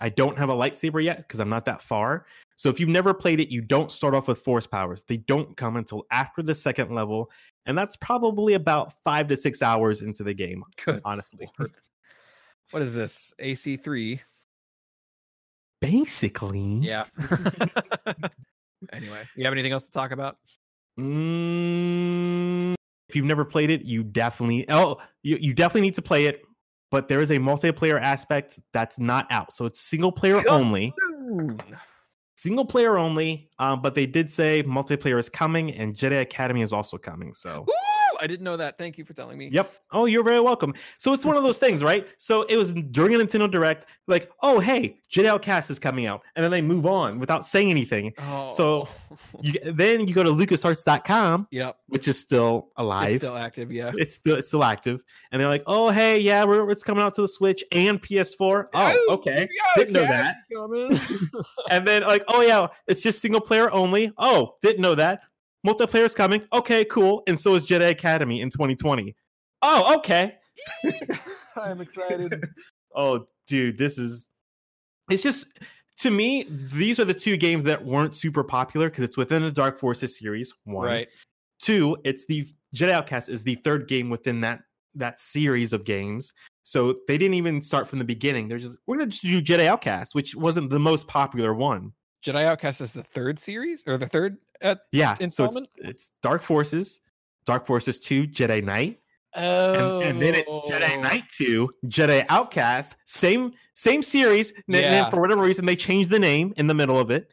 I 0.00 0.08
don't 0.10 0.36
have 0.38 0.48
a 0.50 0.52
lightsaber 0.54 1.02
yet 1.02 1.18
because 1.18 1.40
I'm 1.40 1.48
not 1.48 1.64
that 1.66 1.80
far. 1.82 2.26
So 2.56 2.68
if 2.68 2.78
you've 2.80 2.88
never 2.88 3.14
played 3.14 3.40
it, 3.40 3.48
you 3.50 3.60
don't 3.62 3.90
start 3.92 4.14
off 4.14 4.28
with 4.28 4.38
force 4.38 4.66
powers. 4.66 5.02
They 5.04 5.18
don't 5.18 5.56
come 5.56 5.76
until 5.76 6.04
after 6.10 6.42
the 6.42 6.54
second 6.54 6.94
level, 6.94 7.30
and 7.66 7.76
that's 7.78 7.96
probably 7.96 8.54
about 8.54 8.92
five 9.04 9.28
to 9.28 9.36
six 9.36 9.62
hours 9.62 10.02
into 10.02 10.22
the 10.22 10.34
game. 10.34 10.64
Good. 10.84 11.00
Honestly, 11.04 11.48
What 12.72 12.82
is 12.82 12.92
this? 12.92 13.32
AC 13.38 13.76
three. 13.76 14.20
basically, 15.80 16.78
Yeah. 16.82 17.04
anyway, 18.92 19.26
you 19.36 19.44
have 19.44 19.52
anything 19.52 19.72
else 19.72 19.84
to 19.84 19.90
talk 19.90 20.10
about? 20.10 20.36
Mm, 20.98 22.35
if 23.08 23.16
you've 23.16 23.26
never 23.26 23.44
played 23.44 23.70
it, 23.70 23.84
you 23.84 24.02
definitely 24.04 24.68
oh 24.70 24.98
you, 25.22 25.38
you 25.40 25.54
definitely 25.54 25.82
need 25.82 25.94
to 25.94 26.02
play 26.02 26.26
it. 26.26 26.42
But 26.90 27.08
there 27.08 27.20
is 27.20 27.30
a 27.30 27.38
multiplayer 27.38 28.00
aspect 28.00 28.58
that's 28.72 28.98
not 28.98 29.26
out, 29.30 29.52
so 29.52 29.64
it's 29.64 29.80
single 29.80 30.12
player 30.12 30.42
Come 30.42 30.54
only. 30.54 30.94
Single 32.36 32.64
player 32.64 32.96
only. 32.96 33.50
Um, 33.58 33.82
but 33.82 33.94
they 33.94 34.06
did 34.06 34.30
say 34.30 34.62
multiplayer 34.62 35.18
is 35.18 35.28
coming, 35.28 35.72
and 35.72 35.94
Jedi 35.94 36.20
Academy 36.20 36.62
is 36.62 36.72
also 36.72 36.96
coming. 36.96 37.34
So 37.34 37.66
Ooh, 37.68 37.95
I 38.20 38.26
didn't 38.26 38.44
know 38.44 38.56
that. 38.56 38.78
Thank 38.78 38.98
you 38.98 39.04
for 39.04 39.12
telling 39.14 39.38
me. 39.38 39.48
Yep. 39.48 39.70
Oh, 39.92 40.06
you're 40.06 40.24
very 40.24 40.40
welcome. 40.40 40.74
So 40.98 41.12
it's 41.12 41.24
one 41.24 41.36
of 41.36 41.42
those 41.42 41.58
things, 41.58 41.82
right? 41.82 42.06
So 42.18 42.42
it 42.42 42.56
was 42.56 42.72
during 42.72 43.14
a 43.14 43.18
Nintendo 43.18 43.50
Direct, 43.50 43.86
like, 44.06 44.30
oh 44.42 44.60
hey, 44.60 44.98
Jedi 45.10 45.26
Outcast 45.26 45.70
is 45.70 45.78
coming 45.78 46.06
out, 46.06 46.22
and 46.34 46.42
then 46.44 46.50
they 46.50 46.62
move 46.62 46.86
on 46.86 47.18
without 47.18 47.44
saying 47.44 47.70
anything. 47.70 48.12
Oh. 48.18 48.52
So- 48.56 48.88
You, 49.40 49.54
then 49.72 50.06
you 50.06 50.14
go 50.14 50.22
to 50.22 50.30
LucasArts.com, 50.30 51.48
yep. 51.50 51.76
which 51.88 52.06
is 52.08 52.18
still 52.18 52.68
alive. 52.76 53.10
It's 53.10 53.18
still 53.24 53.36
active. 53.36 53.70
Yeah. 53.72 53.92
it's 53.96 54.14
still 54.14 54.36
it's 54.36 54.48
still 54.48 54.64
active, 54.64 55.02
and 55.32 55.40
they're 55.40 55.48
like, 55.48 55.62
"Oh, 55.66 55.90
hey, 55.90 56.18
yeah, 56.18 56.44
we're, 56.44 56.68
it's 56.70 56.82
coming 56.82 57.02
out 57.02 57.14
to 57.14 57.22
the 57.22 57.28
Switch 57.28 57.64
and 57.72 58.02
PS4." 58.02 58.66
Oh, 58.74 59.06
okay, 59.10 59.48
didn't 59.76 59.92
know 59.94 60.02
that. 60.02 60.36
And 61.70 61.86
then 61.86 62.02
like, 62.02 62.24
"Oh 62.28 62.40
yeah, 62.42 62.66
it's 62.86 63.02
just 63.02 63.20
single 63.20 63.40
player 63.40 63.70
only." 63.70 64.12
Oh, 64.18 64.56
didn't 64.60 64.80
know 64.82 64.94
that. 64.94 65.20
Multiplayer's 65.66 66.14
coming. 66.14 66.42
Okay, 66.52 66.84
cool. 66.84 67.22
And 67.26 67.38
so 67.38 67.54
is 67.54 67.66
Jedi 67.66 67.90
Academy 67.90 68.40
in 68.40 68.50
2020. 68.50 69.14
Oh, 69.62 69.96
okay. 69.96 70.34
I'm 71.56 71.80
excited. 71.80 72.44
Oh, 72.98 73.26
dude, 73.46 73.76
this 73.76 73.98
is. 73.98 74.26
It's 75.10 75.22
just 75.22 75.58
to 75.98 76.10
me, 76.10 76.46
these 76.48 76.98
are 76.98 77.04
the 77.04 77.12
two 77.12 77.36
games 77.36 77.62
that 77.64 77.84
weren't 77.84 78.16
super 78.16 78.42
popular 78.42 78.88
because 78.88 79.04
it's 79.04 79.18
within 79.18 79.42
the 79.42 79.50
Dark 79.50 79.78
Forces 79.78 80.18
series. 80.18 80.54
One, 80.64 80.86
right. 80.86 81.08
two 81.60 81.98
it's 82.04 82.24
the 82.24 82.48
jedi 82.74 82.92
outcast 82.92 83.28
is 83.28 83.42
the 83.42 83.56
third 83.56 83.86
game 83.86 84.08
within 84.08 84.40
that 84.40 84.60
that 84.94 85.20
series 85.20 85.74
of 85.74 85.84
games 85.84 86.32
so 86.62 86.96
they 87.06 87.18
didn't 87.18 87.34
even 87.34 87.60
start 87.60 87.86
from 87.86 87.98
the 87.98 88.04
beginning 88.04 88.48
they're 88.48 88.58
just 88.58 88.76
we're 88.86 88.96
gonna 88.96 89.10
just 89.10 89.22
do 89.22 89.40
jedi 89.40 89.66
outcast 89.66 90.14
which 90.14 90.34
wasn't 90.34 90.68
the 90.68 90.80
most 90.80 91.06
popular 91.06 91.54
one 91.54 91.92
Jedi 92.26 92.42
Outcast 92.44 92.80
is 92.80 92.92
the 92.92 93.04
third 93.04 93.38
series 93.38 93.84
or 93.86 93.96
the 93.96 94.06
third. 94.06 94.38
Uh, 94.62 94.74
yeah 94.92 95.16
so 95.28 95.44
it's, 95.44 95.58
it's 95.76 96.10
dark 96.22 96.42
forces 96.42 97.00
dark 97.44 97.66
forces 97.66 97.98
2 97.98 98.26
jedi 98.28 98.62
knight 98.62 99.00
oh. 99.34 100.00
and, 100.00 100.08
and 100.10 100.22
then 100.22 100.34
it's 100.34 100.52
jedi 100.52 101.00
knight 101.00 101.24
2 101.30 101.68
jedi 101.86 102.24
outcast 102.28 102.94
same 103.04 103.52
same 103.74 104.02
series 104.02 104.50
and 104.52 104.74
then 104.74 105.10
for 105.10 105.20
whatever 105.20 105.42
reason 105.42 105.66
they 105.66 105.76
changed 105.76 106.10
the 106.10 106.18
name 106.18 106.52
in 106.56 106.66
the 106.66 106.74
middle 106.74 106.98
of 106.98 107.10
it 107.10 107.28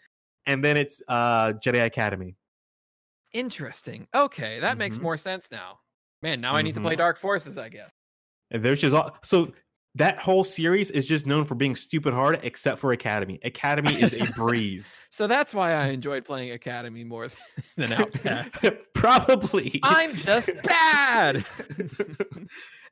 and 0.46 0.64
then 0.64 0.78
it's 0.78 1.02
uh 1.08 1.54
jedi 1.64 1.86
academy 1.86 2.36
Interesting. 3.34 4.08
Okay, 4.14 4.60
that 4.60 4.78
makes 4.78 5.00
Mhm. 5.00 5.02
more 5.02 5.18
sense 5.18 5.50
now. 5.52 5.80
Man, 6.22 6.40
now 6.40 6.56
I 6.56 6.62
need 6.62 6.76
to 6.76 6.82
play 6.82 6.94
Mhm. 6.94 7.00
Dark 7.00 7.18
Forces. 7.18 7.58
I 7.58 7.68
guess. 7.68 7.90
And 8.52 8.64
there's 8.64 8.80
just 8.80 8.94
all 8.94 9.18
so 9.24 9.52
that 9.96 10.18
whole 10.18 10.44
series 10.44 10.90
is 10.90 11.06
just 11.08 11.28
known 11.28 11.46
for 11.46 11.56
being 11.56 11.76
stupid 11.76 12.14
hard, 12.14 12.40
except 12.44 12.80
for 12.80 12.92
Academy. 12.94 13.40
Academy 13.44 13.94
is 13.94 14.14
a 14.14 14.26
breeze. 14.36 15.00
So 15.12 15.28
that's 15.28 15.54
why 15.54 15.74
I 15.74 15.88
enjoyed 15.88 16.26
playing 16.26 16.52
Academy 16.52 17.04
more 17.04 17.28
than 17.78 17.92
Outcast. 17.94 18.66
Probably. 18.94 19.80
I'm 19.84 20.16
just 20.16 20.50
bad. 20.64 21.46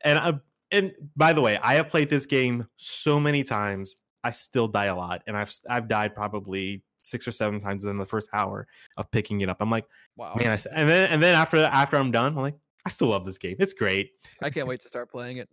and 0.04 0.20
I, 0.20 0.34
and 0.72 0.92
by 1.16 1.34
the 1.34 1.42
way, 1.42 1.58
I 1.62 1.76
have 1.76 1.88
played 1.90 2.10
this 2.10 2.26
game 2.26 2.68
so 2.78 3.20
many 3.20 3.44
times. 3.44 3.96
I 4.24 4.30
still 4.32 4.68
die 4.68 4.86
a 4.86 4.96
lot, 4.96 5.24
and 5.26 5.36
I've 5.36 5.52
I've 5.68 5.88
died 5.88 6.14
probably 6.14 6.84
six 7.00 7.28
or 7.28 7.32
seven 7.32 7.60
times 7.60 7.84
within 7.84 7.98
the 7.98 8.06
first 8.06 8.30
hour 8.34 8.68
of 8.96 9.10
picking 9.10 9.42
it 9.42 9.50
up. 9.50 9.58
I'm 9.60 9.72
like, 9.72 9.86
Wow. 10.16 10.36
man, 10.36 10.50
I, 10.52 10.60
and 10.80 10.88
then 10.88 11.10
and 11.10 11.24
then 11.24 11.34
after 11.34 11.58
after 11.58 11.98
I'm 11.98 12.12
done, 12.12 12.38
I'm 12.38 12.44
like, 12.44 12.58
I 12.86 12.90
still 12.90 13.08
love 13.08 13.26
this 13.26 13.40
game. 13.40 13.56
It's 13.58 13.74
great. 13.74 14.12
I 14.40 14.52
can't 14.52 14.68
wait 14.68 14.82
to 14.82 14.88
start 14.88 15.10
playing 15.10 15.38
it. 15.38 15.50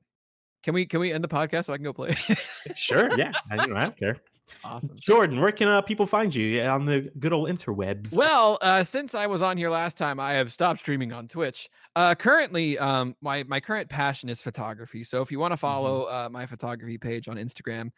Can 0.62 0.74
we 0.74 0.86
can 0.86 1.00
we 1.00 1.12
end 1.12 1.22
the 1.22 1.28
podcast 1.28 1.66
so 1.66 1.72
I 1.72 1.76
can 1.76 1.84
go 1.84 1.92
play? 1.92 2.16
it? 2.28 2.38
Sure, 2.76 3.16
yeah, 3.16 3.32
I, 3.50 3.62
you 3.64 3.68
know, 3.68 3.76
I 3.76 3.80
don't 3.84 3.96
care. 3.96 4.16
awesome. 4.64 4.96
Jordan, 4.98 5.40
where 5.40 5.52
can 5.52 5.68
uh, 5.68 5.80
people 5.80 6.06
find 6.06 6.34
you 6.34 6.60
on 6.62 6.84
the 6.84 7.10
good 7.18 7.32
old 7.32 7.48
interwebs? 7.48 8.12
Well, 8.12 8.58
uh, 8.62 8.84
since 8.84 9.14
I 9.14 9.26
was 9.26 9.42
on 9.42 9.56
here 9.56 9.70
last 9.70 9.96
time, 9.96 10.18
I 10.20 10.32
have 10.32 10.52
stopped 10.52 10.80
streaming 10.80 11.12
on 11.12 11.28
Twitch. 11.28 11.68
Uh, 11.96 12.14
currently, 12.14 12.78
um, 12.78 13.14
my 13.20 13.44
my 13.44 13.60
current 13.60 13.88
passion 13.88 14.28
is 14.28 14.42
photography. 14.42 15.04
So 15.04 15.22
if 15.22 15.30
you 15.30 15.38
want 15.38 15.52
to 15.52 15.56
follow 15.56 16.04
uh, 16.04 16.28
my 16.30 16.46
photography 16.46 16.98
page 16.98 17.28
on 17.28 17.36
Instagram, 17.36 17.90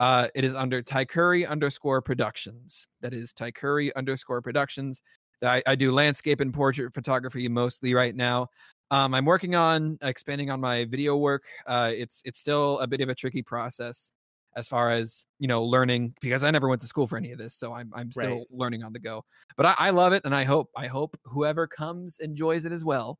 uh, 0.00 0.28
it 0.34 0.44
is 0.44 0.54
under 0.54 0.82
Taikuri 0.82 1.48
underscore 1.48 2.02
Productions. 2.02 2.86
That 3.00 3.14
is 3.14 3.32
Taikuri 3.32 3.90
underscore 3.96 4.42
Productions. 4.42 5.02
I, 5.42 5.62
I 5.66 5.74
do 5.76 5.92
landscape 5.92 6.40
and 6.40 6.52
portrait 6.52 6.92
photography 6.92 7.48
mostly 7.48 7.94
right 7.94 8.14
now. 8.14 8.48
Um, 8.90 9.14
I'm 9.14 9.24
working 9.24 9.54
on 9.54 9.98
expanding 10.02 10.50
on 10.50 10.60
my 10.60 10.84
video 10.86 11.16
work. 11.16 11.44
Uh, 11.66 11.90
it's 11.94 12.22
it's 12.24 12.38
still 12.38 12.78
a 12.80 12.86
bit 12.86 13.00
of 13.00 13.08
a 13.08 13.14
tricky 13.14 13.42
process 13.42 14.10
as 14.56 14.66
far 14.68 14.90
as 14.90 15.26
you 15.38 15.46
know 15.46 15.62
learning 15.62 16.14
because 16.20 16.42
I 16.42 16.50
never 16.50 16.68
went 16.68 16.80
to 16.82 16.86
school 16.86 17.06
for 17.06 17.18
any 17.18 17.32
of 17.32 17.38
this, 17.38 17.54
so 17.54 17.72
I'm 17.74 17.92
I'm 17.94 18.12
still 18.12 18.44
Right. 18.44 18.46
learning 18.50 18.82
on 18.82 18.92
the 18.92 19.00
go. 19.00 19.24
But 19.56 19.66
I, 19.66 19.74
I 19.78 19.90
love 19.90 20.12
it, 20.14 20.24
and 20.24 20.34
I 20.34 20.44
hope 20.44 20.70
I 20.76 20.86
hope 20.86 21.18
whoever 21.24 21.66
comes 21.66 22.18
enjoys 22.18 22.64
it 22.64 22.72
as 22.72 22.84
well. 22.84 23.18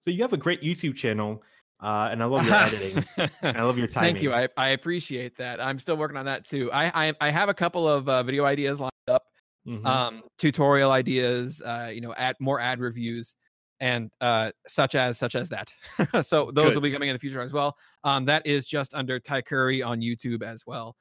So 0.00 0.10
you 0.10 0.22
have 0.22 0.32
a 0.32 0.36
great 0.36 0.62
YouTube 0.62 0.96
channel, 0.96 1.42
uh, 1.80 2.08
and 2.10 2.22
I 2.22 2.26
love 2.26 2.44
your 2.44 2.60
editing. 2.60 3.04
I 3.54 3.62
love 3.62 3.78
your 3.78 3.86
timing. 3.86 3.96
Thank 4.00 4.22
you. 4.22 4.32
I, 4.32 4.48
I 4.56 4.68
appreciate 4.70 5.36
that. 5.36 5.60
I'm 5.60 5.78
still 5.78 5.96
working 5.96 6.16
on 6.16 6.24
that 6.26 6.46
too. 6.46 6.70
I 6.72 7.08
I, 7.08 7.14
I 7.20 7.30
have 7.30 7.48
a 7.48 7.54
couple 7.54 7.88
of 7.88 8.08
uh, 8.08 8.22
video 8.22 8.44
ideas 8.44 8.80
lined 8.80 8.90
up, 9.08 9.24
Mhm. 9.64 9.84
um, 9.90 10.22
tutorial 10.38 10.90
ideas, 10.92 11.62
uh, 11.62 11.90
you 11.92 12.00
know, 12.00 12.14
add 12.14 12.36
more 12.40 12.60
ad 12.60 12.80
reviews, 12.80 13.34
and 13.80 14.10
uh, 14.20 14.52
such 14.66 14.94
as 14.94 15.18
such 15.18 15.34
as 15.34 15.48
that. 15.48 15.72
so 16.22 16.50
those 16.50 16.68
Good. 16.68 16.74
will 16.74 16.80
be 16.82 16.92
coming 16.92 17.08
in 17.08 17.14
the 17.14 17.18
future 17.18 17.40
as 17.40 17.52
well. 17.52 17.76
Um, 18.04 18.24
that 18.24 18.46
is 18.46 18.66
just 18.66 18.94
under 18.94 19.18
Ty 19.18 19.42
Curry 19.42 19.82
on 19.82 20.00
YouTube 20.00 20.42
as 20.42 20.66
well. 20.66 20.96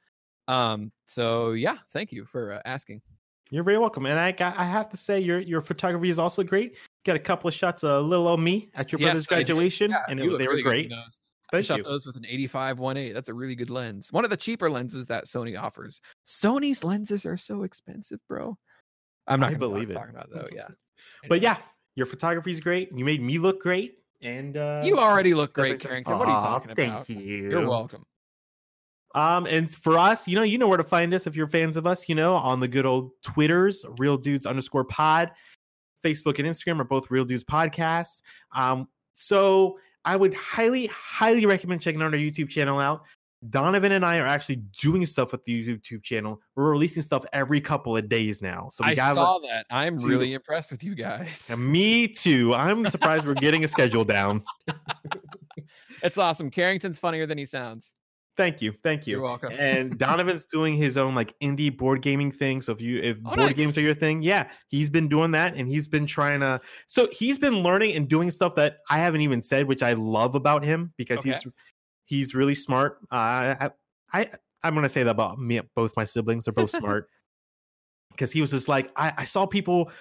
Um, 0.48 0.92
so 1.06 1.52
yeah, 1.52 1.78
thank 1.92 2.12
you 2.12 2.26
for 2.26 2.54
uh, 2.54 2.62
asking. 2.66 3.02
You're 3.52 3.64
very 3.64 3.78
welcome. 3.80 4.06
And 4.06 4.20
I 4.20 4.32
got, 4.32 4.58
I 4.58 4.66
have 4.66 4.90
to 4.90 4.98
say 4.98 5.20
your 5.20 5.40
your 5.40 5.62
photography 5.62 6.10
is 6.10 6.20
also 6.20 6.44
great. 6.44 6.78
Got 7.06 7.16
a 7.16 7.20
couple 7.20 7.48
of 7.48 7.54
shots 7.54 7.84
of 7.84 8.06
little 8.06 8.28
old 8.28 8.40
me 8.40 8.70
at 8.76 8.92
your 8.92 9.00
Yes, 9.00 9.08
brother's 9.08 9.28
graduation, 9.28 9.92
Yeah, 9.92 10.04
and 10.08 10.20
it, 10.20 10.24
they 10.24 10.30
were 10.30 10.38
really 10.38 10.60
in 10.60 10.64
great. 10.64 10.90
those. 10.90 11.20
I 11.52 11.62
shot 11.62 11.78
you. 11.80 11.84
those 11.84 12.06
with 12.06 12.16
an 12.16 12.28
85 12.28 12.78
1.8. 12.78 13.12
That's 13.14 13.30
a 13.30 13.34
really 13.34 13.56
good 13.56 13.72
lens. 13.72 14.14
One 14.14 14.24
of 14.24 14.30
the 14.30 14.38
cheaper 14.38 14.70
lenses 14.70 15.08
that 15.08 15.26
Sony 15.26 15.60
offers. 15.60 16.00
Sony's 16.24 16.84
lenses 16.84 17.26
are 17.26 17.38
so 17.38 17.64
expensive, 17.64 18.20
bro. 18.30 18.56
I'm 19.26 19.40
not 19.40 19.48
I 19.48 19.50
going 19.56 19.62
to 19.62 19.68
believe 19.68 19.90
it. 19.90 19.96
talk 19.96 20.10
about 20.12 20.30
though. 20.32 20.48
Yeah, 20.54 20.68
But 21.28 21.42
yeah, 21.42 21.58
your 22.00 22.08
photography 22.08 22.52
is 22.52 22.62
great. 22.62 22.89
You 22.95 23.04
made 23.04 23.22
me 23.22 23.38
look 23.38 23.62
great, 23.62 24.00
and 24.22 24.56
uh, 24.56 24.82
you 24.84 24.97
already 24.97 25.34
look 25.34 25.54
great, 25.54 25.80
Carrington. 25.80 26.18
What 26.18 26.30
are 26.30 26.39
you 26.39 26.47
talking 26.47 26.72
about? 26.72 27.06
Thank 27.06 27.20
you. 27.20 27.50
You're 27.50 27.68
welcome. 27.68 28.04
Um, 29.16 29.45
and 29.47 29.70
for 29.70 29.97
us, 29.97 30.28
you 30.28 30.36
know, 30.36 30.43
you 30.43 30.58
know 30.58 30.68
where 30.68 30.78
to 30.78 30.84
find 30.84 31.14
us 31.14 31.28
if 31.28 31.36
you're 31.36 31.47
fans 31.47 31.76
of 31.76 31.86
us, 31.86 32.08
you 32.08 32.16
know, 32.16 32.36
on 32.36 32.60
the 32.60 32.68
good 32.68 32.86
old 32.86 33.12
Twitters, 33.24 33.84
real 33.97 34.18
dudes 34.18 34.45
underscore 34.45 34.86
pod, 34.86 35.32
Facebook 36.04 36.39
and 36.39 36.47
Instagram 36.47 36.80
are 36.80 36.86
both 36.86 37.12
real 37.12 37.26
dudes 37.26 37.43
podcast. 37.43 38.22
Um, 38.56 38.88
so 39.14 39.78
I 40.06 40.16
would 40.16 40.34
highly, 40.34 40.86
highly 40.88 41.45
recommend 41.45 41.82
checking 41.82 42.02
out 42.02 42.14
our 42.14 42.20
YouTube 42.20 42.50
channel 42.50 42.80
out. 42.80 43.04
Donovan 43.48 43.94
and 43.94 44.06
I 44.06 44.18
are 44.18 44.26
actually 44.28 44.58
doing 44.58 45.06
stuff 45.06 45.32
with 45.32 45.44
the 45.44 45.66
YouTube 45.78 46.04
channel. 46.04 46.42
We're 46.56 46.70
releasing 46.72 47.02
stuff 47.04 47.24
every 47.32 47.62
couple 47.62 47.96
of 47.96 48.10
days 48.10 48.42
now. 48.42 48.68
So 48.70 48.84
we 48.84 48.92
I 48.92 48.96
got 48.96 49.16
saw 49.16 49.40
that. 49.40 49.66
I'm 49.72 49.96
really 49.98 50.34
impressed 50.34 50.72
with 50.72 50.84
you 50.84 50.94
guys. 50.96 51.50
me 51.58 52.08
too. 52.10 52.54
I'm 52.54 52.86
surprised 52.88 53.26
we're 53.26 53.36
getting 53.36 53.64
a 53.64 53.68
schedule 53.68 54.04
down. 54.04 54.44
It's 56.02 56.18
awesome. 56.18 56.50
Carrington's 56.50 56.98
funnier 56.98 57.26
than 57.26 57.38
he 57.38 57.46
sounds. 57.46 57.92
Thank 58.38 58.62
you, 58.62 58.74
thank 58.84 59.06
you. 59.06 59.16
You're 59.18 59.22
welcome. 59.22 59.52
And 59.60 59.98
Donovan's 59.98 60.46
doing 60.46 60.76
his 60.76 60.96
own 60.96 61.14
like 61.14 61.38
indie 61.40 61.76
board 61.76 62.02
gaming 62.02 62.32
thing. 62.32 62.62
So 62.62 62.72
if 62.72 62.80
you 62.80 63.02
if 63.02 63.18
Oh, 63.26 63.36
board 63.36 63.38
nice. 63.38 63.56
games 63.58 63.78
are 63.78 63.82
your 63.82 63.94
thing, 63.94 64.22
yeah, 64.22 64.50
he's 64.70 64.90
been 64.90 65.10
doing 65.10 65.32
that, 65.32 65.56
and 65.56 65.68
he's 65.68 65.90
been 65.90 66.06
trying 66.06 66.40
to. 66.40 66.62
So 66.88 67.10
he's 67.12 67.38
been 67.38 67.56
learning 67.64 67.96
and 67.98 68.08
doing 68.08 68.32
stuff 68.32 68.56
that 68.56 68.78
I 68.90 69.00
haven't 69.00 69.22
even 69.22 69.42
said, 69.42 69.68
which 69.68 69.84
I 69.84 69.92
love 69.92 70.36
about 70.36 70.64
him 70.64 70.94
because 70.96 71.22
he's 71.22 71.46
he's 72.10 72.36
really 72.36 72.55
smart. 72.55 72.97
Uh, 73.12 73.16
I 73.16 73.70
I 74.12 74.30
I'm 74.64 74.76
gonna 74.76 74.89
say 74.89 75.03
that 75.03 75.12
about 75.12 75.39
me. 75.39 75.62
Both 75.76 75.93
my 75.95 76.03
siblings, 76.03 76.43
they're 76.43 76.51
both 76.53 76.72
smart. 76.72 77.07
Because 78.12 78.32
he 78.34 78.41
was 78.41 78.51
just 78.51 78.68
like 78.68 78.91
I, 78.97 79.14
I 79.20 79.26
saw 79.26 79.45
people, 79.45 79.91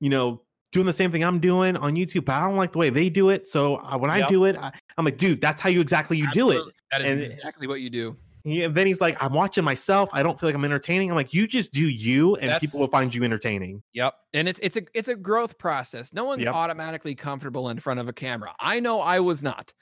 you 0.00 0.08
know, 0.08 0.42
doing 0.72 0.86
the 0.86 0.92
same 0.92 1.12
thing 1.12 1.22
I'm 1.22 1.38
doing 1.38 1.76
on 1.76 1.94
YouTube, 1.94 2.24
but 2.24 2.32
I 2.34 2.40
don't 2.46 2.56
like 2.56 2.72
the 2.72 2.78
way 2.78 2.90
they 2.90 3.08
do 3.08 3.28
it. 3.28 3.46
So 3.46 3.76
uh, 3.76 3.96
when 3.98 4.10
I 4.10 4.26
do 4.28 4.46
it, 4.46 4.56
I, 4.56 4.72
I'm 4.98 5.04
like, 5.04 5.16
dude, 5.16 5.40
that's 5.40 5.60
how 5.60 5.68
you 5.68 5.80
exactly 5.80 6.16
you 6.18 6.28
do 6.32 6.50
it. 6.50 6.60
That 6.90 7.02
is 7.02 7.06
And- 7.12 7.20
exactly 7.20 7.68
what 7.68 7.80
you 7.80 7.88
do. 7.90 8.16
He, 8.42 8.64
and 8.64 8.74
then 8.74 8.88
he's 8.88 9.00
like, 9.00 9.22
I'm 9.22 9.32
watching 9.32 9.62
myself. 9.62 10.10
I 10.12 10.24
don't 10.24 10.40
feel 10.40 10.48
like 10.48 10.56
I'm 10.56 10.64
entertaining. 10.64 11.08
I'm 11.10 11.14
like, 11.14 11.32
you 11.32 11.46
just 11.46 11.72
do 11.72 11.88
you, 11.88 12.34
and 12.34 12.48
That's- 12.48 12.60
people 12.60 12.80
will 12.80 12.88
find 12.88 13.14
you 13.14 13.22
entertaining. 13.22 13.80
Yep. 13.92 14.14
And 14.34 14.48
it's 14.48 14.58
it's 14.60 14.76
a 14.76 14.82
it's 14.92 15.06
a 15.08 15.14
growth 15.14 15.56
process. 15.58 16.12
No 16.12 16.24
one's 16.24 16.44
Yep. 16.46 16.52
automatically 16.54 17.14
comfortable 17.14 17.68
in 17.68 17.78
front 17.78 18.00
of 18.00 18.08
a 18.08 18.12
camera. 18.12 18.52
I 18.58 18.80
know 18.80 19.00
I 19.00 19.20
was 19.20 19.44
not. 19.44 19.72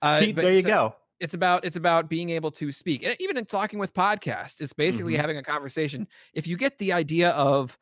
Uh, 0.00 0.16
See, 0.16 0.32
there 0.32 0.54
you 0.54 0.62
so- 0.62 0.68
go. 0.68 0.96
It's 1.20 1.34
about 1.34 1.64
it's 1.64 1.76
about 1.76 2.08
being 2.08 2.30
able 2.30 2.50
to 2.52 2.72
speak. 2.72 3.04
And 3.04 3.16
even 3.20 3.36
in 3.36 3.46
talking 3.46 3.78
with 3.78 3.92
podcasts, 3.94 4.60
it's 4.60 4.72
basically 4.72 5.14
Mhm. 5.14 5.20
having 5.20 5.36
a 5.38 5.42
conversation. 5.42 6.06
If 6.34 6.46
you 6.46 6.56
get 6.56 6.78
the 6.78 6.92
idea 6.92 7.30
of 7.30 7.78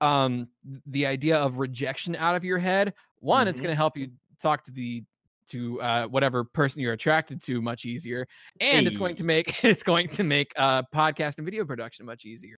um 0.00 0.48
the 0.86 1.06
idea 1.06 1.36
of 1.36 1.58
rejection 1.58 2.16
out 2.16 2.34
of 2.34 2.44
your 2.44 2.58
head, 2.58 2.94
one, 3.20 3.46
it's 3.48 3.60
Mhm. 3.60 3.64
going 3.64 3.72
to 3.72 3.76
help 3.76 3.96
you 3.96 4.10
talk 4.42 4.64
to 4.64 4.70
the 4.72 5.04
to 5.46 5.78
uh, 5.82 6.06
whatever 6.08 6.42
person 6.42 6.80
you're 6.80 6.94
attracted 6.94 7.40
to 7.42 7.60
much 7.60 7.84
easier, 7.84 8.26
and 8.60 8.86
it's 8.86 8.96
going 8.96 9.14
to 9.14 9.24
make 9.24 9.46
it's 9.64 9.82
going 9.82 10.08
to 10.08 10.22
make 10.24 10.52
uh, 10.56 10.82
podcast 10.94 11.36
and 11.36 11.44
video 11.44 11.64
production 11.64 12.06
much 12.06 12.24
easier. 12.24 12.56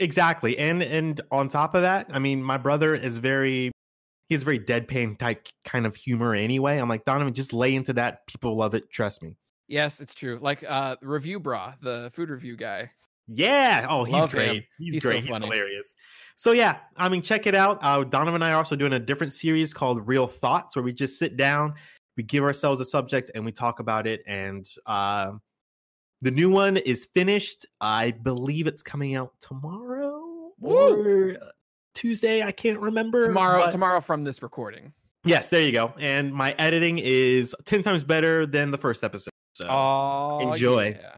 Exactly. 0.00 0.58
And 0.58 0.82
and 0.82 1.20
on 1.30 1.48
top 1.48 1.74
of 1.74 1.82
that, 1.82 2.06
I 2.10 2.18
mean, 2.18 2.42
my 2.42 2.56
brother 2.56 2.94
is 2.94 3.18
very 3.18 3.70
he 4.28 4.34
has 4.34 4.42
very 4.42 4.58
deadpan 4.58 5.18
type 5.18 5.46
kind 5.64 5.86
of 5.86 5.94
humor 5.96 6.34
anyway. 6.34 6.78
I'm 6.78 6.88
like, 6.88 7.04
Donovan, 7.04 7.32
just 7.34 7.52
lay 7.52 7.74
into 7.74 7.92
that. 7.94 8.26
People 8.26 8.56
love 8.56 8.74
it. 8.74 8.90
Trust 8.90 9.22
me. 9.22 9.36
Yes, 9.68 10.00
it's 10.00 10.14
true. 10.14 10.38
Like 10.40 10.64
uh, 10.68 10.96
Reviewbrah, 11.02 11.74
the 11.80 12.10
food 12.12 12.30
review 12.30 12.56
guy. 12.56 12.90
Yeah. 13.28 13.86
Oh, 13.88 14.04
he's 14.04 14.14
Love 14.14 14.32
him. 14.32 14.38
great. 14.38 14.64
He's, 14.78 14.94
He's 14.94 15.02
so 15.02 15.08
great. 15.10 15.20
He's 15.22 15.28
funny. 15.30 15.46
hilarious. 15.46 15.96
So 16.36 16.52
yeah, 16.52 16.78
I 16.96 17.08
mean, 17.08 17.22
check 17.22 17.46
it 17.46 17.54
out. 17.54 17.78
Uh, 17.82 18.04
Donovan 18.04 18.34
and 18.36 18.44
I 18.44 18.52
are 18.52 18.58
also 18.58 18.76
doing 18.76 18.92
a 18.92 18.98
different 19.00 19.32
series 19.32 19.72
called 19.74 20.06
Real 20.06 20.26
Thoughts, 20.26 20.76
where 20.76 20.82
we 20.82 20.92
just 20.92 21.18
sit 21.18 21.36
down, 21.36 21.74
we 22.16 22.22
give 22.22 22.44
ourselves 22.44 22.80
a 22.80 22.84
subject, 22.84 23.30
and 23.34 23.44
we 23.44 23.52
talk 23.52 23.80
about 23.80 24.06
it. 24.06 24.22
And 24.26 24.68
uh, 24.84 25.32
the 26.22 26.30
new 26.30 26.50
one 26.50 26.76
is 26.76 27.06
finished. 27.14 27.66
I 27.80 28.10
believe 28.12 28.66
it's 28.66 28.82
coming 28.82 29.14
out 29.16 29.32
tomorrow 29.40 30.52
or 30.60 31.36
Tuesday. 31.96 32.42
I 32.42 32.52
can't 32.52 32.78
remember. 32.78 33.26
Tomorrow, 33.26 33.64
but- 33.64 33.70
tomorrow 33.72 34.00
from 34.00 34.22
this 34.22 34.42
recording. 34.42 34.92
Yes, 35.24 35.48
there 35.48 35.62
you 35.62 35.72
go. 35.72 35.92
And 35.98 36.32
my 36.32 36.52
editing 36.56 36.98
is 37.02 37.52
ten 37.64 37.82
times 37.82 38.04
better 38.04 38.46
than 38.46 38.70
the 38.70 38.78
first 38.78 39.02
episode. 39.02 39.30
So 39.54 39.66
Oh, 39.68 40.52
enjoy. 40.52 40.96
yeah. 41.00 41.16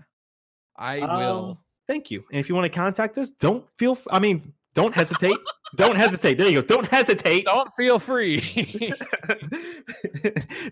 I 0.76 1.00
Um, 1.00 1.18
will. 1.18 1.60
Thank 1.86 2.10
you. 2.10 2.24
And 2.30 2.38
if 2.40 2.48
you 2.48 2.54
want 2.54 2.64
to 2.72 2.74
contact 2.78 3.18
us, 3.18 3.28
don't 3.30 3.66
feel. 3.76 3.92
f- 3.92 4.06
I 4.10 4.18
mean, 4.18 4.54
don't 4.74 4.94
hesitate. 4.94 5.36
don't 5.76 5.96
hesitate. 5.96 6.38
There 6.38 6.48
you 6.48 6.62
go. 6.62 6.66
Don't 6.66 6.86
hesitate. 6.88 7.44
Don't 7.52 7.70
feel 7.76 7.98
free. 7.98 8.40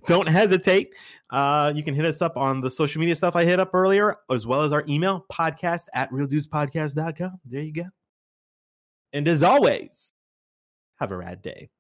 don't 0.07 0.28
hesitate. 0.28 0.94
Uh, 1.30 1.72
you 1.74 1.82
can 1.82 1.94
hit 1.94 2.04
us 2.04 2.22
up 2.22 2.36
on 2.36 2.61
the 2.61 2.70
social 2.70 3.00
media 3.00 3.14
stuff 3.14 3.36
I 3.36 3.44
hit 3.44 3.59
up 3.61 3.74
earlier, 3.74 4.16
as 4.30 4.46
well 4.46 4.62
as 4.62 4.72
our 4.72 4.84
email 4.88 5.24
podcast 5.30 5.86
at 5.94 6.11
realdudespodcast.com. 6.11 7.40
There 7.44 7.62
you 7.62 7.72
go. 7.72 7.82
And 9.16 9.26
as 9.28 9.42
always, 9.42 10.12
have 10.96 11.10
a 11.10 11.16
rad 11.16 11.40
day. 11.40 11.70